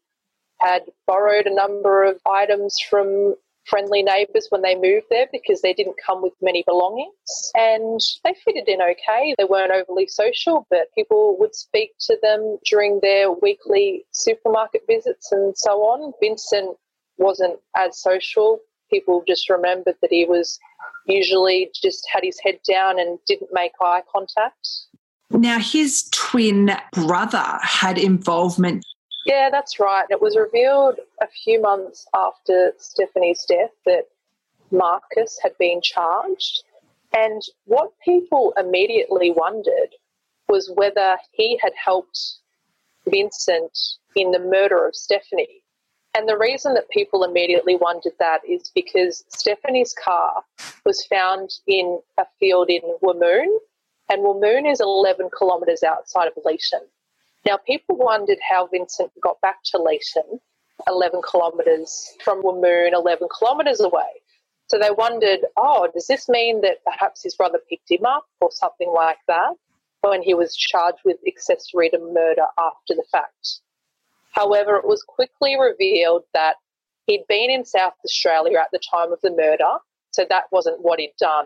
had 0.59 0.83
borrowed 1.05 1.45
a 1.45 1.53
number 1.53 2.03
of 2.03 2.19
items 2.25 2.77
from 2.89 3.35
friendly 3.65 4.03
neighbours 4.03 4.47
when 4.49 4.61
they 4.61 4.75
moved 4.75 5.07
there 5.09 5.27
because 5.31 5.61
they 5.61 5.73
didn't 5.73 5.95
come 6.05 6.21
with 6.21 6.33
many 6.41 6.63
belongings 6.67 7.51
and 7.55 7.99
they 8.23 8.35
fitted 8.43 8.67
in 8.67 8.81
okay. 8.81 9.35
They 9.37 9.45
weren't 9.45 9.71
overly 9.71 10.07
social, 10.07 10.67
but 10.69 10.93
people 10.95 11.37
would 11.39 11.55
speak 11.55 11.91
to 12.01 12.17
them 12.21 12.57
during 12.65 12.99
their 13.01 13.31
weekly 13.31 14.05
supermarket 14.11 14.81
visits 14.87 15.31
and 15.31 15.57
so 15.57 15.79
on. 15.81 16.13
Vincent 16.21 16.77
wasn't 17.17 17.59
as 17.75 18.01
social. 18.01 18.59
People 18.89 19.23
just 19.27 19.49
remembered 19.49 19.95
that 20.01 20.11
he 20.11 20.25
was 20.25 20.59
usually 21.07 21.71
just 21.81 22.05
had 22.11 22.23
his 22.23 22.39
head 22.43 22.59
down 22.69 22.99
and 22.99 23.17
didn't 23.27 23.49
make 23.53 23.71
eye 23.81 24.01
contact. 24.11 24.67
Now, 25.31 25.59
his 25.59 26.09
twin 26.11 26.71
brother 26.91 27.57
had 27.61 27.97
involvement 27.97 28.85
yeah, 29.25 29.49
that's 29.51 29.79
right. 29.79 30.05
It 30.09 30.21
was 30.21 30.35
revealed 30.35 30.99
a 31.21 31.27
few 31.27 31.61
months 31.61 32.07
after 32.13 32.73
Stephanie's 32.77 33.45
death 33.45 33.71
that 33.85 34.05
Marcus 34.71 35.39
had 35.41 35.57
been 35.57 35.81
charged. 35.81 36.63
And 37.15 37.41
what 37.65 37.91
people 38.03 38.53
immediately 38.57 39.31
wondered 39.31 39.95
was 40.49 40.71
whether 40.75 41.17
he 41.31 41.57
had 41.61 41.73
helped 41.75 42.19
Vincent 43.07 43.77
in 44.15 44.31
the 44.31 44.39
murder 44.39 44.87
of 44.87 44.95
Stephanie. 44.95 45.63
And 46.15 46.27
the 46.27 46.37
reason 46.37 46.73
that 46.75 46.89
people 46.89 47.23
immediately 47.23 47.75
wondered 47.75 48.13
that 48.19 48.41
is 48.47 48.71
because 48.75 49.23
Stephanie's 49.29 49.93
car 49.93 50.43
was 50.85 51.05
found 51.05 51.49
in 51.65 51.99
a 52.17 52.25
field 52.39 52.69
in 52.69 52.81
Wamoon, 53.01 53.57
and 54.09 54.21
Wamoon 54.21 54.71
is 54.71 54.79
11 54.79 55.29
kilometres 55.37 55.81
outside 55.81 56.27
of 56.27 56.33
Leeton. 56.45 56.85
Now, 57.45 57.57
people 57.57 57.97
wondered 57.97 58.39
how 58.47 58.67
Vincent 58.67 59.11
got 59.21 59.41
back 59.41 59.57
to 59.65 59.77
Leeton, 59.77 60.39
11 60.87 61.21
kilometres 61.29 62.13
from 62.23 62.41
Wamoon, 62.41 62.93
11 62.93 63.27
kilometres 63.37 63.81
away. 63.81 64.21
So 64.67 64.79
they 64.79 64.91
wondered, 64.91 65.41
oh, 65.57 65.89
does 65.93 66.07
this 66.07 66.29
mean 66.29 66.61
that 66.61 66.83
perhaps 66.85 67.21
his 67.21 67.35
brother 67.35 67.59
picked 67.69 67.91
him 67.91 68.05
up 68.05 68.25
or 68.39 68.49
something 68.51 68.89
like 68.89 69.17
that 69.27 69.55
when 70.01 70.23
he 70.23 70.33
was 70.33 70.55
charged 70.55 70.99
with 71.03 71.17
accessory 71.27 71.89
to 71.89 71.99
murder 71.99 72.45
after 72.57 72.95
the 72.95 73.05
fact? 73.11 73.59
However, 74.31 74.77
it 74.77 74.87
was 74.87 75.03
quickly 75.03 75.59
revealed 75.59 76.23
that 76.33 76.55
he'd 77.07 77.25
been 77.27 77.51
in 77.51 77.65
South 77.65 77.93
Australia 78.05 78.57
at 78.59 78.71
the 78.71 78.79
time 78.79 79.11
of 79.11 79.19
the 79.21 79.31
murder, 79.31 79.77
so 80.11 80.25
that 80.29 80.45
wasn't 80.51 80.81
what 80.81 80.99
he'd 80.99 81.13
done. 81.19 81.45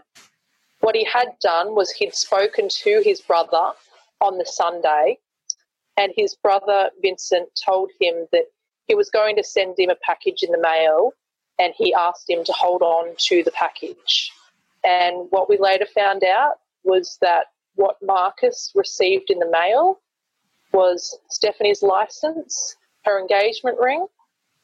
What 0.81 0.95
he 0.95 1.03
had 1.03 1.29
done 1.41 1.75
was 1.75 1.91
he'd 1.91 2.13
spoken 2.13 2.69
to 2.69 3.01
his 3.03 3.19
brother 3.19 3.71
on 4.21 4.37
the 4.37 4.45
Sunday 4.45 5.17
and 5.97 6.13
his 6.15 6.35
brother 6.35 6.89
Vincent 7.01 7.49
told 7.65 7.89
him 7.99 8.27
that 8.31 8.45
he 8.87 8.95
was 8.95 9.09
going 9.09 9.35
to 9.35 9.43
send 9.43 9.77
him 9.77 9.89
a 9.89 9.95
package 9.95 10.43
in 10.43 10.51
the 10.51 10.61
mail 10.61 11.11
and 11.59 11.73
he 11.75 11.93
asked 11.93 12.29
him 12.29 12.43
to 12.45 12.53
hold 12.53 12.81
on 12.81 13.15
to 13.17 13.43
the 13.43 13.51
package. 13.51 14.31
And 14.83 15.27
what 15.31 15.49
we 15.49 15.57
later 15.57 15.87
found 15.93 16.23
out 16.23 16.55
was 16.83 17.17
that 17.21 17.47
what 17.75 17.97
Marcus 18.01 18.71
received 18.75 19.29
in 19.29 19.39
the 19.39 19.49
mail 19.49 19.99
was 20.71 21.17
Stephanie's 21.29 21.81
license, 21.81 22.75
her 23.03 23.19
engagement 23.19 23.77
ring, 23.79 24.05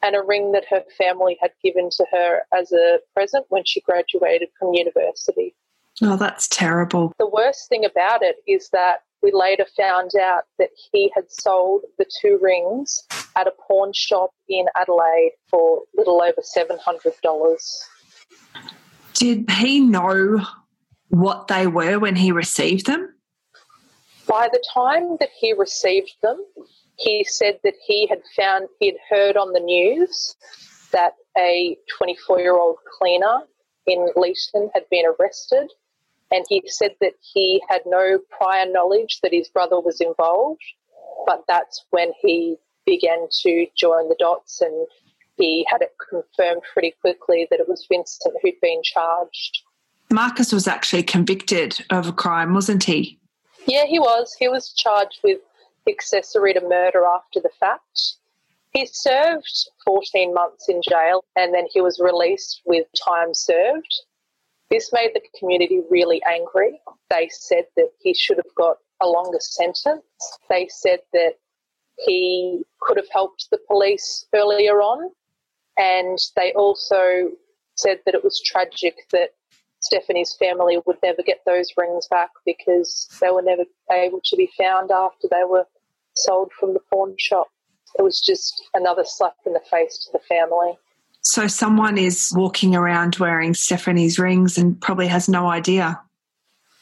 and 0.03 0.15
a 0.15 0.21
ring 0.21 0.51
that 0.51 0.65
her 0.69 0.83
family 0.97 1.37
had 1.41 1.51
given 1.63 1.89
to 1.89 2.05
her 2.11 2.41
as 2.53 2.71
a 2.71 2.99
present 3.13 3.45
when 3.49 3.63
she 3.65 3.81
graduated 3.81 4.49
from 4.59 4.73
university. 4.73 5.55
Oh, 6.01 6.17
that's 6.17 6.47
terrible. 6.47 7.13
The 7.17 7.29
worst 7.29 7.69
thing 7.69 7.85
about 7.85 8.21
it 8.21 8.37
is 8.47 8.69
that 8.69 9.03
we 9.23 9.31
later 9.31 9.65
found 9.77 10.11
out 10.21 10.43
that 10.59 10.69
he 10.91 11.09
had 11.15 11.31
sold 11.31 11.83
the 11.97 12.05
two 12.21 12.37
rings 12.41 13.01
at 13.37 13.47
a 13.47 13.53
pawn 13.67 13.93
shop 13.93 14.31
in 14.49 14.65
Adelaide 14.75 15.31
for 15.49 15.79
a 15.79 15.97
little 15.97 16.21
over 16.21 16.41
$700. 16.41 17.57
Did 19.13 19.49
he 19.49 19.79
know 19.79 20.45
what 21.07 21.47
they 21.47 21.67
were 21.67 21.99
when 21.99 22.17
he 22.17 22.33
received 22.33 22.85
them? 22.85 23.15
By 24.27 24.49
the 24.51 24.63
time 24.73 25.17
that 25.19 25.29
he 25.37 25.53
received 25.53 26.15
them, 26.21 26.43
he 26.97 27.23
said 27.23 27.59
that 27.63 27.75
he 27.85 28.07
had 28.07 28.21
found, 28.35 28.67
he 28.79 28.87
had 28.87 28.97
heard 29.09 29.37
on 29.37 29.53
the 29.53 29.59
news 29.59 30.35
that 30.91 31.13
a 31.37 31.77
24 31.97 32.39
year 32.39 32.57
old 32.57 32.77
cleaner 32.99 33.43
in 33.87 34.09
Leeton 34.15 34.69
had 34.73 34.83
been 34.89 35.05
arrested 35.05 35.69
and 36.33 36.43
he 36.49 36.63
said 36.65 36.95
that 36.99 37.13
he 37.21 37.61
had 37.69 37.81
no 37.85 38.19
prior 38.35 38.65
knowledge 38.65 39.19
that 39.21 39.31
his 39.31 39.47
brother 39.49 39.79
was 39.79 40.01
involved, 40.01 40.63
but 41.27 41.43
that's 41.47 41.85
when 41.91 42.11
he 42.21 42.57
began 42.87 43.27
to 43.43 43.67
join 43.77 44.09
the 44.09 44.15
dots 44.17 44.59
and 44.59 44.87
he 45.37 45.65
had 45.69 45.81
it 45.81 45.93
confirmed 46.09 46.61
pretty 46.73 46.93
quickly 47.01 47.47
that 47.49 47.59
it 47.59 47.69
was 47.69 47.85
Vincent 47.89 48.35
who'd 48.41 48.59
been 48.61 48.81
charged. 48.83 49.61
Marcus 50.11 50.51
was 50.51 50.67
actually 50.67 51.03
convicted 51.03 51.85
of 51.91 52.07
a 52.07 52.11
crime, 52.11 52.53
wasn't 52.53 52.83
he? 52.83 53.19
Yeah, 53.67 53.85
he 53.85 53.99
was. 53.99 54.35
He 54.37 54.47
was 54.47 54.73
charged 54.73 55.19
with 55.23 55.39
accessory 55.87 56.53
to 56.53 56.61
murder 56.61 57.03
after 57.05 57.39
the 57.39 57.51
fact. 57.59 58.15
He 58.73 58.87
served 58.87 59.69
14 59.85 60.33
months 60.33 60.67
in 60.67 60.81
jail 60.81 61.23
and 61.35 61.53
then 61.53 61.65
he 61.71 61.79
was 61.79 61.99
released 61.99 62.61
with 62.65 62.87
time 63.05 63.33
served. 63.33 64.01
This 64.69 64.91
made 64.91 65.11
the 65.13 65.21
community 65.37 65.81
really 65.89 66.21
angry. 66.25 66.81
They 67.09 67.29
said 67.31 67.65
that 67.75 67.89
he 68.01 68.13
should 68.13 68.37
have 68.37 68.55
got 68.55 68.77
a 69.01 69.07
longer 69.07 69.39
sentence. 69.39 70.03
They 70.49 70.67
said 70.69 70.99
that 71.13 71.33
he 72.05 72.63
could 72.81 72.97
have 72.97 73.09
helped 73.11 73.47
the 73.51 73.59
police 73.67 74.25
earlier 74.33 74.81
on. 74.81 75.11
And 75.77 76.17
they 76.35 76.53
also 76.53 77.31
said 77.75 77.99
that 78.05 78.15
it 78.15 78.23
was 78.23 78.41
tragic 78.41 78.95
that 79.11 79.29
Stephanie's 79.79 80.35
family 80.39 80.79
would 80.85 80.97
never 81.03 81.21
get 81.23 81.41
those 81.45 81.73
rings 81.77 82.07
back 82.07 82.29
because 82.45 83.09
they 83.19 83.29
were 83.29 83.41
never 83.41 83.63
able 83.91 84.21
to 84.23 84.35
be 84.35 84.49
found 84.57 84.91
after 84.91 85.27
they 85.29 85.43
were 85.45 85.65
sold 86.15 86.51
from 86.57 86.73
the 86.73 86.79
pawn 86.91 87.15
shop. 87.17 87.47
It 87.97 88.01
was 88.01 88.21
just 88.21 88.63
another 88.73 89.03
slap 89.05 89.35
in 89.45 89.53
the 89.53 89.61
face 89.69 89.97
to 90.05 90.11
the 90.13 90.19
family. 90.19 90.77
So 91.23 91.47
someone 91.47 91.97
is 91.97 92.31
walking 92.35 92.75
around 92.75 93.15
wearing 93.15 93.53
Stephanie's 93.53 94.19
rings 94.19 94.57
and 94.57 94.79
probably 94.81 95.07
has 95.07 95.29
no 95.29 95.47
idea. 95.47 95.99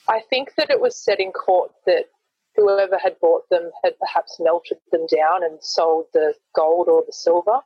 I 0.07 0.21
think 0.29 0.55
that 0.57 0.69
it 0.69 0.81
was 0.81 0.95
said 0.95 1.19
in 1.19 1.31
court 1.31 1.71
that 1.85 2.05
whoever 2.55 2.97
had 2.97 3.19
bought 3.21 3.47
them 3.49 3.69
had 3.83 3.97
perhaps 3.99 4.37
melted 4.39 4.77
them 4.91 5.05
down 5.07 5.43
and 5.43 5.57
sold 5.61 6.05
the 6.13 6.33
gold 6.55 6.87
or 6.89 7.03
the 7.05 7.13
silver, 7.13 7.59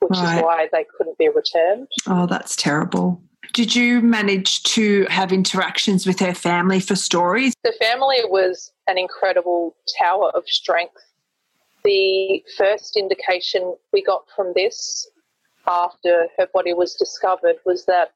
which 0.00 0.18
right. 0.18 0.36
is 0.36 0.42
why 0.42 0.68
they 0.70 0.86
couldn't 0.96 1.18
be 1.18 1.28
returned. 1.28 1.88
Oh, 2.06 2.26
that's 2.26 2.56
terrible. 2.56 3.22
Did 3.54 3.74
you 3.74 4.02
manage 4.02 4.62
to 4.64 5.06
have 5.08 5.32
interactions 5.32 6.06
with 6.06 6.20
her 6.20 6.34
family 6.34 6.80
for 6.80 6.94
stories? 6.94 7.54
The 7.64 7.74
family 7.80 8.18
was 8.24 8.70
an 8.86 8.98
incredible 8.98 9.74
tower 9.98 10.30
of 10.34 10.46
strength. 10.46 11.02
The 11.84 12.44
first 12.56 12.96
indication 12.96 13.74
we 13.92 14.02
got 14.02 14.24
from 14.36 14.52
this 14.54 15.08
after 15.68 16.28
her 16.38 16.48
body 16.52 16.72
was 16.72 16.94
discovered 16.94 17.56
was 17.64 17.84
that 17.86 18.12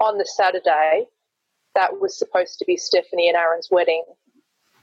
on 0.00 0.18
the 0.18 0.26
Saturday, 0.26 1.06
that 1.74 2.00
was 2.00 2.18
supposed 2.18 2.58
to 2.58 2.64
be 2.64 2.76
Stephanie 2.76 3.28
and 3.28 3.36
Aaron's 3.36 3.68
wedding. 3.70 4.04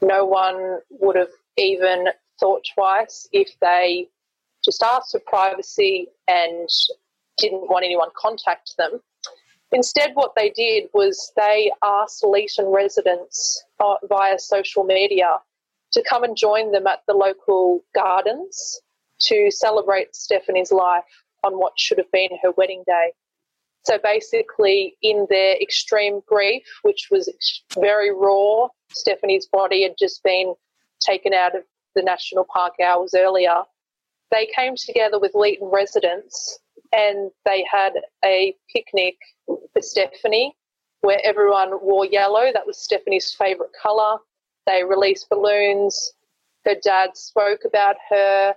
No 0.01 0.25
one 0.25 0.79
would 0.89 1.15
have 1.15 1.31
even 1.57 2.07
thought 2.39 2.65
twice 2.73 3.27
if 3.31 3.49
they 3.61 4.07
just 4.63 4.83
asked 4.83 5.11
for 5.11 5.21
privacy 5.25 6.07
and 6.27 6.69
didn't 7.37 7.69
want 7.69 7.85
anyone 7.85 8.09
contact 8.17 8.75
them. 8.77 9.01
Instead, 9.71 10.11
what 10.15 10.33
they 10.35 10.49
did 10.49 10.85
was 10.93 11.31
they 11.37 11.71
asked 11.83 12.23
Leeton 12.23 12.73
residents 12.73 13.63
uh, 13.79 13.95
via 14.07 14.39
social 14.39 14.83
media 14.83 15.37
to 15.93 16.03
come 16.09 16.23
and 16.23 16.35
join 16.35 16.71
them 16.71 16.87
at 16.87 17.03
the 17.07 17.13
local 17.13 17.83
gardens 17.93 18.81
to 19.21 19.51
celebrate 19.51 20.15
Stephanie's 20.15 20.71
life 20.71 21.03
on 21.43 21.53
what 21.53 21.73
should 21.77 21.97
have 21.97 22.11
been 22.11 22.29
her 22.41 22.51
wedding 22.51 22.83
day. 22.85 23.11
So 23.85 23.97
basically, 24.01 24.95
in 25.01 25.25
their 25.29 25.55
extreme 25.55 26.21
grief, 26.27 26.63
which 26.83 27.07
was 27.09 27.31
very 27.73 28.13
raw, 28.13 28.67
Stephanie's 28.91 29.47
body 29.47 29.83
had 29.83 29.95
just 29.97 30.21
been 30.23 30.53
taken 30.99 31.33
out 31.33 31.55
of 31.55 31.63
the 31.95 32.03
national 32.03 32.45
park 32.53 32.73
hours 32.83 33.13
earlier. 33.15 33.63
They 34.31 34.47
came 34.55 34.75
together 34.75 35.19
with 35.19 35.33
Leeton 35.33 35.71
residents 35.71 36.59
and 36.91 37.31
they 37.45 37.65
had 37.69 37.93
a 38.23 38.55
picnic 38.73 39.15
for 39.45 39.81
Stephanie 39.81 40.55
where 41.01 41.19
everyone 41.23 41.71
wore 41.81 42.05
yellow. 42.05 42.51
That 42.53 42.67
was 42.67 42.77
Stephanie's 42.77 43.33
favourite 43.33 43.71
colour. 43.81 44.17
They 44.65 44.83
released 44.83 45.29
balloons. 45.29 46.11
Her 46.65 46.75
dad 46.83 47.15
spoke 47.15 47.61
about 47.65 47.95
her. 48.09 48.55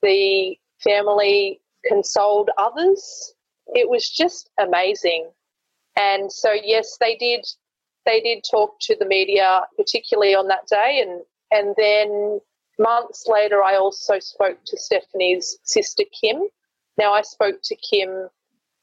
The 0.00 0.56
family 0.82 1.60
consoled 1.86 2.50
others. 2.58 3.34
It 3.68 3.88
was 3.88 4.08
just 4.08 4.50
amazing. 4.58 5.30
And 5.96 6.32
so, 6.32 6.52
yes, 6.52 6.96
they 7.00 7.16
did. 7.16 7.46
They 8.06 8.20
did 8.20 8.44
talk 8.48 8.76
to 8.82 8.96
the 8.96 9.06
media, 9.06 9.62
particularly 9.76 10.34
on 10.34 10.48
that 10.48 10.66
day, 10.66 11.02
and 11.06 11.22
and 11.50 11.74
then 11.76 12.40
months 12.78 13.26
later, 13.28 13.62
I 13.62 13.76
also 13.76 14.18
spoke 14.18 14.58
to 14.66 14.76
Stephanie's 14.78 15.58
sister 15.62 16.04
Kim. 16.20 16.42
Now, 16.98 17.12
I 17.12 17.22
spoke 17.22 17.60
to 17.64 17.76
Kim 17.76 18.28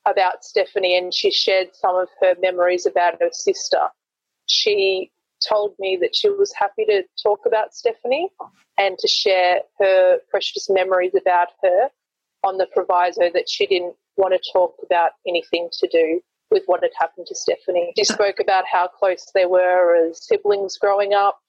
about 0.06 0.44
Stephanie, 0.44 0.98
and 0.98 1.14
she 1.14 1.32
shared 1.32 1.76
some 1.76 1.96
of 1.96 2.08
her 2.22 2.36
memories 2.42 2.86
about 2.86 3.22
her 3.22 3.30
sister. 3.32 3.90
She 4.48 5.12
told 5.48 5.76
me 5.80 5.98
that 6.02 6.16
she 6.16 6.30
was 6.30 6.54
happy 6.54 6.86
to 6.86 7.04
talk 7.22 7.42
about 7.46 7.74
Stephanie 7.74 8.30
and 8.78 8.98
to 9.00 9.08
share 9.08 9.62
her 9.80 10.20
precious 10.30 10.70
memories 10.70 11.14
about 11.20 11.50
her 11.64 11.90
on 12.44 12.58
the 12.58 12.68
proviso 12.74 13.30
that 13.34 13.50
she 13.50 13.66
didn't 13.68 13.96
want 14.18 14.34
to 14.34 14.52
talk 14.52 14.76
about 14.84 15.12
anything 15.28 15.70
to 15.80 15.88
do 15.88 16.22
with 16.50 16.64
what 16.66 16.84
had 16.84 16.92
happened 17.00 17.28
to 17.28 17.36
Stephanie. 17.36 17.94
She 17.98 18.04
spoke 18.04 18.40
about 18.40 18.66
how 18.72 18.88
close 18.88 19.26
they 19.34 19.46
were 19.46 20.08
as 20.08 20.26
siblings 20.26 20.78
growing 20.78 21.14
up, 21.14 21.40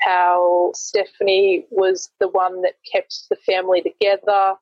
how 0.00 0.72
Stephanie 0.74 1.66
was 1.70 2.10
the 2.20 2.28
one 2.28 2.62
that 2.62 2.74
kept 2.90 3.14
the 3.30 3.36
family 3.36 3.80
together, 3.80 4.54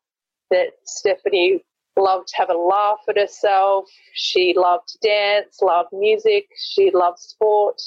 that 0.50 0.72
Stephanie 0.84 1.64
loved 1.96 2.28
to 2.28 2.36
have 2.36 2.50
a 2.50 2.54
laugh 2.54 3.00
at 3.08 3.16
herself, 3.16 3.88
she 4.14 4.54
loved 4.56 4.88
to 4.88 4.98
dance, 5.02 5.60
loved 5.62 5.90
music, 5.92 6.46
she 6.56 6.90
loved 6.92 7.18
sport. 7.18 7.80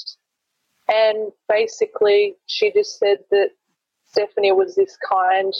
And 0.88 1.32
basically, 1.48 2.34
she 2.46 2.72
just 2.72 2.98
said 2.98 3.18
that 3.30 3.50
Stephanie 4.06 4.52
was 4.52 4.76
this 4.76 4.96
kind, 5.08 5.52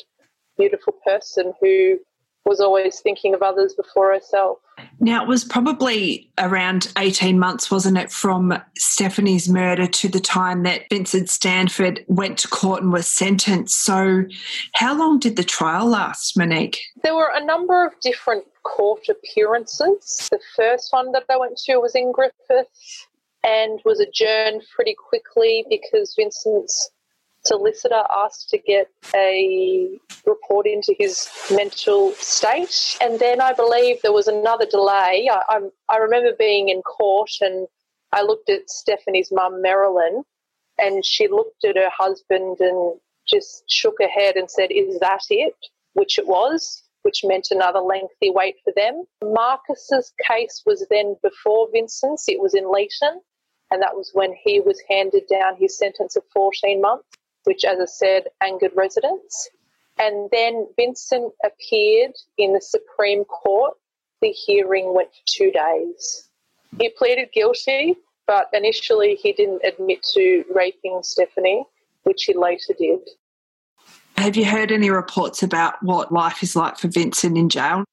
beautiful 0.56 0.94
person 1.04 1.52
who 1.60 1.98
was 2.46 2.60
always 2.60 3.00
thinking 3.00 3.34
of 3.34 3.42
others 3.42 3.74
before 3.74 4.12
herself. 4.12 4.58
Now, 5.00 5.22
it 5.22 5.28
was 5.28 5.44
probably 5.44 6.30
around 6.38 6.92
18 6.96 7.38
months, 7.38 7.70
wasn't 7.70 7.98
it, 7.98 8.12
from 8.12 8.56
Stephanie's 8.78 9.48
murder 9.48 9.86
to 9.86 10.08
the 10.08 10.20
time 10.20 10.62
that 10.62 10.82
Vincent 10.88 11.28
Stanford 11.28 12.04
went 12.06 12.38
to 12.38 12.48
court 12.48 12.82
and 12.82 12.92
was 12.92 13.08
sentenced. 13.08 13.84
So, 13.84 14.24
how 14.74 14.96
long 14.96 15.18
did 15.18 15.36
the 15.36 15.44
trial 15.44 15.86
last, 15.86 16.38
Monique? 16.38 16.80
There 17.02 17.16
were 17.16 17.32
a 17.34 17.44
number 17.44 17.84
of 17.84 17.92
different 18.00 18.44
court 18.62 19.08
appearances. 19.08 20.28
The 20.30 20.40
first 20.54 20.92
one 20.92 21.12
that 21.12 21.24
I 21.28 21.36
went 21.36 21.58
to 21.66 21.78
was 21.78 21.94
in 21.94 22.12
Griffith 22.12 22.68
and 23.42 23.80
was 23.84 24.00
adjourned 24.00 24.62
pretty 24.74 24.94
quickly 24.94 25.64
because 25.68 26.14
Vincent's 26.16 26.90
solicitor 27.46 28.02
asked 28.10 28.48
to 28.50 28.58
get 28.58 28.88
a 29.14 29.98
report 30.26 30.66
into 30.66 30.94
his 30.98 31.28
mental 31.50 32.12
state. 32.12 32.96
And 33.00 33.18
then 33.18 33.40
I 33.40 33.52
believe 33.52 34.02
there 34.02 34.12
was 34.12 34.28
another 34.28 34.66
delay. 34.66 35.28
I, 35.30 35.40
I, 35.48 35.60
I 35.88 35.96
remember 35.98 36.32
being 36.38 36.68
in 36.68 36.82
court 36.82 37.30
and 37.40 37.66
I 38.12 38.22
looked 38.22 38.50
at 38.50 38.70
Stephanie's 38.70 39.30
mum, 39.32 39.62
Merrilyn, 39.62 40.22
and 40.78 41.04
she 41.04 41.28
looked 41.28 41.64
at 41.64 41.76
her 41.76 41.90
husband 41.96 42.58
and 42.60 42.98
just 43.26 43.64
shook 43.68 43.96
her 44.00 44.08
head 44.08 44.36
and 44.36 44.50
said, 44.50 44.70
Is 44.70 44.98
that 45.00 45.22
it? 45.30 45.54
Which 45.94 46.18
it 46.18 46.26
was, 46.26 46.82
which 47.02 47.22
meant 47.24 47.48
another 47.50 47.80
lengthy 47.80 48.30
wait 48.30 48.56
for 48.64 48.72
them. 48.76 49.04
Marcus's 49.22 50.12
case 50.28 50.62
was 50.66 50.86
then 50.90 51.16
before 51.22 51.68
Vincent's, 51.72 52.28
it 52.28 52.40
was 52.40 52.54
in 52.54 52.64
Leeton, 52.64 53.20
and 53.70 53.82
that 53.82 53.96
was 53.96 54.10
when 54.12 54.34
he 54.44 54.60
was 54.60 54.80
handed 54.88 55.24
down 55.28 55.56
his 55.56 55.76
sentence 55.76 56.16
of 56.16 56.22
14 56.32 56.80
months 56.80 57.06
which, 57.46 57.64
as 57.64 57.78
I 57.80 57.86
said, 57.86 58.24
angered 58.42 58.72
residents. 58.74 59.48
And 59.98 60.28
then 60.30 60.66
Vincent 60.76 61.32
appeared 61.44 62.12
in 62.36 62.52
the 62.52 62.60
Supreme 62.60 63.24
Court. 63.24 63.74
The 64.20 64.28
hearing 64.28 64.94
went 64.94 65.10
for 65.10 65.22
two 65.26 65.50
days. 65.50 66.28
He 66.78 66.90
pleaded 66.90 67.30
guilty, 67.32 67.94
but 68.26 68.48
initially 68.52 69.14
he 69.14 69.32
didn't 69.32 69.62
admit 69.64 70.02
to 70.14 70.44
raping 70.54 71.00
Stephanie, 71.02 71.64
which 72.02 72.24
he 72.24 72.34
later 72.34 72.74
did. 72.78 73.00
Have 74.16 74.36
you 74.36 74.44
heard 74.44 74.72
any 74.72 74.90
reports 74.90 75.42
about 75.42 75.82
what 75.82 76.12
life 76.12 76.42
is 76.42 76.56
like 76.56 76.78
for 76.78 76.88
Vincent 76.88 77.38
in 77.38 77.48
jail? 77.48 77.84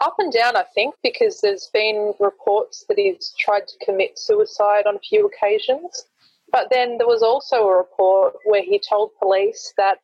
Up 0.00 0.14
and 0.18 0.32
down, 0.32 0.54
I 0.56 0.64
think, 0.74 0.94
because 1.02 1.40
there's 1.40 1.70
been 1.72 2.12
reports 2.20 2.84
that 2.88 2.98
he's 2.98 3.34
tried 3.38 3.66
to 3.66 3.84
commit 3.84 4.18
suicide 4.18 4.86
on 4.86 4.96
a 4.96 5.00
few 5.00 5.26
occasions. 5.26 6.04
But 6.50 6.68
then 6.70 6.98
there 6.98 7.06
was 7.06 7.22
also 7.22 7.56
a 7.56 7.76
report 7.76 8.34
where 8.44 8.62
he 8.62 8.80
told 8.80 9.10
police 9.18 9.72
that 9.76 9.98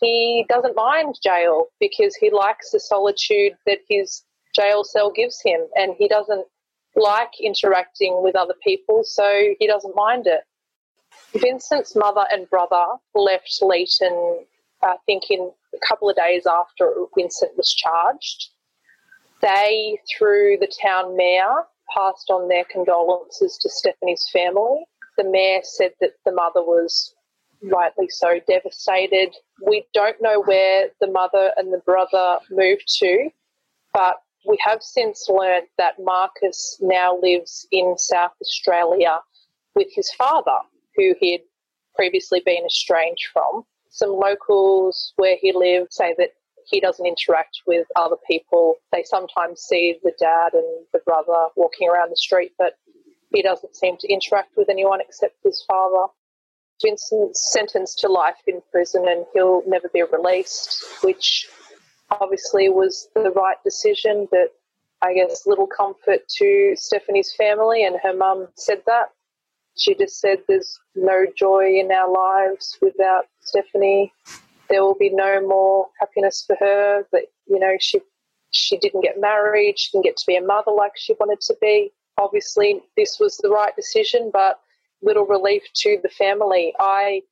he 0.00 0.44
doesn't 0.48 0.76
mind 0.76 1.16
jail 1.22 1.66
because 1.80 2.14
he 2.14 2.30
likes 2.30 2.70
the 2.70 2.80
solitude 2.80 3.54
that 3.66 3.78
his 3.88 4.22
jail 4.54 4.84
cell 4.84 5.10
gives 5.10 5.40
him 5.44 5.60
and 5.74 5.94
he 5.98 6.08
doesn't 6.08 6.46
like 6.94 7.40
interacting 7.40 8.22
with 8.22 8.36
other 8.36 8.54
people, 8.62 9.02
so 9.04 9.54
he 9.58 9.66
doesn't 9.66 9.94
mind 9.96 10.26
it. 10.26 10.42
Vincent's 11.34 11.94
mother 11.94 12.24
and 12.30 12.48
brother 12.48 12.86
left 13.14 13.58
Leeton, 13.60 14.44
I 14.82 14.96
think, 15.06 15.24
in 15.30 15.50
a 15.74 15.86
couple 15.86 16.08
of 16.08 16.16
days 16.16 16.46
after 16.46 16.92
Vincent 17.16 17.56
was 17.56 17.72
charged. 17.72 18.50
They, 19.42 19.98
through 20.16 20.58
the 20.60 20.72
town 20.82 21.16
mayor, 21.16 21.64
passed 21.94 22.30
on 22.30 22.48
their 22.48 22.64
condolences 22.64 23.58
to 23.58 23.68
Stephanie's 23.68 24.28
family 24.32 24.84
the 25.18 25.24
mayor 25.24 25.60
said 25.62 25.92
that 26.00 26.12
the 26.24 26.32
mother 26.32 26.62
was 26.62 27.14
rightly 27.62 28.08
so 28.08 28.40
devastated. 28.46 29.34
We 29.66 29.84
don't 29.92 30.16
know 30.22 30.42
where 30.42 30.88
the 31.00 31.10
mother 31.10 31.52
and 31.56 31.72
the 31.72 31.82
brother 31.84 32.38
moved 32.50 32.84
to, 33.00 33.28
but 33.92 34.22
we 34.48 34.56
have 34.64 34.82
since 34.82 35.28
learned 35.28 35.66
that 35.76 35.96
Marcus 36.00 36.78
now 36.80 37.18
lives 37.20 37.66
in 37.72 37.96
South 37.98 38.32
Australia 38.40 39.18
with 39.74 39.88
his 39.90 40.10
father, 40.12 40.58
who 40.96 41.14
he 41.18 41.32
had 41.32 41.40
previously 41.96 42.40
been 42.46 42.64
estranged 42.64 43.28
from. 43.32 43.64
Some 43.90 44.10
locals 44.10 45.12
where 45.16 45.36
he 45.40 45.52
lives 45.52 45.96
say 45.96 46.14
that 46.18 46.30
he 46.66 46.80
doesn't 46.80 47.04
interact 47.04 47.62
with 47.66 47.86
other 47.96 48.16
people. 48.26 48.76
They 48.92 49.02
sometimes 49.02 49.60
see 49.62 49.98
the 50.04 50.12
dad 50.18 50.52
and 50.52 50.86
the 50.92 51.00
brother 51.04 51.48
walking 51.56 51.88
around 51.88 52.10
the 52.10 52.16
street, 52.16 52.52
but 52.56 52.74
he 53.30 53.42
doesn't 53.42 53.76
seem 53.76 53.96
to 53.98 54.12
interact 54.12 54.56
with 54.56 54.68
anyone 54.68 55.00
except 55.00 55.36
his 55.42 55.64
father. 55.66 56.06
Vincent's 56.82 57.52
sentenced 57.52 57.98
to 57.98 58.08
life 58.08 58.36
in 58.46 58.62
prison 58.70 59.06
and 59.08 59.26
he'll 59.34 59.62
never 59.66 59.88
be 59.92 60.02
released, 60.02 60.84
which 61.02 61.48
obviously 62.10 62.68
was 62.68 63.08
the 63.14 63.30
right 63.30 63.56
decision, 63.64 64.28
but 64.30 64.54
I 65.02 65.14
guess 65.14 65.46
little 65.46 65.66
comfort 65.66 66.20
to 66.38 66.74
Stephanie's 66.76 67.32
family, 67.36 67.84
and 67.84 67.96
her 68.02 68.14
mum 68.14 68.48
said 68.56 68.82
that. 68.86 69.10
She 69.76 69.94
just 69.94 70.20
said 70.20 70.38
there's 70.48 70.78
no 70.96 71.24
joy 71.36 71.78
in 71.78 71.92
our 71.92 72.10
lives 72.10 72.76
without 72.82 73.26
Stephanie. 73.40 74.12
There 74.68 74.82
will 74.82 74.96
be 74.98 75.10
no 75.10 75.40
more 75.46 75.86
happiness 76.00 76.42
for 76.44 76.56
her. 76.58 77.06
That 77.12 77.26
you 77.46 77.60
know 77.60 77.76
she 77.80 78.00
she 78.50 78.76
didn't 78.78 79.02
get 79.02 79.20
married, 79.20 79.78
she 79.78 79.90
didn't 79.92 80.04
get 80.04 80.16
to 80.16 80.26
be 80.26 80.36
a 80.36 80.42
mother 80.42 80.72
like 80.72 80.92
she 80.96 81.14
wanted 81.20 81.40
to 81.42 81.56
be 81.60 81.92
obviously 82.18 82.80
this 82.96 83.18
was 83.18 83.36
the 83.38 83.48
right 83.48 83.74
decision, 83.76 84.30
but 84.32 84.60
little 85.02 85.26
relief 85.26 85.62
to 85.74 85.98
the 86.02 86.08
family. 86.08 86.74
I 86.78 87.22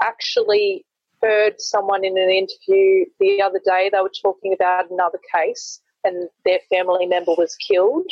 actually 0.00 0.86
heard 1.22 1.60
someone 1.60 2.04
in 2.04 2.16
an 2.16 2.30
interview 2.30 3.04
the 3.18 3.42
other 3.42 3.60
day, 3.64 3.90
they 3.92 4.00
were 4.00 4.12
talking 4.22 4.54
about 4.54 4.90
another 4.90 5.18
case 5.34 5.80
and 6.04 6.28
their 6.44 6.60
family 6.70 7.06
member 7.06 7.32
was 7.36 7.54
killed. 7.56 8.10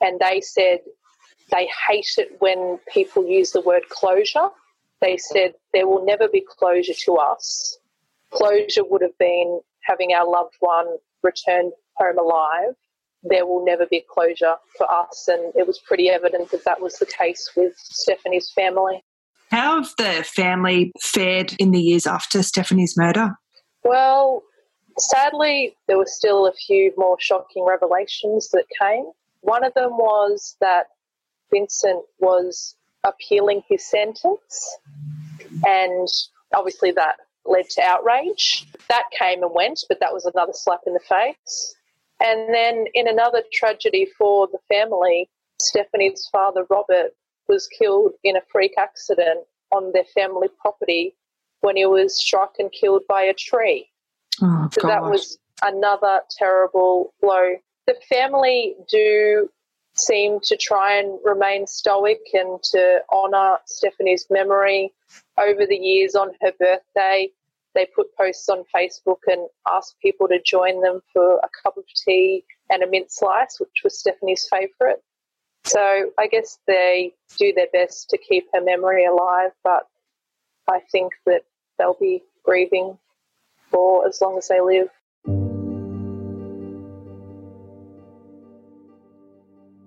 And 0.00 0.18
they 0.18 0.40
said 0.40 0.80
they 1.50 1.68
hate 1.88 2.14
it 2.16 2.36
when 2.38 2.78
people 2.92 3.26
use 3.26 3.50
the 3.50 3.60
word 3.60 3.88
closure. 3.90 4.48
They 5.02 5.18
said 5.18 5.54
there 5.74 5.86
will 5.86 6.04
never 6.04 6.28
be 6.28 6.44
closure 6.48 6.94
to 7.04 7.16
us. 7.16 7.78
Closure 8.30 8.84
would 8.84 9.02
have 9.02 9.18
been 9.18 9.60
having 9.82 10.12
our 10.12 10.30
loved 10.30 10.54
one 10.60 10.86
returned 11.22 11.72
home 11.96 12.18
alive 12.18 12.74
there 13.22 13.46
will 13.46 13.64
never 13.64 13.86
be 13.86 14.04
closure 14.08 14.56
for 14.76 14.90
us. 14.90 15.28
And 15.28 15.52
it 15.54 15.66
was 15.66 15.78
pretty 15.78 16.08
evident 16.08 16.50
that 16.50 16.64
that 16.64 16.80
was 16.80 16.94
the 16.98 17.06
case 17.06 17.50
with 17.56 17.74
Stephanie's 17.76 18.50
family. 18.54 19.04
How 19.50 19.82
have 19.82 19.90
the 19.98 20.24
family 20.24 20.92
fared 21.00 21.54
in 21.58 21.72
the 21.72 21.80
years 21.80 22.06
after 22.06 22.42
Stephanie's 22.42 22.96
murder? 22.96 23.32
Well, 23.82 24.42
sadly, 24.98 25.76
there 25.88 25.98
were 25.98 26.06
still 26.06 26.46
a 26.46 26.52
few 26.52 26.92
more 26.96 27.16
shocking 27.18 27.64
revelations 27.66 28.50
that 28.50 28.66
came. 28.80 29.04
One 29.40 29.64
of 29.64 29.74
them 29.74 29.92
was 29.92 30.56
that 30.60 30.86
Vincent 31.52 32.04
was 32.18 32.76
appealing 33.04 33.62
his 33.68 33.84
sentence, 33.84 34.78
and 35.66 36.06
obviously 36.54 36.92
that 36.92 37.16
led 37.44 37.68
to 37.70 37.82
outrage. 37.82 38.66
That 38.88 39.04
came 39.18 39.42
and 39.42 39.52
went, 39.54 39.80
but 39.88 39.98
that 40.00 40.12
was 40.12 40.26
another 40.26 40.52
slap 40.54 40.80
in 40.86 40.92
the 40.94 41.00
face. 41.00 41.74
And 42.20 42.52
then, 42.54 42.86
in 42.94 43.08
another 43.08 43.42
tragedy 43.52 44.06
for 44.18 44.46
the 44.46 44.58
family, 44.68 45.30
Stephanie's 45.60 46.28
father, 46.30 46.66
Robert, 46.68 47.12
was 47.48 47.66
killed 47.66 48.12
in 48.22 48.36
a 48.36 48.42
freak 48.52 48.74
accident 48.78 49.40
on 49.72 49.92
their 49.92 50.04
family 50.04 50.48
property 50.60 51.16
when 51.60 51.76
he 51.76 51.86
was 51.86 52.18
struck 52.18 52.54
and 52.58 52.70
killed 52.72 53.02
by 53.08 53.22
a 53.22 53.34
tree. 53.34 53.88
Oh, 54.42 54.68
so 54.72 54.86
that 54.86 55.02
was 55.02 55.38
another 55.62 56.20
terrible 56.38 57.12
blow. 57.20 57.56
The 57.86 57.96
family 58.08 58.76
do 58.90 59.48
seem 59.96 60.40
to 60.44 60.56
try 60.56 60.96
and 60.96 61.18
remain 61.24 61.66
stoic 61.66 62.20
and 62.32 62.62
to 62.62 63.00
honour 63.12 63.58
Stephanie's 63.66 64.26
memory. 64.30 64.92
Over 65.36 65.66
the 65.66 65.76
years, 65.76 66.14
on 66.14 66.30
her 66.40 66.52
birthday, 66.58 67.30
they 67.74 67.86
put 67.94 68.14
posts 68.16 68.48
on 68.48 68.64
Facebook 68.74 69.20
and 69.26 69.48
asked 69.68 69.96
people 70.02 70.28
to 70.28 70.40
join 70.44 70.80
them 70.82 71.00
for 71.12 71.36
a 71.38 71.48
cup 71.62 71.76
of 71.76 71.84
tea 72.04 72.44
and 72.70 72.82
a 72.82 72.86
mint 72.88 73.10
slice, 73.10 73.58
which 73.58 73.82
was 73.84 73.98
Stephanie's 73.98 74.48
favourite. 74.50 74.98
So 75.64 76.10
I 76.18 76.26
guess 76.26 76.58
they 76.66 77.14
do 77.38 77.52
their 77.52 77.68
best 77.72 78.08
to 78.10 78.18
keep 78.18 78.46
her 78.54 78.60
memory 78.60 79.04
alive, 79.04 79.52
but 79.62 79.86
I 80.68 80.80
think 80.90 81.12
that 81.26 81.42
they'll 81.78 81.96
be 82.00 82.22
grieving 82.44 82.98
for 83.70 84.06
as 84.06 84.20
long 84.20 84.38
as 84.38 84.48
they 84.48 84.60
live. 84.60 84.88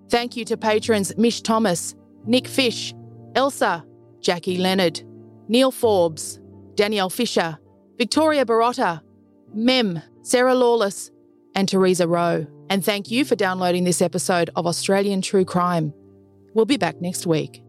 Thank 0.08 0.36
you 0.36 0.44
to 0.44 0.56
patrons 0.56 1.16
Mish 1.16 1.40
Thomas, 1.40 1.96
Nick 2.24 2.46
Fish, 2.46 2.94
Elsa, 3.34 3.84
Jackie 4.20 4.58
Leonard, 4.58 5.02
Neil 5.48 5.72
Forbes, 5.72 6.40
Danielle 6.76 7.10
Fisher, 7.10 7.58
Victoria 7.96 8.44
Barotta, 8.44 9.00
Mem, 9.52 10.02
Sarah 10.22 10.54
Lawless, 10.54 11.10
and 11.54 11.68
Teresa 11.68 12.08
Rowe. 12.08 12.46
And 12.68 12.84
thank 12.84 13.10
you 13.10 13.24
for 13.24 13.36
downloading 13.36 13.84
this 13.84 14.02
episode 14.02 14.50
of 14.56 14.66
Australian 14.66 15.22
True 15.22 15.44
Crime. 15.44 15.92
We'll 16.54 16.64
be 16.64 16.76
back 16.76 17.00
next 17.00 17.26
week. 17.26 17.62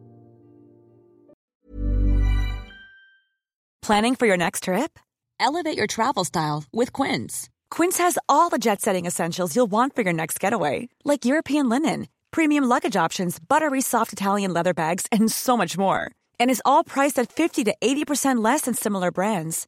Planning 3.82 4.16
for 4.16 4.26
your 4.26 4.38
next 4.38 4.64
trip? 4.64 4.98
Elevate 5.40 5.78
your 5.78 5.86
travel 5.86 6.24
style 6.24 6.64
with 6.74 6.92
Quince. 6.92 7.50
Quince 7.70 8.00
has 8.00 8.18
all 8.28 8.50
the 8.50 8.58
jet 8.58 8.82
setting 8.82 9.06
essentials 9.06 9.56
you'll 9.56 9.68
want 9.68 9.96
for 9.96 10.02
your 10.02 10.14
next 10.14 10.40
getaway, 10.40 10.90
like 11.04 11.26
European 11.26 11.70
linen, 11.70 12.08
premium 12.32 12.64
luggage 12.64 12.96
options, 12.96 13.38
buttery 13.38 13.82
soft 13.82 14.12
Italian 14.12 14.54
leather 14.54 14.74
bags, 14.74 15.06
and 15.12 15.32
so 15.32 15.56
much 15.56 15.78
more. 15.78 16.10
And 16.40 16.50
is 16.50 16.64
all 16.66 16.84
priced 16.84 17.20
at 17.20 17.32
50 17.32 17.64
to 17.66 17.76
80% 17.80 18.44
less 18.44 18.62
than 18.62 18.74
similar 18.74 19.12
brands. 19.12 19.68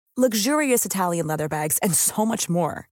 luxurious 0.17 0.85
Italian 0.85 1.27
leather 1.27 1.47
bags, 1.47 1.77
and 1.77 1.95
so 1.95 2.25
much 2.25 2.49
more. 2.49 2.89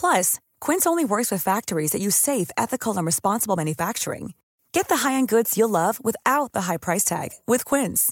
Plus, 0.00 0.40
Quince 0.60 0.86
only 0.86 1.04
works 1.04 1.30
with 1.30 1.42
factories 1.42 1.92
that 1.92 2.00
use 2.00 2.16
safe, 2.16 2.50
ethical, 2.56 2.96
and 2.96 3.04
responsible 3.04 3.56
manufacturing. 3.56 4.32
Get 4.72 4.88
the 4.88 5.08
high-end 5.08 5.28
goods 5.28 5.58
you'll 5.58 5.68
love 5.68 6.02
without 6.02 6.52
the 6.52 6.62
high 6.62 6.78
price 6.78 7.04
tag 7.04 7.32
with 7.46 7.66
Quince. 7.66 8.10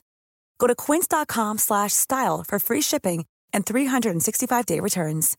Go 0.59 0.66
to 0.66 0.74
quince.com/style 0.74 2.45
for 2.47 2.59
free 2.59 2.82
shipping 2.82 3.24
and 3.55 3.64
365-day 3.64 4.80
returns. 4.80 5.37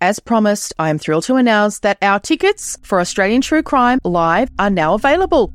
As 0.00 0.20
promised, 0.20 0.74
I 0.78 0.90
am 0.90 0.98
thrilled 0.98 1.24
to 1.24 1.36
announce 1.36 1.78
that 1.80 1.96
our 2.02 2.20
tickets 2.20 2.78
for 2.82 3.00
Australian 3.00 3.40
True 3.40 3.62
Crime 3.62 3.98
Live 4.04 4.50
are 4.58 4.70
now 4.70 4.94
available. 4.94 5.54